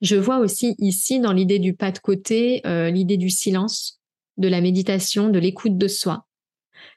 Je 0.00 0.16
vois 0.16 0.38
aussi 0.38 0.74
ici, 0.78 1.20
dans 1.20 1.32
l'idée 1.32 1.58
du 1.58 1.74
pas 1.74 1.90
de 1.90 1.98
côté, 1.98 2.60
euh, 2.66 2.90
l'idée 2.90 3.16
du 3.16 3.30
silence, 3.30 4.00
de 4.36 4.48
la 4.48 4.60
méditation, 4.60 5.28
de 5.28 5.38
l'écoute 5.38 5.76
de 5.76 5.88
soi. 5.88 6.26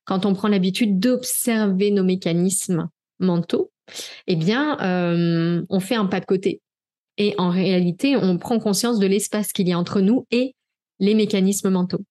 Quand 0.05 0.25
on 0.25 0.33
prend 0.33 0.47
l'habitude 0.47 0.99
d'observer 0.99 1.91
nos 1.91 2.03
mécanismes 2.03 2.89
mentaux, 3.19 3.71
eh 4.27 4.35
bien, 4.35 4.79
euh, 4.81 5.63
on 5.69 5.79
fait 5.79 5.95
un 5.95 6.05
pas 6.05 6.19
de 6.19 6.25
côté. 6.25 6.61
Et 7.17 7.35
en 7.37 7.49
réalité, 7.49 8.15
on 8.17 8.37
prend 8.37 8.59
conscience 8.59 8.99
de 8.99 9.07
l'espace 9.07 9.53
qu'il 9.53 9.67
y 9.67 9.73
a 9.73 9.79
entre 9.79 10.01
nous 10.01 10.25
et 10.31 10.55
les 10.99 11.15
mécanismes 11.15 11.69
mentaux. 11.69 12.03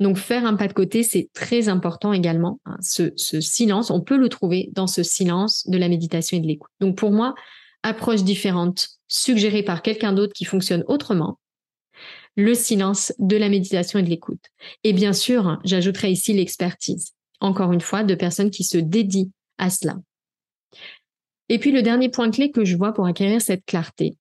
Donc, 0.00 0.16
faire 0.16 0.44
un 0.46 0.54
pas 0.54 0.68
de 0.68 0.72
côté, 0.72 1.02
c'est 1.02 1.30
très 1.32 1.68
important 1.68 2.12
également. 2.12 2.60
Hein. 2.66 2.76
ce, 2.80 3.40
silence, 3.40 3.90
on 3.90 4.00
peut 4.00 4.16
le 4.16 4.28
trouver 4.28 4.70
dans 4.72 4.86
ce 4.86 5.02
silence 5.02 5.66
de 5.68 5.78
la 5.78 5.88
méditation 5.88 6.36
et 6.36 6.40
de 6.40 6.46
l'écoute. 6.46 6.70
Donc, 6.80 6.96
pour 6.96 7.12
moi, 7.12 7.34
approche 7.82 8.24
différente 8.24 8.88
suggérée 9.08 9.62
par 9.62 9.82
quelqu'un 9.82 10.12
d'autre 10.12 10.32
qui 10.32 10.44
fonctionne 10.44 10.84
autrement, 10.86 11.38
le 12.36 12.54
silence 12.54 13.12
de 13.18 13.36
la 13.36 13.48
méditation 13.48 13.98
et 13.98 14.02
de 14.02 14.08
l'écoute. 14.08 14.44
Et 14.84 14.92
bien 14.92 15.12
sûr, 15.12 15.58
j'ajouterai 15.64 16.10
ici 16.10 16.32
l'expertise, 16.32 17.12
encore 17.40 17.72
une 17.72 17.80
fois, 17.80 18.04
de 18.04 18.14
personnes 18.14 18.50
qui 18.50 18.64
se 18.64 18.78
dédient 18.78 19.26
à 19.58 19.70
cela. 19.70 19.96
Et 21.50 21.58
puis 21.58 21.72
le 21.72 21.82
dernier 21.82 22.08
point 22.08 22.30
clé 22.30 22.52
que 22.52 22.64
je 22.64 22.76
vois 22.76 22.94
pour 22.94 23.06
acquérir 23.06 23.42
cette 23.42 23.66
clarté, 23.66 24.16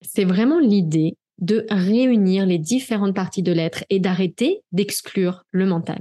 c'est 0.00 0.24
vraiment 0.24 0.58
l'idée 0.58 1.16
de 1.38 1.66
réunir 1.70 2.46
les 2.46 2.58
différentes 2.58 3.14
parties 3.14 3.42
de 3.42 3.52
l'être 3.52 3.84
et 3.90 4.00
d'arrêter 4.00 4.62
d'exclure 4.72 5.44
le 5.50 5.66
mental. 5.66 6.00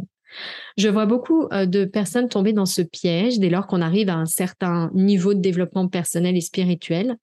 Je 0.78 0.88
vois 0.88 1.06
beaucoup 1.06 1.48
euh, 1.52 1.66
de 1.66 1.84
personnes 1.84 2.30
tomber 2.30 2.54
dans 2.54 2.66
ce 2.66 2.82
piège 2.82 3.40
dès 3.40 3.50
lors 3.50 3.68
qu'on 3.68 3.82
arrive 3.82 4.10
à 4.10 4.16
un 4.16 4.26
certain 4.26 4.90
niveau 4.94 5.34
de 5.34 5.42
développement 5.42 5.88
personnel 5.90 6.38
et 6.38 6.42
spirituel, 6.42 7.18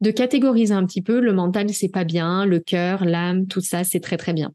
de 0.00 0.10
catégoriser 0.10 0.72
un 0.72 0.86
petit 0.86 1.02
peu 1.02 1.20
le 1.20 1.34
mental, 1.34 1.68
c'est 1.74 1.90
pas 1.90 2.04
bien, 2.04 2.46
le 2.46 2.60
cœur, 2.60 3.04
l'âme, 3.04 3.46
tout 3.46 3.60
ça, 3.60 3.84
c'est 3.84 4.00
très 4.00 4.16
très 4.16 4.32
bien. 4.32 4.54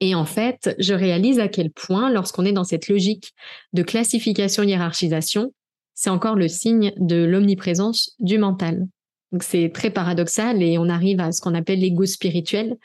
Et 0.00 0.14
en 0.14 0.24
fait, 0.24 0.74
je 0.78 0.94
réalise 0.94 1.38
à 1.38 1.48
quel 1.48 1.70
point, 1.70 2.10
lorsqu'on 2.10 2.46
est 2.46 2.52
dans 2.52 2.64
cette 2.64 2.88
logique 2.88 3.34
de 3.74 3.82
classification, 3.82 4.62
hiérarchisation, 4.62 5.52
c'est 5.96 6.10
encore 6.10 6.36
le 6.36 6.46
signe 6.46 6.92
de 6.98 7.24
l'omniprésence 7.24 8.14
du 8.20 8.38
mental. 8.38 8.86
Donc 9.32 9.42
c'est 9.42 9.70
très 9.74 9.90
paradoxal 9.90 10.62
et 10.62 10.78
on 10.78 10.88
arrive 10.88 11.18
à 11.18 11.32
ce 11.32 11.40
qu'on 11.40 11.54
appelle 11.54 11.80
l'ego 11.80 12.06
spirituel, 12.06 12.76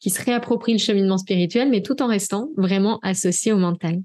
qui 0.00 0.08
se 0.08 0.22
réapproprie 0.24 0.72
le 0.72 0.78
cheminement 0.78 1.18
spirituel, 1.18 1.68
mais 1.68 1.82
tout 1.82 2.00
en 2.02 2.06
restant 2.06 2.48
vraiment 2.56 2.98
associé 3.02 3.52
au 3.52 3.58
mental. 3.58 4.00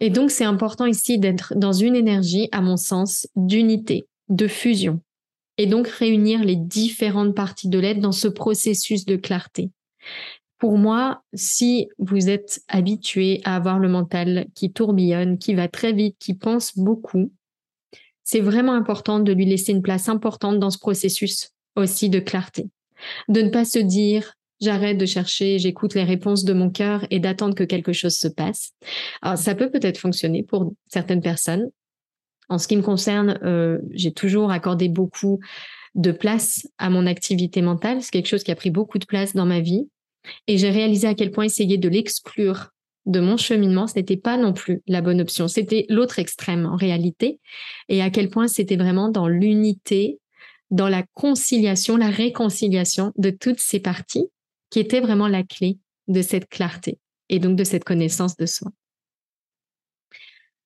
Et 0.00 0.10
donc, 0.10 0.30
c'est 0.30 0.44
important 0.44 0.84
ici 0.84 1.18
d'être 1.18 1.54
dans 1.56 1.72
une 1.72 1.96
énergie, 1.96 2.48
à 2.52 2.60
mon 2.60 2.76
sens, 2.76 3.26
d'unité, 3.34 4.04
de 4.28 4.46
fusion, 4.46 5.00
et 5.56 5.66
donc 5.66 5.88
réunir 5.88 6.44
les 6.44 6.56
différentes 6.56 7.34
parties 7.34 7.68
de 7.68 7.78
l'être 7.78 8.00
dans 8.00 8.12
ce 8.12 8.28
processus 8.28 9.06
de 9.06 9.16
clarté. 9.16 9.70
Pour 10.58 10.78
moi, 10.78 11.22
si 11.34 11.88
vous 11.98 12.30
êtes 12.30 12.62
habitué 12.68 13.40
à 13.44 13.56
avoir 13.56 13.78
le 13.78 13.88
mental 13.88 14.46
qui 14.54 14.72
tourbillonne, 14.72 15.38
qui 15.38 15.54
va 15.54 15.68
très 15.68 15.92
vite, 15.92 16.16
qui 16.18 16.34
pense 16.34 16.76
beaucoup, 16.78 17.30
c'est 18.24 18.40
vraiment 18.40 18.72
important 18.72 19.20
de 19.20 19.32
lui 19.32 19.44
laisser 19.44 19.72
une 19.72 19.82
place 19.82 20.08
importante 20.08 20.58
dans 20.58 20.70
ce 20.70 20.78
processus 20.78 21.50
aussi 21.76 22.08
de 22.08 22.18
clarté. 22.18 22.68
De 23.28 23.42
ne 23.42 23.50
pas 23.50 23.64
se 23.64 23.78
dire 23.78 24.36
J'arrête 24.60 24.96
de 24.96 25.04
chercher, 25.04 25.58
j'écoute 25.58 25.94
les 25.94 26.04
réponses 26.04 26.44
de 26.44 26.54
mon 26.54 26.70
cœur 26.70 27.06
et 27.10 27.20
d'attendre 27.20 27.54
que 27.54 27.64
quelque 27.64 27.92
chose 27.92 28.16
se 28.16 28.28
passe. 28.28 28.72
Alors, 29.20 29.36
ça 29.36 29.54
peut 29.54 29.70
peut-être 29.70 29.98
fonctionner 29.98 30.42
pour 30.42 30.72
certaines 30.86 31.20
personnes. 31.20 31.68
En 32.48 32.58
ce 32.58 32.66
qui 32.66 32.76
me 32.76 32.82
concerne, 32.82 33.38
euh, 33.42 33.78
j'ai 33.90 34.12
toujours 34.12 34.50
accordé 34.50 34.88
beaucoup 34.88 35.40
de 35.94 36.10
place 36.10 36.66
à 36.78 36.88
mon 36.88 37.06
activité 37.06 37.60
mentale. 37.60 38.02
C'est 38.02 38.10
quelque 38.10 38.28
chose 38.28 38.44
qui 38.44 38.52
a 38.52 38.56
pris 38.56 38.70
beaucoup 38.70 38.98
de 38.98 39.04
place 39.04 39.34
dans 39.34 39.46
ma 39.46 39.60
vie. 39.60 39.88
Et 40.46 40.58
j'ai 40.58 40.70
réalisé 40.70 41.06
à 41.06 41.14
quel 41.14 41.30
point 41.30 41.44
essayer 41.44 41.78
de 41.78 41.88
l'exclure 41.88 42.70
de 43.06 43.20
mon 43.20 43.36
cheminement, 43.36 43.86
ce 43.86 43.94
n'était 43.96 44.16
pas 44.16 44.36
non 44.36 44.52
plus 44.52 44.82
la 44.86 45.00
bonne 45.00 45.20
option. 45.20 45.46
C'était 45.46 45.86
l'autre 45.88 46.18
extrême 46.18 46.66
en 46.66 46.76
réalité. 46.76 47.40
Et 47.88 48.02
à 48.02 48.10
quel 48.10 48.28
point 48.28 48.48
c'était 48.48 48.76
vraiment 48.76 49.08
dans 49.08 49.28
l'unité, 49.28 50.18
dans 50.70 50.88
la 50.88 51.04
conciliation, 51.14 51.96
la 51.96 52.10
réconciliation 52.10 53.12
de 53.16 53.30
toutes 53.30 53.60
ces 53.60 53.78
parties 53.78 54.26
qui 54.70 54.80
était 54.80 55.00
vraiment 55.00 55.28
la 55.28 55.44
clé 55.44 55.78
de 56.08 56.20
cette 56.22 56.48
clarté 56.48 56.98
et 57.28 57.38
donc 57.38 57.56
de 57.56 57.64
cette 57.64 57.84
connaissance 57.84 58.36
de 58.36 58.46
soi. 58.46 58.72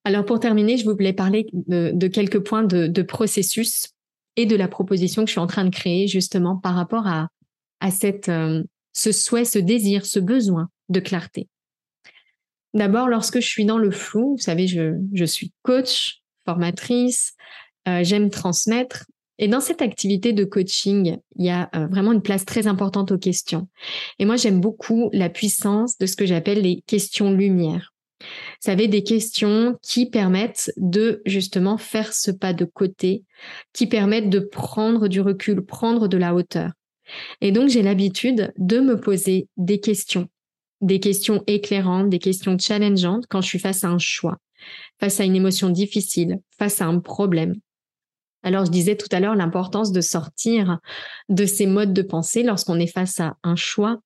Alors 0.05 0.25
pour 0.25 0.40
terminer, 0.40 0.79
je 0.79 0.88
voulais 0.88 1.12
parler 1.12 1.46
de, 1.53 2.07
quelques 2.09 2.40
points 2.40 2.64
de, 2.64 3.03
processus 3.03 3.88
et 4.37 4.46
de 4.46 4.57
la 4.57 4.68
proposition 4.68 5.23
que 5.25 5.29
je 5.29 5.33
suis 5.33 5.40
en 5.40 5.46
train 5.46 5.64
de 5.64 5.70
créer 5.70 6.09
justement 6.09 6.57
par 6.57 6.75
rapport 6.75 7.07
à, 7.07 7.29
à 7.81 7.90
cette, 7.90 8.31
euh, 8.31 8.62
ce 8.92 9.12
souhait, 9.12 9.44
ce 9.44 9.59
désir, 9.59 10.07
ce 10.07 10.18
besoin 10.18 10.68
de 10.88 11.00
clarté. 11.00 11.48
D'abord, 12.74 13.09
lorsque 13.09 13.40
je 13.40 13.46
suis 13.46 13.64
dans 13.64 13.79
le 13.79 13.90
flou, 13.90 14.37
vous 14.37 14.42
savez, 14.42 14.66
je, 14.66 15.24
suis 15.24 15.53
coach, 15.62 16.22
formatrice, 16.44 17.35
euh, 17.88 18.05
j'aime 18.05 18.31
transmettre, 18.31 19.07
et 19.40 19.48
dans 19.48 19.61
cette 19.61 19.81
activité 19.81 20.35
de 20.35 20.44
coaching, 20.44 21.16
il 21.37 21.46
y 21.46 21.48
a 21.48 21.70
euh, 21.74 21.87
vraiment 21.87 22.12
une 22.12 22.20
place 22.20 22.44
très 22.44 22.66
importante 22.66 23.11
aux 23.11 23.18
questions. 23.18 23.68
Et 24.18 24.26
moi, 24.26 24.37
j'aime 24.37 24.61
beaucoup 24.61 25.09
la 25.14 25.31
puissance 25.31 25.96
de 25.96 26.05
ce 26.05 26.14
que 26.14 26.26
j'appelle 26.26 26.61
les 26.61 26.83
questions 26.87 27.33
lumière. 27.33 27.94
Vous 28.20 28.26
savez, 28.61 28.87
des 28.87 29.03
questions 29.03 29.79
qui 29.81 30.11
permettent 30.11 30.70
de 30.76 31.22
justement 31.24 31.79
faire 31.79 32.12
ce 32.12 32.31
pas 32.31 32.53
de 32.53 32.66
côté, 32.66 33.24
qui 33.72 33.87
permettent 33.87 34.29
de 34.29 34.40
prendre 34.40 35.09
du 35.09 35.22
recul, 35.22 35.64
prendre 35.64 36.07
de 36.07 36.18
la 36.18 36.35
hauteur. 36.35 36.72
Et 37.40 37.53
donc, 37.53 37.68
j'ai 37.68 37.83
l'habitude 37.83 38.53
de 38.59 38.81
me 38.81 39.01
poser 39.01 39.49
des 39.57 39.81
questions, 39.81 40.29
des 40.81 41.01
questions 41.01 41.42
éclairantes, 41.46 42.09
des 42.09 42.18
questions 42.18 42.59
challengeantes 42.59 43.27
quand 43.29 43.40
je 43.40 43.49
suis 43.49 43.59
face 43.59 43.85
à 43.85 43.88
un 43.88 43.99
choix, 43.99 44.38
face 44.99 45.20
à 45.20 45.25
une 45.25 45.37
émotion 45.37 45.70
difficile, 45.70 46.40
face 46.59 46.81
à 46.81 46.87
un 46.87 47.01
problème, 47.01 47.55
alors, 48.42 48.64
je 48.64 48.70
disais 48.70 48.96
tout 48.96 49.09
à 49.12 49.20
l'heure 49.20 49.35
l'importance 49.35 49.92
de 49.92 50.01
sortir 50.01 50.79
de 51.29 51.44
ces 51.44 51.66
modes 51.66 51.92
de 51.92 52.03
pensée 52.03 52.42
lorsqu'on 52.42 52.79
est 52.79 52.87
face 52.87 53.20
à 53.20 53.37
un 53.42 53.57
choix. 53.57 54.01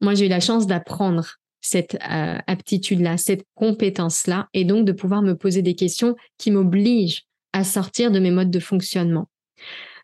Moi, 0.00 0.14
j'ai 0.14 0.26
eu 0.26 0.28
la 0.28 0.40
chance 0.40 0.66
d'apprendre 0.66 1.36
cette 1.60 1.96
euh, 2.10 2.38
aptitude-là, 2.46 3.16
cette 3.16 3.44
compétence-là, 3.54 4.48
et 4.54 4.64
donc 4.64 4.86
de 4.86 4.92
pouvoir 4.92 5.22
me 5.22 5.34
poser 5.34 5.62
des 5.62 5.74
questions 5.74 6.16
qui 6.38 6.50
m'obligent 6.50 7.24
à 7.52 7.64
sortir 7.64 8.10
de 8.10 8.18
mes 8.18 8.30
modes 8.30 8.50
de 8.50 8.60
fonctionnement. 8.60 9.28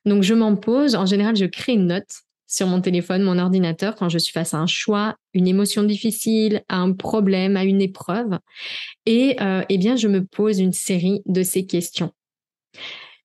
Donc, 0.04 0.22
je 0.22 0.34
m'en 0.34 0.54
pose. 0.54 0.94
En 0.94 1.06
général, 1.06 1.34
je 1.34 1.46
crée 1.46 1.72
une 1.72 1.86
note 1.86 2.22
sur 2.46 2.66
mon 2.66 2.80
téléphone, 2.80 3.22
mon 3.22 3.38
ordinateur, 3.38 3.96
quand 3.96 4.08
je 4.08 4.18
suis 4.18 4.32
face 4.32 4.54
à 4.54 4.58
un 4.58 4.66
choix, 4.66 5.16
une 5.34 5.48
émotion 5.48 5.82
difficile, 5.82 6.62
à 6.68 6.76
un 6.76 6.92
problème, 6.92 7.56
à 7.56 7.64
une 7.64 7.82
épreuve. 7.82 8.38
Et 9.04 9.36
euh, 9.40 9.62
eh 9.68 9.78
bien, 9.78 9.96
je 9.96 10.08
me 10.08 10.24
pose 10.24 10.60
une 10.60 10.72
série 10.72 11.22
de 11.26 11.42
ces 11.42 11.66
questions. 11.66 12.12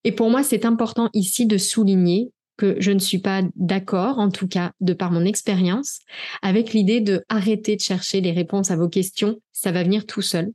Et 0.04 0.12
pour 0.12 0.30
moi, 0.30 0.44
c'est 0.44 0.66
important 0.66 1.10
ici 1.14 1.46
de 1.46 1.58
souligner 1.58 2.32
que 2.58 2.76
je 2.80 2.92
ne 2.92 3.00
suis 3.00 3.20
pas 3.20 3.44
d'accord, 3.56 4.20
en 4.20 4.30
tout 4.30 4.48
cas 4.48 4.72
de 4.82 4.94
par 4.94 5.12
mon 5.12 5.26
expérience, 5.26 6.00
avec 6.42 6.74
l'idée 6.74 7.02
de 7.02 7.24
arrêter 7.30 7.76
de 7.76 7.82
chercher 7.82 8.22
les 8.22 8.32
réponses 8.32 8.72
à 8.72 8.76
vos 8.76 8.90
questions. 8.90 9.40
Ça 9.52 9.72
va 9.72 9.84
venir 9.84 10.06
tout 10.06 10.22
seul. 10.22 10.52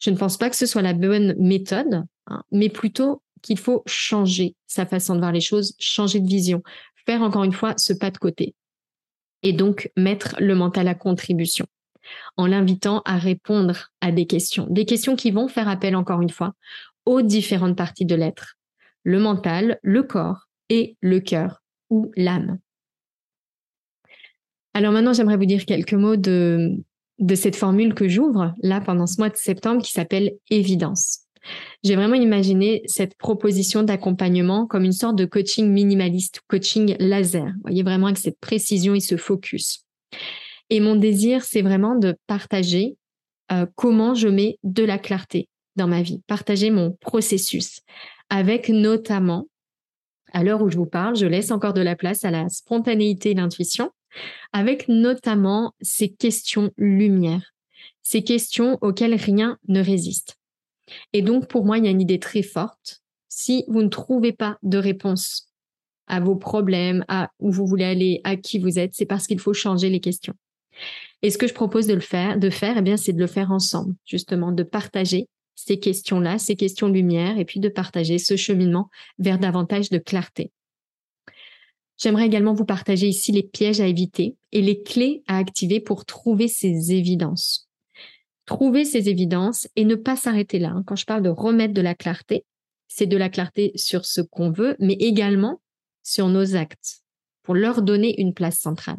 Je 0.00 0.10
ne 0.10 0.16
pense 0.16 0.38
pas 0.38 0.50
que 0.50 0.56
ce 0.56 0.66
soit 0.66 0.82
la 0.82 0.94
bonne 0.94 1.34
méthode, 1.38 2.04
hein, 2.26 2.42
mais 2.50 2.68
plutôt 2.68 3.22
qu'il 3.42 3.58
faut 3.58 3.82
changer 3.86 4.54
sa 4.66 4.86
façon 4.86 5.14
de 5.14 5.20
voir 5.20 5.32
les 5.32 5.40
choses, 5.40 5.74
changer 5.78 6.20
de 6.20 6.28
vision, 6.28 6.62
encore 7.18 7.44
une 7.44 7.52
fois 7.52 7.74
ce 7.76 7.92
pas 7.92 8.10
de 8.10 8.18
côté 8.18 8.54
et 9.42 9.52
donc 9.52 9.90
mettre 9.96 10.36
le 10.38 10.54
mental 10.54 10.88
à 10.88 10.94
contribution 10.94 11.66
en 12.36 12.46
l'invitant 12.46 13.02
à 13.04 13.18
répondre 13.18 13.90
à 14.00 14.12
des 14.12 14.26
questions, 14.26 14.66
des 14.70 14.84
questions 14.84 15.16
qui 15.16 15.30
vont 15.30 15.48
faire 15.48 15.68
appel 15.68 15.94
encore 15.96 16.22
une 16.22 16.30
fois 16.30 16.54
aux 17.06 17.22
différentes 17.22 17.76
parties 17.76 18.04
de 18.04 18.14
l'être, 18.14 18.56
le 19.04 19.18
mental, 19.18 19.78
le 19.82 20.02
corps 20.02 20.48
et 20.68 20.96
le 21.00 21.20
cœur 21.20 21.62
ou 21.88 22.10
l'âme. 22.16 22.58
Alors 24.74 24.92
maintenant, 24.92 25.12
j'aimerais 25.12 25.36
vous 25.36 25.46
dire 25.46 25.66
quelques 25.66 25.94
mots 25.94 26.16
de 26.16 26.84
cette 27.34 27.56
formule 27.56 27.94
que 27.94 28.08
j'ouvre 28.08 28.54
là 28.62 28.80
pendant 28.80 29.06
ce 29.06 29.18
mois 29.18 29.30
de 29.30 29.36
septembre 29.36 29.82
qui 29.82 29.92
s'appelle 29.92 30.32
évidence. 30.48 31.26
J'ai 31.82 31.96
vraiment 31.96 32.14
imaginé 32.14 32.82
cette 32.86 33.16
proposition 33.16 33.82
d'accompagnement 33.82 34.66
comme 34.66 34.84
une 34.84 34.92
sorte 34.92 35.16
de 35.16 35.24
coaching 35.24 35.70
minimaliste, 35.70 36.40
coaching 36.48 36.96
laser. 36.98 37.46
Vous 37.46 37.62
voyez 37.62 37.82
vraiment 37.82 38.06
avec 38.06 38.18
cette 38.18 38.38
précision 38.38 38.94
et 38.94 39.00
ce 39.00 39.16
focus. 39.16 39.84
Et 40.68 40.80
mon 40.80 40.96
désir, 40.96 41.42
c'est 41.42 41.62
vraiment 41.62 41.96
de 41.96 42.16
partager 42.26 42.96
euh, 43.52 43.66
comment 43.74 44.14
je 44.14 44.28
mets 44.28 44.58
de 44.62 44.84
la 44.84 44.98
clarté 44.98 45.48
dans 45.76 45.88
ma 45.88 46.02
vie, 46.02 46.20
partager 46.26 46.70
mon 46.70 46.92
processus 47.00 47.80
avec 48.30 48.68
notamment, 48.68 49.48
à 50.32 50.44
l'heure 50.44 50.62
où 50.62 50.70
je 50.70 50.76
vous 50.76 50.86
parle, 50.86 51.16
je 51.16 51.26
laisse 51.26 51.50
encore 51.50 51.74
de 51.74 51.80
la 51.80 51.96
place 51.96 52.24
à 52.24 52.30
la 52.30 52.48
spontanéité 52.48 53.32
et 53.32 53.34
l'intuition, 53.34 53.90
avec 54.52 54.88
notamment 54.88 55.74
ces 55.80 56.08
questions 56.08 56.70
lumière, 56.76 57.52
ces 58.02 58.22
questions 58.22 58.78
auxquelles 58.80 59.14
rien 59.14 59.58
ne 59.68 59.82
résiste. 59.82 60.39
Et 61.12 61.22
donc, 61.22 61.48
pour 61.48 61.64
moi, 61.64 61.78
il 61.78 61.84
y 61.84 61.88
a 61.88 61.90
une 61.90 62.00
idée 62.00 62.18
très 62.18 62.42
forte. 62.42 63.02
Si 63.28 63.64
vous 63.68 63.82
ne 63.82 63.88
trouvez 63.88 64.32
pas 64.32 64.58
de 64.62 64.78
réponse 64.78 65.48
à 66.06 66.20
vos 66.20 66.36
problèmes, 66.36 67.04
à 67.08 67.30
où 67.38 67.50
vous 67.50 67.66
voulez 67.66 67.84
aller, 67.84 68.20
à 68.24 68.36
qui 68.36 68.58
vous 68.58 68.78
êtes, 68.78 68.94
c'est 68.94 69.06
parce 69.06 69.26
qu'il 69.26 69.38
faut 69.38 69.54
changer 69.54 69.88
les 69.88 70.00
questions. 70.00 70.34
Et 71.22 71.30
ce 71.30 71.38
que 71.38 71.46
je 71.46 71.54
propose 71.54 71.86
de 71.86 71.98
faire, 71.98 72.38
de 72.38 72.50
faire, 72.50 72.76
eh 72.78 72.82
bien, 72.82 72.96
c'est 72.96 73.12
de 73.12 73.18
le 73.18 73.26
faire 73.26 73.52
ensemble, 73.52 73.94
justement, 74.04 74.52
de 74.52 74.62
partager 74.62 75.28
ces 75.54 75.78
questions-là, 75.78 76.38
ces 76.38 76.56
questions 76.56 76.88
lumière, 76.88 77.38
et 77.38 77.44
puis 77.44 77.60
de 77.60 77.68
partager 77.68 78.18
ce 78.18 78.36
cheminement 78.36 78.88
vers 79.18 79.38
davantage 79.38 79.90
de 79.90 79.98
clarté. 79.98 80.50
J'aimerais 81.98 82.26
également 82.26 82.54
vous 82.54 82.64
partager 82.64 83.08
ici 83.08 83.30
les 83.30 83.42
pièges 83.42 83.80
à 83.80 83.86
éviter 83.86 84.36
et 84.52 84.62
les 84.62 84.82
clés 84.82 85.22
à 85.26 85.36
activer 85.36 85.80
pour 85.80 86.06
trouver 86.06 86.48
ces 86.48 86.92
évidences. 86.92 87.69
Trouver 88.50 88.84
ces 88.84 89.08
évidences 89.08 89.68
et 89.76 89.84
ne 89.84 89.94
pas 89.94 90.16
s'arrêter 90.16 90.58
là. 90.58 90.70
Hein. 90.70 90.82
Quand 90.84 90.96
je 90.96 91.06
parle 91.06 91.22
de 91.22 91.28
remettre 91.28 91.72
de 91.72 91.80
la 91.80 91.94
clarté, 91.94 92.44
c'est 92.88 93.06
de 93.06 93.16
la 93.16 93.28
clarté 93.28 93.70
sur 93.76 94.04
ce 94.04 94.20
qu'on 94.20 94.50
veut, 94.50 94.74
mais 94.80 94.94
également 94.94 95.60
sur 96.02 96.26
nos 96.26 96.56
actes, 96.56 97.02
pour 97.44 97.54
leur 97.54 97.80
donner 97.80 98.20
une 98.20 98.34
place 98.34 98.58
centrale. 98.58 98.98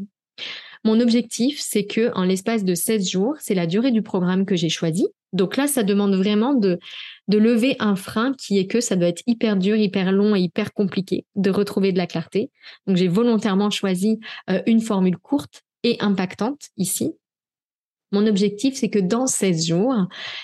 Mon 0.85 1.01
objectif, 1.01 1.59
c'est 1.59 1.85
que 1.85 2.13
en 2.15 2.23
l'espace 2.23 2.63
de 2.63 2.73
16 2.73 3.09
jours, 3.09 3.35
c'est 3.41 3.53
la 3.53 3.67
durée 3.67 3.91
du 3.91 4.01
programme 4.01 4.45
que 4.45 4.55
j'ai 4.55 4.69
choisi. 4.69 5.05
Donc 5.33 5.57
là, 5.57 5.67
ça 5.67 5.83
demande 5.83 6.15
vraiment 6.15 6.53
de, 6.53 6.79
de 7.27 7.37
lever 7.37 7.75
un 7.79 7.97
frein 7.97 8.33
qui 8.33 8.57
est 8.57 8.67
que 8.67 8.79
ça 8.79 8.95
doit 8.95 9.09
être 9.09 9.21
hyper 9.27 9.57
dur, 9.57 9.75
hyper 9.75 10.13
long 10.13 10.33
et 10.33 10.39
hyper 10.39 10.71
compliqué 10.71 11.25
de 11.35 11.49
retrouver 11.49 11.91
de 11.91 11.97
la 11.97 12.07
clarté. 12.07 12.51
Donc 12.87 12.95
j'ai 12.95 13.09
volontairement 13.09 13.69
choisi 13.69 14.21
euh, 14.49 14.61
une 14.65 14.79
formule 14.79 15.17
courte 15.17 15.63
et 15.83 15.97
impactante 15.99 16.69
ici. 16.77 17.15
Mon 18.11 18.27
objectif, 18.27 18.75
c'est 18.75 18.89
que 18.89 18.99
dans 18.99 19.27
16 19.27 19.67
jours, 19.67 19.95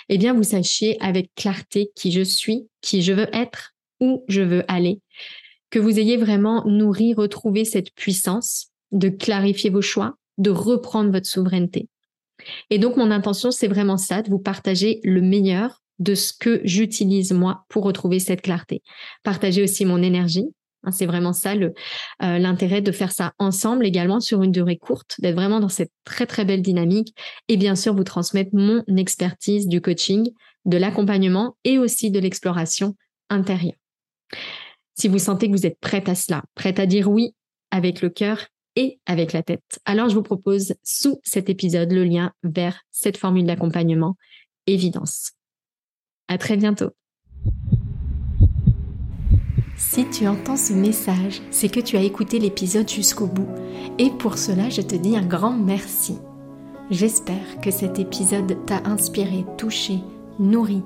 eh 0.10 0.18
bien, 0.18 0.34
vous 0.34 0.44
sachiez 0.44 0.98
avec 1.02 1.32
clarté 1.36 1.92
qui 1.96 2.12
je 2.12 2.22
suis, 2.22 2.68
qui 2.82 3.02
je 3.02 3.14
veux 3.14 3.28
être, 3.36 3.74
où 4.00 4.24
je 4.28 4.42
veux 4.42 4.64
aller, 4.68 5.02
que 5.70 5.80
vous 5.80 6.00
ayez 6.00 6.18
vraiment 6.18 6.64
nourri, 6.66 7.14
retrouvé 7.14 7.66
cette 7.66 7.94
puissance 7.94 8.68
de 8.92 9.10
clarifier 9.10 9.70
vos 9.70 9.82
choix, 9.82 10.16
de 10.38 10.50
reprendre 10.50 11.12
votre 11.12 11.28
souveraineté. 11.28 11.90
Et 12.70 12.80
donc, 12.80 12.96
mon 12.96 13.12
intention, 13.12 13.52
c'est 13.52 13.68
vraiment 13.68 13.98
ça, 13.98 14.22
de 14.22 14.30
vous 14.30 14.40
partager 14.40 15.00
le 15.04 15.22
meilleur 15.22 15.82
de 16.00 16.16
ce 16.16 16.32
que 16.32 16.62
j'utilise 16.64 17.32
moi 17.32 17.66
pour 17.70 17.84
retrouver 17.84 18.20
cette 18.20 18.42
clarté. 18.42 18.84
Partager 19.24 19.64
aussi 19.64 19.84
mon 19.84 20.02
énergie. 20.02 20.46
Hein, 20.84 20.92
c'est 20.92 21.06
vraiment 21.06 21.34
ça 21.34 21.54
euh, 21.56 21.70
l'intérêt 22.20 22.82
de 22.82 22.92
faire 22.92 23.12
ça 23.12 23.34
ensemble 23.40 23.86
également 23.86 24.20
sur 24.20 24.44
une 24.44 24.52
durée 24.52 24.78
courte, 24.78 25.16
d'être 25.20 25.36
vraiment 25.36 25.60
dans 25.60 25.70
cette 25.70 25.92
très 26.04 26.26
très 26.26 26.46
belle 26.46 26.62
dynamique 26.62 27.16
et 27.48 27.58
bien 27.58 27.76
sûr 27.76 27.94
vous 27.94 28.04
transmettre 28.04 28.52
mon 28.54 28.84
expertise 28.96 29.68
du 29.68 29.82
coaching, 29.82 30.30
de 30.66 30.78
l'accompagnement 30.78 31.56
et 31.64 31.80
aussi 31.80 32.12
de 32.12 32.20
l'exploration 32.20 32.96
intérieure. 33.30 33.78
Si 34.96 35.08
vous 35.08 35.20
sentez 35.20 35.48
que 35.48 35.56
vous 35.56 35.66
êtes 35.66 35.80
prête 35.80 36.10
à 36.10 36.16
cela, 36.16 36.44
prête 36.56 36.80
à 36.80 36.86
dire 36.86 37.10
oui 37.10 37.34
avec 37.72 38.02
le 38.02 38.10
cœur 38.10 38.48
et 38.76 39.00
avec 39.06 39.34
la 39.34 39.44
tête. 39.44 39.80
Alors, 39.86 40.10
je 40.10 40.16
vous 40.16 40.24
propose 40.24 40.76
sous 40.84 41.20
cet 41.24 41.50
épisode 41.50 41.92
le 41.92 42.04
lien 42.04 42.32
vers 42.44 42.82
cette 42.92 43.18
formule 43.18 43.46
d'accompagnement 43.46 44.16
évidence. 44.68 45.32
À 46.28 46.38
très 46.38 46.58
bientôt. 46.58 46.92
Si 49.78 50.10
tu 50.10 50.28
entends 50.28 50.58
ce 50.58 50.74
message, 50.74 51.42
c'est 51.52 51.70
que 51.70 51.80
tu 51.80 51.98
as 51.98 52.02
écouté 52.02 52.40
l'épisode 52.40 52.90
jusqu'au 52.90 53.28
bout. 53.28 53.48
Et 54.00 54.10
pour 54.10 54.40
cela, 54.40 54.70
je 54.70 54.82
te 54.82 54.96
dis 54.96 55.16
un 55.16 55.26
grand 55.26 55.54
merci. 55.54 56.18
J'espère 56.90 57.62
que 57.62 57.70
cet 57.70 58.00
épisode 58.00 58.66
t'a 58.66 58.82
inspiré, 58.86 59.46
touché, 59.58 60.00
nourri. 60.40 60.82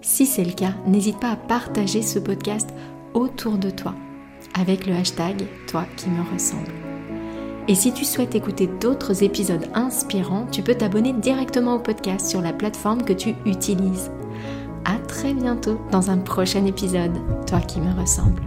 Si 0.00 0.26
c'est 0.26 0.44
le 0.44 0.52
cas, 0.52 0.74
n'hésite 0.88 1.20
pas 1.20 1.30
à 1.30 1.36
partager 1.36 2.02
ce 2.02 2.18
podcast 2.18 2.70
autour 3.14 3.58
de 3.58 3.70
toi 3.70 3.94
avec 4.58 4.86
le 4.86 4.94
hashtag 4.94 5.46
Toi 5.68 5.84
qui 5.96 6.10
me 6.10 6.22
ressemble. 6.32 6.72
Et 7.68 7.76
si 7.76 7.92
tu 7.92 8.04
souhaites 8.04 8.34
écouter 8.34 8.66
d'autres 8.80 9.22
épisodes 9.22 9.68
inspirants, 9.72 10.48
tu 10.50 10.62
peux 10.62 10.74
t'abonner 10.74 11.12
directement 11.12 11.76
au 11.76 11.78
podcast 11.78 12.26
sur 12.26 12.40
la 12.40 12.52
plateforme 12.52 13.04
que 13.04 13.12
tu 13.12 13.36
utilises. 13.46 14.10
À 14.84 14.98
très 15.06 15.32
bientôt 15.32 15.80
dans 15.90 16.10
un 16.10 16.18
prochain 16.18 16.64
épisode, 16.66 17.12
toi 17.46 17.60
qui 17.60 17.80
me 17.80 17.98
ressemble. 17.98 18.42